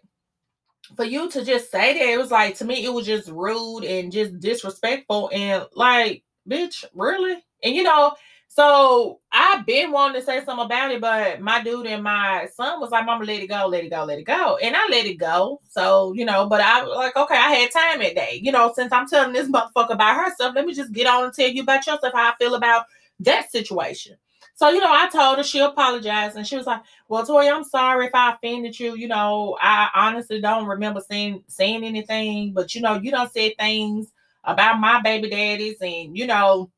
for 0.96 1.04
you 1.04 1.30
to 1.30 1.44
just 1.44 1.70
say 1.70 1.94
that, 1.94 2.12
it 2.12 2.18
was 2.18 2.30
like 2.30 2.56
to 2.58 2.64
me, 2.64 2.84
it 2.84 2.92
was 2.92 3.06
just 3.06 3.28
rude 3.28 3.84
and 3.84 4.12
just 4.12 4.40
disrespectful 4.40 5.30
and 5.32 5.66
like, 5.74 6.24
bitch, 6.48 6.84
really? 6.94 7.36
And 7.62 7.74
you 7.74 7.82
know, 7.82 8.14
so 8.54 9.18
I've 9.32 9.64
been 9.64 9.92
wanting 9.92 10.20
to 10.20 10.26
say 10.26 10.44
something 10.44 10.66
about 10.66 10.90
it, 10.90 11.00
but 11.00 11.40
my 11.40 11.62
dude 11.62 11.86
and 11.86 12.02
my 12.02 12.48
son 12.54 12.80
was 12.80 12.90
like, 12.90 13.06
Mama, 13.06 13.24
let 13.24 13.40
it 13.40 13.46
go, 13.46 13.66
let 13.66 13.82
it 13.82 13.88
go, 13.88 14.04
let 14.04 14.18
it 14.18 14.24
go. 14.24 14.58
And 14.58 14.76
I 14.76 14.86
let 14.90 15.06
it 15.06 15.14
go. 15.14 15.58
So, 15.70 16.12
you 16.12 16.26
know, 16.26 16.46
but 16.46 16.60
I 16.60 16.84
was 16.84 16.94
like, 16.94 17.16
okay, 17.16 17.34
I 17.34 17.50
had 17.54 17.70
time 17.70 18.00
that 18.00 18.14
day. 18.14 18.40
You 18.42 18.52
know, 18.52 18.70
since 18.76 18.92
I'm 18.92 19.08
telling 19.08 19.32
this 19.32 19.48
motherfucker 19.48 19.92
about 19.94 20.22
herself, 20.22 20.54
let 20.54 20.66
me 20.66 20.74
just 20.74 20.92
get 20.92 21.06
on 21.06 21.24
and 21.24 21.32
tell 21.32 21.48
you 21.48 21.62
about 21.62 21.86
yourself, 21.86 22.12
how 22.12 22.28
I 22.28 22.34
feel 22.38 22.54
about 22.54 22.84
that 23.20 23.50
situation. 23.50 24.18
So, 24.54 24.68
you 24.68 24.80
know, 24.80 24.92
I 24.92 25.08
told 25.08 25.38
her 25.38 25.44
she 25.44 25.60
apologized 25.60 26.36
and 26.36 26.46
she 26.46 26.58
was 26.58 26.66
like, 26.66 26.82
Well, 27.08 27.24
Tori, 27.24 27.48
I'm 27.48 27.64
sorry 27.64 28.04
if 28.04 28.14
I 28.14 28.34
offended 28.34 28.78
you. 28.78 28.96
You 28.96 29.08
know, 29.08 29.56
I 29.62 29.88
honestly 29.94 30.42
don't 30.42 30.66
remember 30.66 31.00
saying 31.00 31.42
saying 31.48 31.84
anything, 31.84 32.52
but 32.52 32.74
you 32.74 32.82
know, 32.82 32.96
you 32.96 33.12
don't 33.12 33.32
say 33.32 33.54
things 33.54 34.08
about 34.44 34.78
my 34.78 35.00
baby 35.00 35.30
daddies 35.30 35.78
and 35.80 36.18
you 36.18 36.26
know 36.26 36.70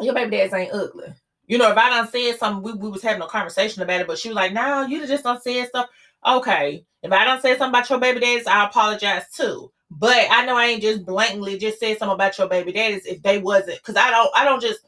your 0.00 0.14
baby 0.14 0.36
daddies 0.36 0.52
ain't 0.52 0.72
ugly. 0.72 1.14
You 1.46 1.58
know, 1.58 1.70
if 1.70 1.76
I 1.76 1.90
done 1.90 2.08
said 2.08 2.38
something, 2.38 2.62
we, 2.62 2.78
we 2.78 2.90
was 2.90 3.02
having 3.02 3.22
a 3.22 3.26
conversation 3.26 3.82
about 3.82 4.00
it, 4.00 4.06
but 4.06 4.18
she 4.18 4.28
was 4.28 4.36
like, 4.36 4.52
no, 4.52 4.82
you 4.82 5.06
just 5.06 5.24
don't 5.24 5.42
say 5.42 5.64
stuff. 5.64 5.88
Okay. 6.26 6.84
If 7.02 7.12
I 7.12 7.24
don't 7.24 7.42
say 7.42 7.56
something 7.56 7.70
about 7.70 7.90
your 7.90 7.98
baby 7.98 8.20
daddies, 8.20 8.46
I 8.46 8.66
apologize 8.66 9.24
too. 9.34 9.72
But 9.90 10.26
I 10.30 10.44
know 10.44 10.56
I 10.56 10.66
ain't 10.66 10.82
just 10.82 11.04
blatantly 11.04 11.58
just 11.58 11.80
said 11.80 11.98
something 11.98 12.14
about 12.14 12.38
your 12.38 12.48
baby 12.48 12.72
daddies 12.72 13.06
if 13.06 13.22
they 13.22 13.38
wasn't 13.38 13.78
because 13.78 13.96
I 13.96 14.10
don't 14.10 14.30
I 14.36 14.44
don't 14.44 14.62
just 14.62 14.80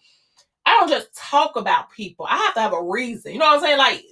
I 0.65 0.79
don't 0.79 0.89
just 0.89 1.09
talk 1.17 1.57
about 1.57 1.91
people. 1.91 2.27
I 2.29 2.37
have 2.37 2.55
to 2.55 2.61
have 2.61 2.73
a 2.73 2.83
reason. 2.83 3.33
You 3.33 3.39
know 3.39 3.47
what 3.47 3.57
I'm 3.57 3.61
saying? 3.61 3.79
Like 3.79 4.05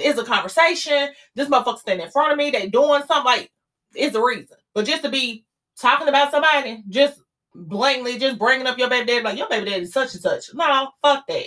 it's 0.00 0.18
a 0.18 0.24
conversation. 0.24 1.10
This 1.36 1.48
motherfucker 1.48 1.78
standing 1.78 2.06
in 2.06 2.12
front 2.12 2.32
of 2.32 2.38
me, 2.38 2.50
they 2.50 2.68
doing 2.68 3.02
something 3.06 3.24
like 3.24 3.52
it's 3.94 4.16
a 4.16 4.22
reason. 4.22 4.56
But 4.74 4.86
just 4.86 5.02
to 5.04 5.08
be 5.08 5.44
talking 5.80 6.08
about 6.08 6.32
somebody, 6.32 6.82
just 6.88 7.20
blatantly 7.54 8.18
just 8.18 8.38
bringing 8.38 8.66
up 8.66 8.78
your 8.78 8.90
baby 8.90 9.06
daddy, 9.06 9.24
like 9.24 9.38
your 9.38 9.48
baby 9.48 9.70
daddy 9.70 9.86
such 9.86 10.14
and 10.14 10.22
such. 10.22 10.54
No, 10.54 10.90
fuck 11.02 11.26
that. 11.28 11.46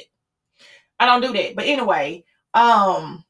I 0.99 1.05
don't 1.05 1.21
do 1.21 1.33
that. 1.33 1.55
But 1.55 1.65
anyway, 1.65 2.23
um, 2.53 3.23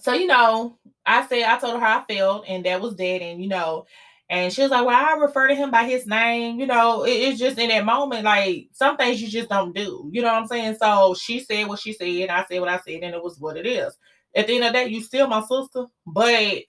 so 0.00 0.12
you 0.12 0.26
know, 0.26 0.78
I 1.06 1.26
said 1.26 1.44
I 1.44 1.58
told 1.58 1.74
her 1.74 1.80
how 1.80 1.98
I 2.00 2.14
felt, 2.14 2.44
and 2.48 2.64
that 2.64 2.80
was 2.80 2.94
dead, 2.94 3.22
and 3.22 3.42
you 3.42 3.48
know, 3.48 3.86
and 4.30 4.52
she 4.52 4.62
was 4.62 4.70
like, 4.70 4.84
Well, 4.84 4.94
I 4.94 5.18
refer 5.20 5.48
to 5.48 5.54
him 5.54 5.70
by 5.70 5.84
his 5.84 6.06
name, 6.06 6.60
you 6.60 6.66
know, 6.66 7.04
it, 7.04 7.10
it's 7.10 7.38
just 7.38 7.58
in 7.58 7.68
that 7.70 7.84
moment, 7.84 8.24
like 8.24 8.68
some 8.72 8.96
things 8.96 9.20
you 9.22 9.28
just 9.28 9.48
don't 9.48 9.74
do, 9.74 10.08
you 10.12 10.20
know 10.22 10.28
what 10.28 10.42
I'm 10.42 10.46
saying? 10.46 10.76
So 10.80 11.14
she 11.14 11.40
said 11.40 11.66
what 11.66 11.80
she 11.80 11.92
said, 11.92 12.08
and 12.08 12.30
I 12.30 12.44
said 12.44 12.60
what 12.60 12.68
I 12.68 12.78
said, 12.78 13.02
and 13.02 13.14
it 13.14 13.22
was 13.22 13.38
what 13.40 13.56
it 13.56 13.66
is. 13.66 13.96
At 14.36 14.46
the 14.46 14.56
end 14.56 14.64
of 14.64 14.72
the 14.72 14.78
day, 14.80 14.88
you 14.88 15.02
still 15.02 15.26
my 15.26 15.40
sister, 15.40 15.86
but 16.06 16.62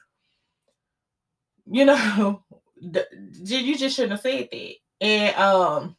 you 1.72 1.86
know, 1.86 2.44
you 2.82 3.78
just 3.78 3.96
shouldn't 3.96 4.14
have 4.14 4.22
said 4.22 4.50
that. 4.52 4.74
And 5.02 5.36
um, 5.36 5.96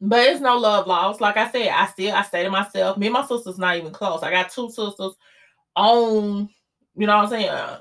but 0.00 0.26
it's 0.26 0.40
no 0.40 0.56
love 0.58 0.86
lost. 0.86 1.20
Like 1.20 1.36
I 1.36 1.50
said, 1.50 1.68
I 1.68 1.86
still 1.86 2.14
I 2.14 2.22
stay 2.22 2.42
to 2.44 2.50
myself. 2.50 2.96
Me 2.96 3.06
and 3.06 3.14
my 3.14 3.26
sister's 3.26 3.58
not 3.58 3.76
even 3.76 3.92
close. 3.92 4.22
I 4.22 4.30
got 4.30 4.50
two 4.50 4.70
sisters 4.70 5.14
on, 5.76 6.48
you 6.96 7.06
know 7.06 7.16
what 7.16 7.24
I'm 7.24 7.30
saying, 7.30 7.48
uh, 7.48 7.78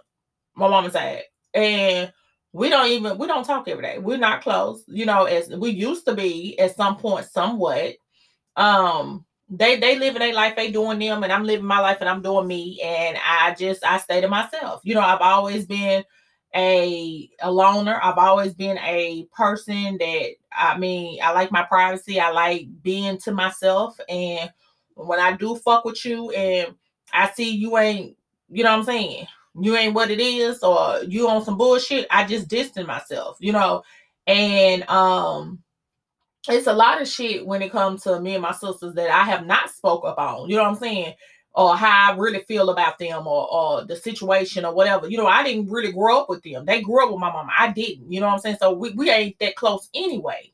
my 0.56 0.68
mama's 0.68 0.94
side. 0.94 1.24
And 1.54 2.12
we 2.54 2.70
don't 2.70 2.90
even 2.90 3.18
we 3.18 3.28
don't 3.28 3.46
talk 3.46 3.68
every 3.68 3.84
day. 3.84 4.00
We're 4.00 4.18
not 4.18 4.42
close, 4.42 4.84
you 4.88 5.06
know, 5.06 5.26
as 5.26 5.50
we 5.50 5.70
used 5.70 6.06
to 6.06 6.16
be 6.16 6.58
at 6.60 6.76
some 6.76 6.98
point, 6.98 7.26
somewhat. 7.26 7.96
Um, 8.56 9.26
they 9.50 9.80
they 9.80 9.98
living 9.98 10.20
their 10.20 10.34
life, 10.34 10.56
they 10.56 10.72
doing 10.72 11.00
them, 11.00 11.24
and 11.24 11.32
I'm 11.32 11.44
living 11.44 11.66
my 11.66 11.80
life 11.80 11.98
and 12.00 12.10
I'm 12.10 12.22
doing 12.22 12.48
me. 12.48 12.82
And 12.84 13.18
I 13.24 13.56
just 13.58 13.86
I 13.86 13.98
stay 14.00 14.22
to 14.22 14.28
myself. 14.28 14.82
You 14.84 14.96
know, 14.96 15.02
I've 15.02 15.22
always 15.22 15.66
been 15.66 16.04
a 16.56 17.30
a 17.42 17.52
loner. 17.52 18.00
I've 18.02 18.18
always 18.18 18.54
been 18.54 18.78
a 18.80 19.28
person 19.36 19.98
that 19.98 20.30
I 20.52 20.78
mean, 20.78 21.20
I 21.24 21.32
like 21.34 21.52
my 21.52 21.64
privacy. 21.64 22.20
I 22.20 22.32
like 22.32 22.68
being 22.82 23.18
to 23.20 23.32
myself. 23.32 24.00
And 24.10 24.52
when 24.96 25.20
I 25.20 25.34
do 25.34 25.56
fuck 25.56 25.86
with 25.86 26.04
you 26.06 26.32
and 26.32 26.74
I 27.14 27.30
see 27.32 27.50
you 27.52 27.78
ain't, 27.78 28.18
you 28.50 28.64
know 28.64 28.72
what 28.72 28.80
I'm 28.80 28.86
saying? 28.86 29.28
You 29.60 29.76
ain't 29.76 29.94
what 29.94 30.12
it 30.12 30.20
is, 30.20 30.62
or 30.64 31.00
you 31.08 31.28
on 31.28 31.44
some 31.44 31.58
bullshit, 31.58 32.08
I 32.12 32.26
just 32.26 32.48
distance 32.48 32.88
myself, 32.88 33.38
you 33.40 33.52
know. 33.52 33.84
And 34.26 34.88
um 34.90 35.60
it's 36.50 36.68
a 36.68 36.74
lot 36.74 37.02
of 37.02 37.08
shit 37.08 37.46
when 37.46 37.62
it 37.62 37.72
comes 37.72 38.04
to 38.04 38.20
me 38.22 38.34
and 38.34 38.42
my 38.42 38.54
sisters 38.54 38.94
that 38.94 39.10
I 39.10 39.24
have 39.24 39.46
not 39.46 39.70
spoke 39.70 40.06
up 40.06 40.18
on. 40.18 40.50
You 40.50 40.56
know 40.56 40.64
what 40.64 40.70
I'm 40.70 40.76
saying? 40.78 41.14
Or 41.58 41.76
how 41.76 42.12
I 42.12 42.16
really 42.16 42.42
feel 42.42 42.70
about 42.70 43.00
them 43.00 43.26
or, 43.26 43.52
or 43.52 43.84
the 43.84 43.96
situation 43.96 44.64
or 44.64 44.76
whatever. 44.76 45.10
You 45.10 45.18
know, 45.18 45.26
I 45.26 45.44
didn't 45.44 45.72
really 45.72 45.92
grow 45.92 46.22
up 46.22 46.30
with 46.30 46.44
them. 46.44 46.66
They 46.66 46.84
grew 46.84 47.04
up 47.04 47.12
with 47.12 47.20
my 47.20 47.32
mama. 47.32 47.52
I 47.58 47.72
didn't. 47.72 48.14
You 48.14 48.20
know 48.20 48.28
what 48.28 48.34
I'm 48.34 48.40
saying? 48.40 48.58
So 48.60 48.74
we, 48.74 48.92
we 48.92 49.10
ain't 49.10 49.40
that 49.40 49.56
close 49.56 49.90
anyway. 49.96 50.52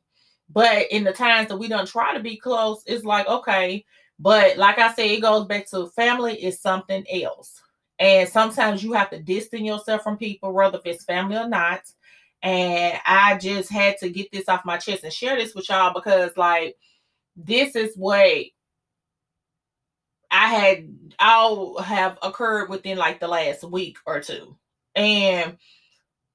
But 0.49 0.89
in 0.91 1.03
the 1.03 1.11
times 1.11 1.49
that 1.49 1.57
we 1.57 1.67
don't 1.67 1.89
try 1.89 2.13
to 2.13 2.23
be 2.23 2.37
close, 2.37 2.83
it's 2.85 3.03
like, 3.03 3.27
okay. 3.27 3.83
But 4.17 4.57
like 4.57 4.79
I 4.79 4.93
said, 4.93 5.07
it 5.07 5.21
goes 5.21 5.45
back 5.45 5.69
to 5.71 5.87
family 5.87 6.41
is 6.41 6.61
something 6.61 7.03
else. 7.11 7.61
And 7.99 8.29
sometimes 8.29 8.81
you 8.81 8.93
have 8.93 9.09
to 9.09 9.21
distance 9.21 9.63
yourself 9.63 10.03
from 10.03 10.15
people, 10.15 10.53
whether 10.53 10.77
if 10.77 10.85
it's 10.85 11.03
family 11.03 11.35
or 11.35 11.49
not. 11.49 11.81
And 12.43 12.97
I 13.05 13.37
just 13.39 13.69
had 13.69 13.97
to 13.97 14.09
get 14.09 14.31
this 14.31 14.47
off 14.47 14.63
my 14.63 14.77
chest 14.77 15.03
and 15.03 15.11
share 15.11 15.35
this 15.35 15.53
with 15.53 15.67
y'all 15.67 15.93
because, 15.93 16.31
like, 16.37 16.77
this 17.35 17.75
is 17.75 17.93
what 17.97 18.25
I 20.33 20.47
had 20.47 20.89
all 21.19 21.79
have 21.79 22.17
occurred 22.23 22.69
within 22.69 22.97
like 22.97 23.19
the 23.19 23.27
last 23.27 23.63
week 23.63 23.97
or 24.07 24.19
two. 24.19 24.57
And 24.95 25.57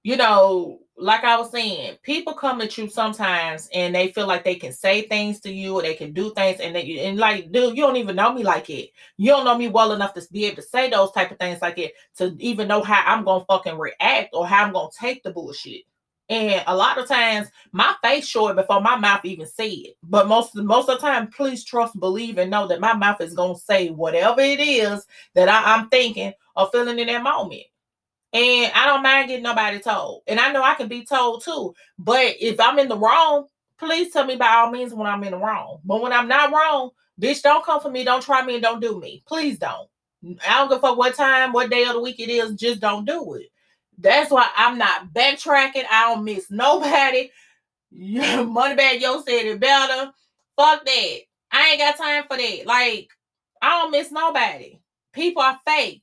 you 0.05 0.16
know, 0.16 0.78
like 0.96 1.24
I 1.24 1.36
was 1.36 1.51
saying, 1.51 1.99
people 2.03 2.32
come 2.34 2.61
at 2.61 2.78
you 2.78 2.88
sometimes 2.88 3.68
and 3.74 3.94
they 3.94 4.12
feel 4.12 4.28
like 4.28 4.44
they 4.44 4.55
can 4.55 4.72
say 4.72 5.03
things 5.03 5.40
to 5.40 5.53
you 5.53 5.74
or 5.74 5.82
they 5.82 5.94
can 5.94 6.12
do 6.12 6.32
things 6.32 6.61
and 6.61 6.76
they 6.76 7.07
and 7.07 7.18
like, 7.18 7.51
dude, 7.51 7.76
you 7.76 7.82
don't 7.82 7.96
even 7.96 8.14
know 8.16 8.32
me 8.32 8.44
like 8.44 8.70
it. 8.70 8.90
You 9.16 9.32
don't 9.32 9.44
know 9.44 9.59
me 9.59 9.68
well 9.68 9.92
enough 9.92 10.14
to 10.14 10.22
be 10.32 10.44
able 10.46 10.57
to 10.57 10.62
say 10.62 10.88
those 10.88 11.11
type 11.11 11.32
of 11.32 11.38
things 11.38 11.61
like 11.61 11.78
it 11.78 11.94
to 12.18 12.36
even 12.38 12.68
know 12.68 12.82
how 12.82 13.03
I'm 13.05 13.24
gonna 13.24 13.44
fucking 13.46 13.78
react 13.78 14.30
or 14.32 14.46
how 14.46 14.64
I'm 14.64 14.72
gonna 14.72 14.90
take 14.96 15.24
the 15.24 15.32
bullshit. 15.32 15.82
And 16.28 16.62
a 16.66 16.76
lot 16.76 16.98
of 16.98 17.08
times 17.08 17.48
my 17.72 17.94
face 18.02 18.26
short 18.26 18.56
before 18.56 18.80
my 18.82 18.96
mouth 18.96 19.24
even 19.24 19.46
say 19.46 19.70
it. 19.70 19.96
But 20.02 20.28
most 20.28 20.54
most 20.54 20.88
of 20.88 21.00
the 21.00 21.06
time, 21.06 21.28
please 21.28 21.64
trust, 21.64 21.98
believe, 21.98 22.38
and 22.38 22.50
know 22.50 22.66
that 22.68 22.80
my 22.80 22.92
mouth 22.92 23.20
is 23.20 23.34
gonna 23.34 23.56
say 23.56 23.88
whatever 23.90 24.40
it 24.40 24.60
is 24.60 25.06
that 25.34 25.48
I, 25.48 25.74
I'm 25.74 25.88
thinking 25.88 26.32
or 26.54 26.68
feeling 26.70 26.98
in 26.98 27.06
that 27.06 27.22
moment. 27.22 27.62
And 28.32 28.70
I 28.74 28.86
don't 28.86 29.02
mind 29.02 29.28
getting 29.28 29.42
nobody 29.42 29.78
told. 29.78 30.22
And 30.26 30.38
I 30.38 30.52
know 30.52 30.62
I 30.62 30.74
can 30.74 30.88
be 30.88 31.04
told 31.04 31.44
too. 31.44 31.74
But 31.98 32.34
if 32.40 32.60
I'm 32.60 32.78
in 32.78 32.88
the 32.88 32.98
wrong, 32.98 33.46
please 33.78 34.12
tell 34.12 34.26
me 34.26 34.36
by 34.36 34.48
all 34.48 34.70
means 34.70 34.92
when 34.92 35.06
I'm 35.06 35.24
in 35.24 35.30
the 35.30 35.38
wrong. 35.38 35.78
But 35.84 36.02
when 36.02 36.12
I'm 36.12 36.28
not 36.28 36.52
wrong, 36.52 36.90
bitch, 37.20 37.42
don't 37.42 37.64
come 37.64 37.80
for 37.80 37.90
me. 37.90 38.04
Don't 38.04 38.22
try 38.22 38.44
me 38.44 38.54
and 38.54 38.62
don't 38.62 38.80
do 38.80 39.00
me. 39.00 39.22
Please 39.26 39.58
don't. 39.58 39.88
I 40.46 40.58
don't 40.58 40.68
give 40.68 40.78
a 40.78 40.80
fuck 40.80 40.98
what 40.98 41.14
time, 41.14 41.52
what 41.52 41.70
day 41.70 41.84
of 41.84 41.94
the 41.94 42.00
week 42.00 42.20
it 42.20 42.28
is. 42.28 42.54
Just 42.54 42.80
don't 42.80 43.06
do 43.06 43.34
it. 43.34 43.46
That's 43.99 44.30
why 44.30 44.49
I'm 44.57 44.78
not 44.78 45.12
backtracking. 45.12 45.84
I 45.90 46.14
don't 46.14 46.24
miss 46.24 46.51
nobody. 46.51 47.30
Moneybagg 47.94 49.01
Yo 49.01 49.22
said 49.22 49.46
it 49.46 49.61
better. 49.61 50.12
Fuck 50.57 50.84
that. 50.84 51.16
I 51.51 51.70
ain't 51.70 51.80
got 51.80 51.96
time 51.96 52.24
for 52.28 52.36
that. 52.36 52.66
Like, 52.66 53.11
I 53.61 53.80
don't 53.80 53.90
miss 53.90 54.12
nobody. 54.12 54.78
People 55.12 55.42
are 55.42 55.59
fake. 55.66 56.03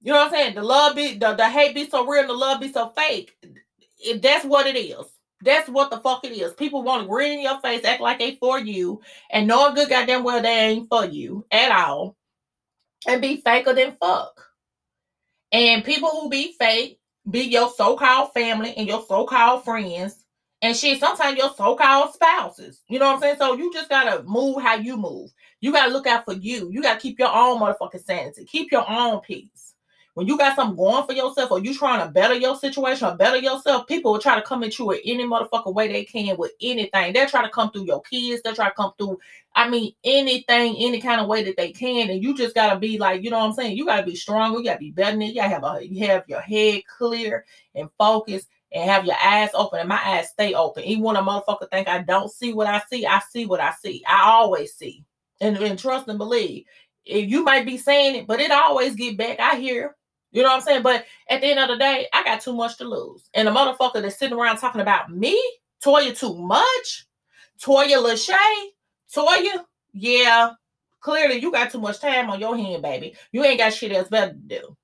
You 0.00 0.12
know 0.12 0.18
what 0.18 0.28
I'm 0.28 0.32
saying? 0.32 0.54
The 0.56 0.62
love 0.62 0.96
be 0.96 1.14
the, 1.16 1.34
the 1.34 1.48
hate 1.48 1.74
be 1.74 1.88
so 1.88 2.06
real, 2.06 2.26
the 2.26 2.32
love 2.32 2.60
be 2.60 2.72
so 2.72 2.88
fake. 2.88 3.36
It, 3.98 4.20
that's 4.20 4.44
what 4.44 4.66
it 4.66 4.76
is. 4.76 5.06
That's 5.42 5.68
what 5.68 5.90
the 5.90 5.98
fuck 5.98 6.24
it 6.24 6.32
is. 6.32 6.52
People 6.54 6.82
want 6.82 7.02
to 7.02 7.08
grin 7.08 7.32
in 7.32 7.40
your 7.42 7.60
face, 7.60 7.84
act 7.84 8.00
like 8.00 8.18
they 8.18 8.36
for 8.36 8.58
you, 8.58 9.00
and 9.30 9.46
knowing 9.46 9.74
good 9.74 9.88
goddamn 9.88 10.24
well 10.24 10.42
they 10.42 10.48
ain't 10.48 10.88
for 10.88 11.04
you 11.04 11.44
at 11.52 11.70
all, 11.70 12.16
and 13.06 13.20
be 13.20 13.40
faker 13.40 13.74
than 13.74 13.96
fuck. 14.00 14.51
And 15.52 15.84
people 15.84 16.08
who 16.08 16.28
be 16.28 16.54
fake 16.58 16.98
be 17.30 17.42
your 17.42 17.70
so-called 17.70 18.32
family 18.32 18.74
and 18.76 18.88
your 18.88 19.04
so-called 19.06 19.64
friends, 19.64 20.24
and 20.62 20.76
shit. 20.76 21.00
Sometimes 21.00 21.36
your 21.36 21.52
so-called 21.54 22.14
spouses. 22.14 22.80
You 22.88 22.98
know 22.98 23.06
what 23.06 23.16
I'm 23.16 23.20
saying? 23.20 23.36
So 23.38 23.54
you 23.54 23.72
just 23.72 23.88
gotta 23.88 24.22
move 24.22 24.62
how 24.62 24.76
you 24.76 24.96
move. 24.96 25.30
You 25.60 25.72
gotta 25.72 25.92
look 25.92 26.06
out 26.06 26.24
for 26.24 26.34
you. 26.34 26.70
You 26.70 26.82
gotta 26.82 27.00
keep 27.00 27.18
your 27.18 27.34
own 27.34 27.60
motherfucking 27.60 28.04
sanity. 28.04 28.44
Keep 28.44 28.72
your 28.72 28.88
own 28.88 29.20
peace 29.20 29.72
when 30.14 30.26
you 30.26 30.36
got 30.36 30.56
something 30.56 30.76
going 30.76 31.06
for 31.06 31.14
yourself 31.14 31.50
or 31.50 31.60
you 31.60 31.74
trying 31.74 32.06
to 32.06 32.12
better 32.12 32.34
your 32.34 32.56
situation 32.56 33.08
or 33.08 33.16
better 33.16 33.38
yourself, 33.38 33.86
people 33.86 34.12
will 34.12 34.20
try 34.20 34.34
to 34.34 34.42
come 34.42 34.62
at 34.62 34.78
you 34.78 34.90
in 34.90 35.00
any 35.04 35.24
motherfucking 35.24 35.74
way 35.74 35.88
they 35.88 36.04
can 36.04 36.36
with 36.36 36.52
anything. 36.60 37.12
They'll 37.12 37.28
try 37.28 37.42
to 37.42 37.48
come 37.48 37.70
through 37.70 37.86
your 37.86 38.02
kids. 38.02 38.42
They'll 38.42 38.54
try 38.54 38.68
to 38.68 38.74
come 38.74 38.92
through, 38.98 39.18
I 39.54 39.68
mean, 39.68 39.92
anything, 40.04 40.76
any 40.78 41.00
kind 41.00 41.20
of 41.20 41.28
way 41.28 41.44
that 41.44 41.56
they 41.56 41.72
can. 41.72 42.10
And 42.10 42.22
you 42.22 42.36
just 42.36 42.54
gotta 42.54 42.78
be 42.78 42.98
like, 42.98 43.22
you 43.22 43.30
know 43.30 43.38
what 43.38 43.46
I'm 43.46 43.52
saying? 43.52 43.76
You 43.76 43.84
gotta 43.84 44.04
be 44.04 44.16
strong. 44.16 44.54
You 44.54 44.64
gotta 44.64 44.78
be 44.78 44.90
better 44.90 45.12
than 45.12 45.22
it. 45.22 45.28
You 45.28 45.34
gotta 45.36 45.48
have 45.48 45.64
a 45.64 45.86
you 45.86 46.06
have 46.06 46.24
your 46.28 46.40
head 46.40 46.82
clear 46.86 47.44
and 47.74 47.88
focused 47.98 48.48
and 48.72 48.88
have 48.88 49.04
your 49.04 49.16
eyes 49.22 49.50
open. 49.54 49.80
And 49.80 49.88
my 49.88 50.00
eyes 50.04 50.30
stay 50.30 50.54
open. 50.54 50.84
Even 50.84 51.04
when 51.04 51.16
a 51.16 51.22
motherfucker 51.22 51.70
think 51.70 51.88
I 51.88 52.02
don't 52.02 52.30
see 52.30 52.52
what 52.52 52.66
I 52.66 52.80
see, 52.90 53.06
I 53.06 53.20
see 53.30 53.46
what 53.46 53.60
I 53.60 53.72
see. 53.72 54.02
I 54.08 54.22
always 54.30 54.74
see. 54.74 55.04
And, 55.40 55.56
and 55.58 55.78
trust 55.78 56.08
and 56.08 56.18
believe. 56.18 56.64
If 57.04 57.28
you 57.28 57.42
might 57.42 57.66
be 57.66 57.76
saying 57.76 58.14
it, 58.14 58.26
but 58.26 58.40
it 58.40 58.52
always 58.52 58.94
get 58.94 59.18
back. 59.18 59.40
I 59.40 59.56
hear 59.56 59.96
you 60.32 60.42
know 60.42 60.48
what 60.48 60.56
I'm 60.56 60.62
saying? 60.62 60.82
But 60.82 61.04
at 61.28 61.42
the 61.42 61.46
end 61.48 61.60
of 61.60 61.68
the 61.68 61.76
day, 61.76 62.08
I 62.12 62.24
got 62.24 62.40
too 62.40 62.54
much 62.54 62.78
to 62.78 62.84
lose. 62.84 63.28
And 63.34 63.46
the 63.46 63.52
motherfucker 63.52 64.00
that's 64.00 64.18
sitting 64.18 64.36
around 64.36 64.56
talking 64.56 64.80
about 64.80 65.12
me, 65.12 65.40
Toya 65.84 66.18
too 66.18 66.34
much, 66.34 67.06
Toya 67.62 68.02
Lashay, 68.02 68.68
Toya, 69.14 69.64
yeah, 69.92 70.50
clearly 71.00 71.36
you 71.36 71.52
got 71.52 71.70
too 71.70 71.80
much 71.80 72.00
time 72.00 72.30
on 72.30 72.40
your 72.40 72.56
hand, 72.56 72.82
baby. 72.82 73.14
You 73.32 73.44
ain't 73.44 73.58
got 73.58 73.72
shit 73.74 73.92
else 73.92 74.08
better 74.08 74.32
to 74.32 74.38
do. 74.38 74.76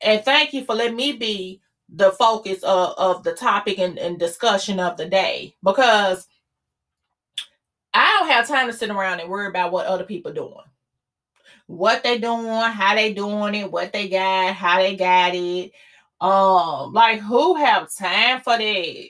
And 0.00 0.24
thank 0.24 0.52
you 0.52 0.64
for 0.64 0.74
letting 0.74 0.96
me 0.96 1.12
be 1.12 1.60
the 1.88 2.12
focus 2.12 2.62
of, 2.62 2.94
of 2.98 3.24
the 3.24 3.32
topic 3.32 3.78
and, 3.78 3.98
and 3.98 4.18
discussion 4.18 4.78
of 4.78 4.96
the 4.96 5.06
day 5.06 5.56
because 5.62 6.26
I 7.94 8.18
don't 8.18 8.28
have 8.28 8.46
time 8.46 8.66
to 8.68 8.72
sit 8.72 8.90
around 8.90 9.20
and 9.20 9.30
worry 9.30 9.48
about 9.48 9.72
what 9.72 9.86
other 9.86 10.04
people 10.04 10.32
doing 10.32 10.64
what 11.68 12.02
they 12.02 12.18
doing, 12.18 12.46
how 12.46 12.94
they 12.94 13.12
doing 13.12 13.54
it, 13.54 13.70
what 13.70 13.92
they 13.92 14.08
got, 14.08 14.54
how 14.54 14.78
they 14.78 14.96
got 14.96 15.34
it. 15.34 15.70
Um, 16.20 16.92
like 16.92 17.20
who 17.20 17.54
have 17.56 17.94
time 17.94 18.40
for 18.40 18.56
that? 18.56 19.08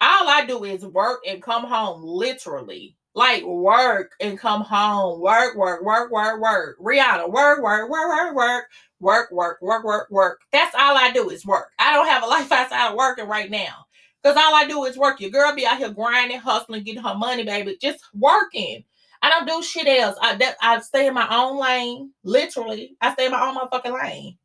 All 0.00 0.28
I 0.28 0.44
do 0.46 0.64
is 0.64 0.84
work 0.84 1.20
and 1.28 1.42
come 1.42 1.64
home, 1.64 2.02
literally. 2.02 2.96
Like 3.14 3.44
work 3.44 4.12
and 4.20 4.38
come 4.38 4.62
home. 4.62 5.20
Work, 5.20 5.56
work, 5.56 5.82
work, 5.82 6.12
work, 6.12 6.40
work. 6.40 6.78
Rihanna, 6.78 7.30
work, 7.30 7.62
work, 7.62 7.90
work, 7.90 8.10
work, 8.10 8.36
work, 8.36 8.66
work, 9.00 9.32
work, 9.32 9.62
work, 9.62 9.84
work, 9.84 10.10
work. 10.10 10.40
That's 10.52 10.74
all 10.74 10.96
I 10.96 11.10
do 11.10 11.30
is 11.30 11.44
work. 11.44 11.70
I 11.78 11.92
don't 11.92 12.06
have 12.06 12.22
a 12.22 12.26
life 12.28 12.52
outside 12.52 12.90
of 12.90 12.96
working 12.96 13.26
right 13.26 13.50
now. 13.50 13.86
Because 14.22 14.36
all 14.36 14.54
I 14.54 14.66
do 14.66 14.84
is 14.84 14.96
work. 14.96 15.20
Your 15.20 15.30
girl 15.30 15.54
be 15.54 15.66
out 15.66 15.78
here 15.78 15.90
grinding, 15.90 16.38
hustling, 16.38 16.84
getting 16.84 17.02
her 17.02 17.14
money, 17.14 17.42
baby. 17.42 17.76
Just 17.80 18.04
working. 18.14 18.84
I 19.22 19.30
don't 19.30 19.46
do 19.46 19.62
shit 19.62 19.86
else. 19.86 20.16
I 20.20 20.36
that, 20.36 20.56
I 20.62 20.80
stay 20.80 21.06
in 21.06 21.14
my 21.14 21.26
own 21.30 21.58
lane. 21.58 22.12
Literally, 22.22 22.96
I 23.00 23.12
stay 23.12 23.26
in 23.26 23.32
my 23.32 23.46
own 23.46 23.56
motherfucking 23.56 24.02
lane, 24.02 24.38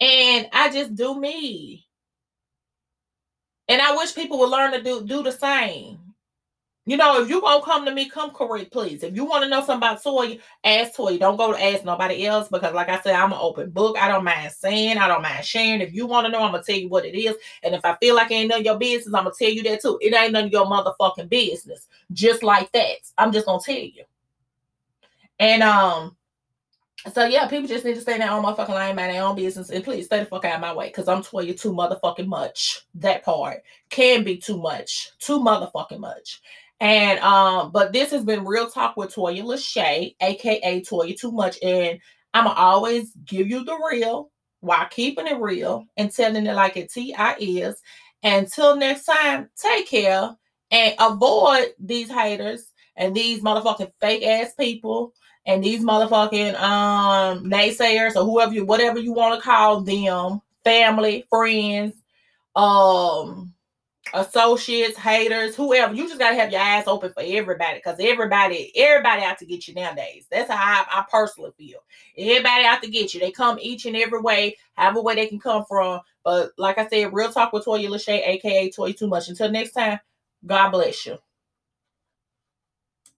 and 0.00 0.48
I 0.52 0.70
just 0.70 0.94
do 0.94 1.18
me. 1.18 1.86
And 3.68 3.80
I 3.80 3.96
wish 3.96 4.14
people 4.14 4.38
would 4.40 4.50
learn 4.50 4.72
to 4.72 4.82
do 4.82 5.04
do 5.06 5.22
the 5.22 5.32
same. 5.32 5.98
You 6.90 6.96
know, 6.96 7.22
if 7.22 7.28
you 7.28 7.40
gonna 7.40 7.62
come 7.62 7.84
to 7.84 7.94
me, 7.94 8.08
come 8.08 8.32
correct, 8.32 8.72
please. 8.72 9.04
If 9.04 9.14
you 9.14 9.24
want 9.24 9.44
to 9.44 9.48
know 9.48 9.60
something 9.60 9.76
about 9.76 10.02
Toy, 10.02 10.40
ask 10.64 10.96
Toy. 10.96 11.18
Don't 11.18 11.36
go 11.36 11.52
to 11.52 11.64
ask 11.64 11.84
nobody 11.84 12.26
else 12.26 12.48
because, 12.48 12.74
like 12.74 12.88
I 12.88 13.00
said, 13.00 13.14
I'm 13.14 13.30
an 13.32 13.38
open 13.40 13.70
book. 13.70 13.96
I 13.96 14.08
don't 14.08 14.24
mind 14.24 14.50
saying, 14.50 14.98
I 14.98 15.06
don't 15.06 15.22
mind 15.22 15.44
sharing. 15.44 15.82
If 15.82 15.94
you 15.94 16.08
want 16.08 16.26
to 16.26 16.32
know, 16.32 16.42
I'm 16.42 16.50
gonna 16.50 16.64
tell 16.64 16.74
you 16.74 16.88
what 16.88 17.06
it 17.06 17.16
is. 17.16 17.36
And 17.62 17.76
if 17.76 17.84
I 17.84 17.96
feel 17.98 18.16
like 18.16 18.32
it 18.32 18.34
ain't 18.34 18.48
none 18.48 18.58
of 18.58 18.64
your 18.64 18.76
business, 18.76 19.14
I'm 19.14 19.22
gonna 19.22 19.36
tell 19.38 19.50
you 19.50 19.62
that 19.62 19.80
too. 19.80 20.00
It 20.02 20.12
ain't 20.12 20.32
none 20.32 20.46
of 20.46 20.50
your 20.50 20.66
motherfucking 20.66 21.28
business. 21.28 21.86
Just 22.12 22.42
like 22.42 22.72
that. 22.72 22.96
I'm 23.16 23.30
just 23.30 23.46
gonna 23.46 23.62
tell 23.64 23.76
you. 23.76 24.02
And 25.38 25.62
um, 25.62 26.16
so 27.14 27.24
yeah, 27.24 27.46
people 27.46 27.68
just 27.68 27.84
need 27.84 27.94
to 27.94 28.00
stay 28.00 28.14
in 28.14 28.18
their 28.18 28.32
own 28.32 28.42
motherfucking 28.42 28.74
lane, 28.74 28.96
mind 28.96 29.14
their 29.14 29.22
own 29.22 29.36
business, 29.36 29.70
and 29.70 29.84
please 29.84 30.06
stay 30.06 30.18
the 30.18 30.26
fuck 30.26 30.44
out 30.44 30.56
of 30.56 30.60
my 30.60 30.74
way, 30.74 30.90
cause 30.90 31.06
I'm 31.06 31.22
you 31.46 31.54
too 31.54 31.72
motherfucking 31.72 32.26
much. 32.26 32.80
That 32.96 33.24
part 33.24 33.62
can 33.90 34.24
be 34.24 34.36
too 34.36 34.58
much, 34.58 35.12
too 35.20 35.38
motherfucking 35.38 36.00
much. 36.00 36.40
And 36.80 37.18
um, 37.20 37.72
but 37.72 37.92
this 37.92 38.10
has 38.10 38.24
been 38.24 38.44
real 38.44 38.68
talk 38.68 38.96
with 38.96 39.14
Toya 39.14 39.42
Lashay, 39.42 40.14
aka 40.20 40.80
Toya 40.82 41.18
Too 41.18 41.30
Much, 41.30 41.58
and 41.62 42.00
I'ma 42.32 42.54
always 42.56 43.12
give 43.26 43.48
you 43.48 43.64
the 43.64 43.78
real 43.90 44.30
while 44.60 44.86
keeping 44.90 45.26
it 45.26 45.38
real 45.38 45.84
and 45.96 46.10
telling 46.10 46.46
it 46.46 46.54
like 46.54 46.76
it 46.76 46.90
ti 46.92 47.14
is. 47.38 47.76
Until 48.22 48.76
next 48.76 49.04
time, 49.04 49.48
take 49.56 49.88
care 49.88 50.34
and 50.70 50.94
avoid 50.98 51.68
these 51.78 52.10
haters 52.10 52.70
and 52.96 53.14
these 53.14 53.42
motherfucking 53.42 53.92
fake 54.00 54.22
ass 54.22 54.54
people 54.54 55.12
and 55.46 55.62
these 55.64 55.82
motherfucking 55.82 56.54
um 56.60 57.44
naysayers 57.44 58.16
or 58.16 58.24
whoever 58.24 58.52
you 58.52 58.64
whatever 58.64 58.98
you 58.98 59.12
want 59.12 59.34
to 59.34 59.42
call 59.42 59.80
them, 59.82 60.40
family, 60.64 61.24
friends, 61.28 61.94
um 62.56 63.52
associates, 64.14 64.98
haters, 64.98 65.56
whoever. 65.56 65.94
You 65.94 66.06
just 66.06 66.18
gotta 66.18 66.36
have 66.36 66.52
your 66.52 66.60
eyes 66.60 66.84
open 66.86 67.12
for 67.12 67.22
everybody 67.24 67.78
because 67.78 67.98
everybody, 68.00 68.72
everybody 68.76 69.22
out 69.22 69.38
to 69.38 69.46
get 69.46 69.68
you 69.68 69.74
nowadays. 69.74 70.26
That's 70.30 70.50
how 70.50 70.56
I, 70.56 70.84
I, 71.00 71.04
personally 71.10 71.52
feel. 71.56 71.80
Everybody 72.16 72.64
out 72.64 72.82
to 72.82 72.90
get 72.90 73.14
you. 73.14 73.20
They 73.20 73.30
come 73.30 73.58
each 73.60 73.86
and 73.86 73.96
every 73.96 74.20
way, 74.20 74.56
however 74.74 75.02
way 75.02 75.14
they 75.14 75.26
can 75.26 75.40
come 75.40 75.64
from. 75.68 76.00
But 76.24 76.52
like 76.58 76.78
I 76.78 76.88
said, 76.88 77.12
real 77.12 77.32
talk 77.32 77.52
with 77.52 77.64
Toya 77.64 77.88
Lashay, 77.88 78.26
aka 78.26 78.70
Toy 78.70 78.92
Too 78.92 79.08
Much. 79.08 79.28
Until 79.28 79.50
next 79.50 79.72
time, 79.72 80.00
God 80.44 80.70
bless 80.70 81.06
you. 81.06 81.18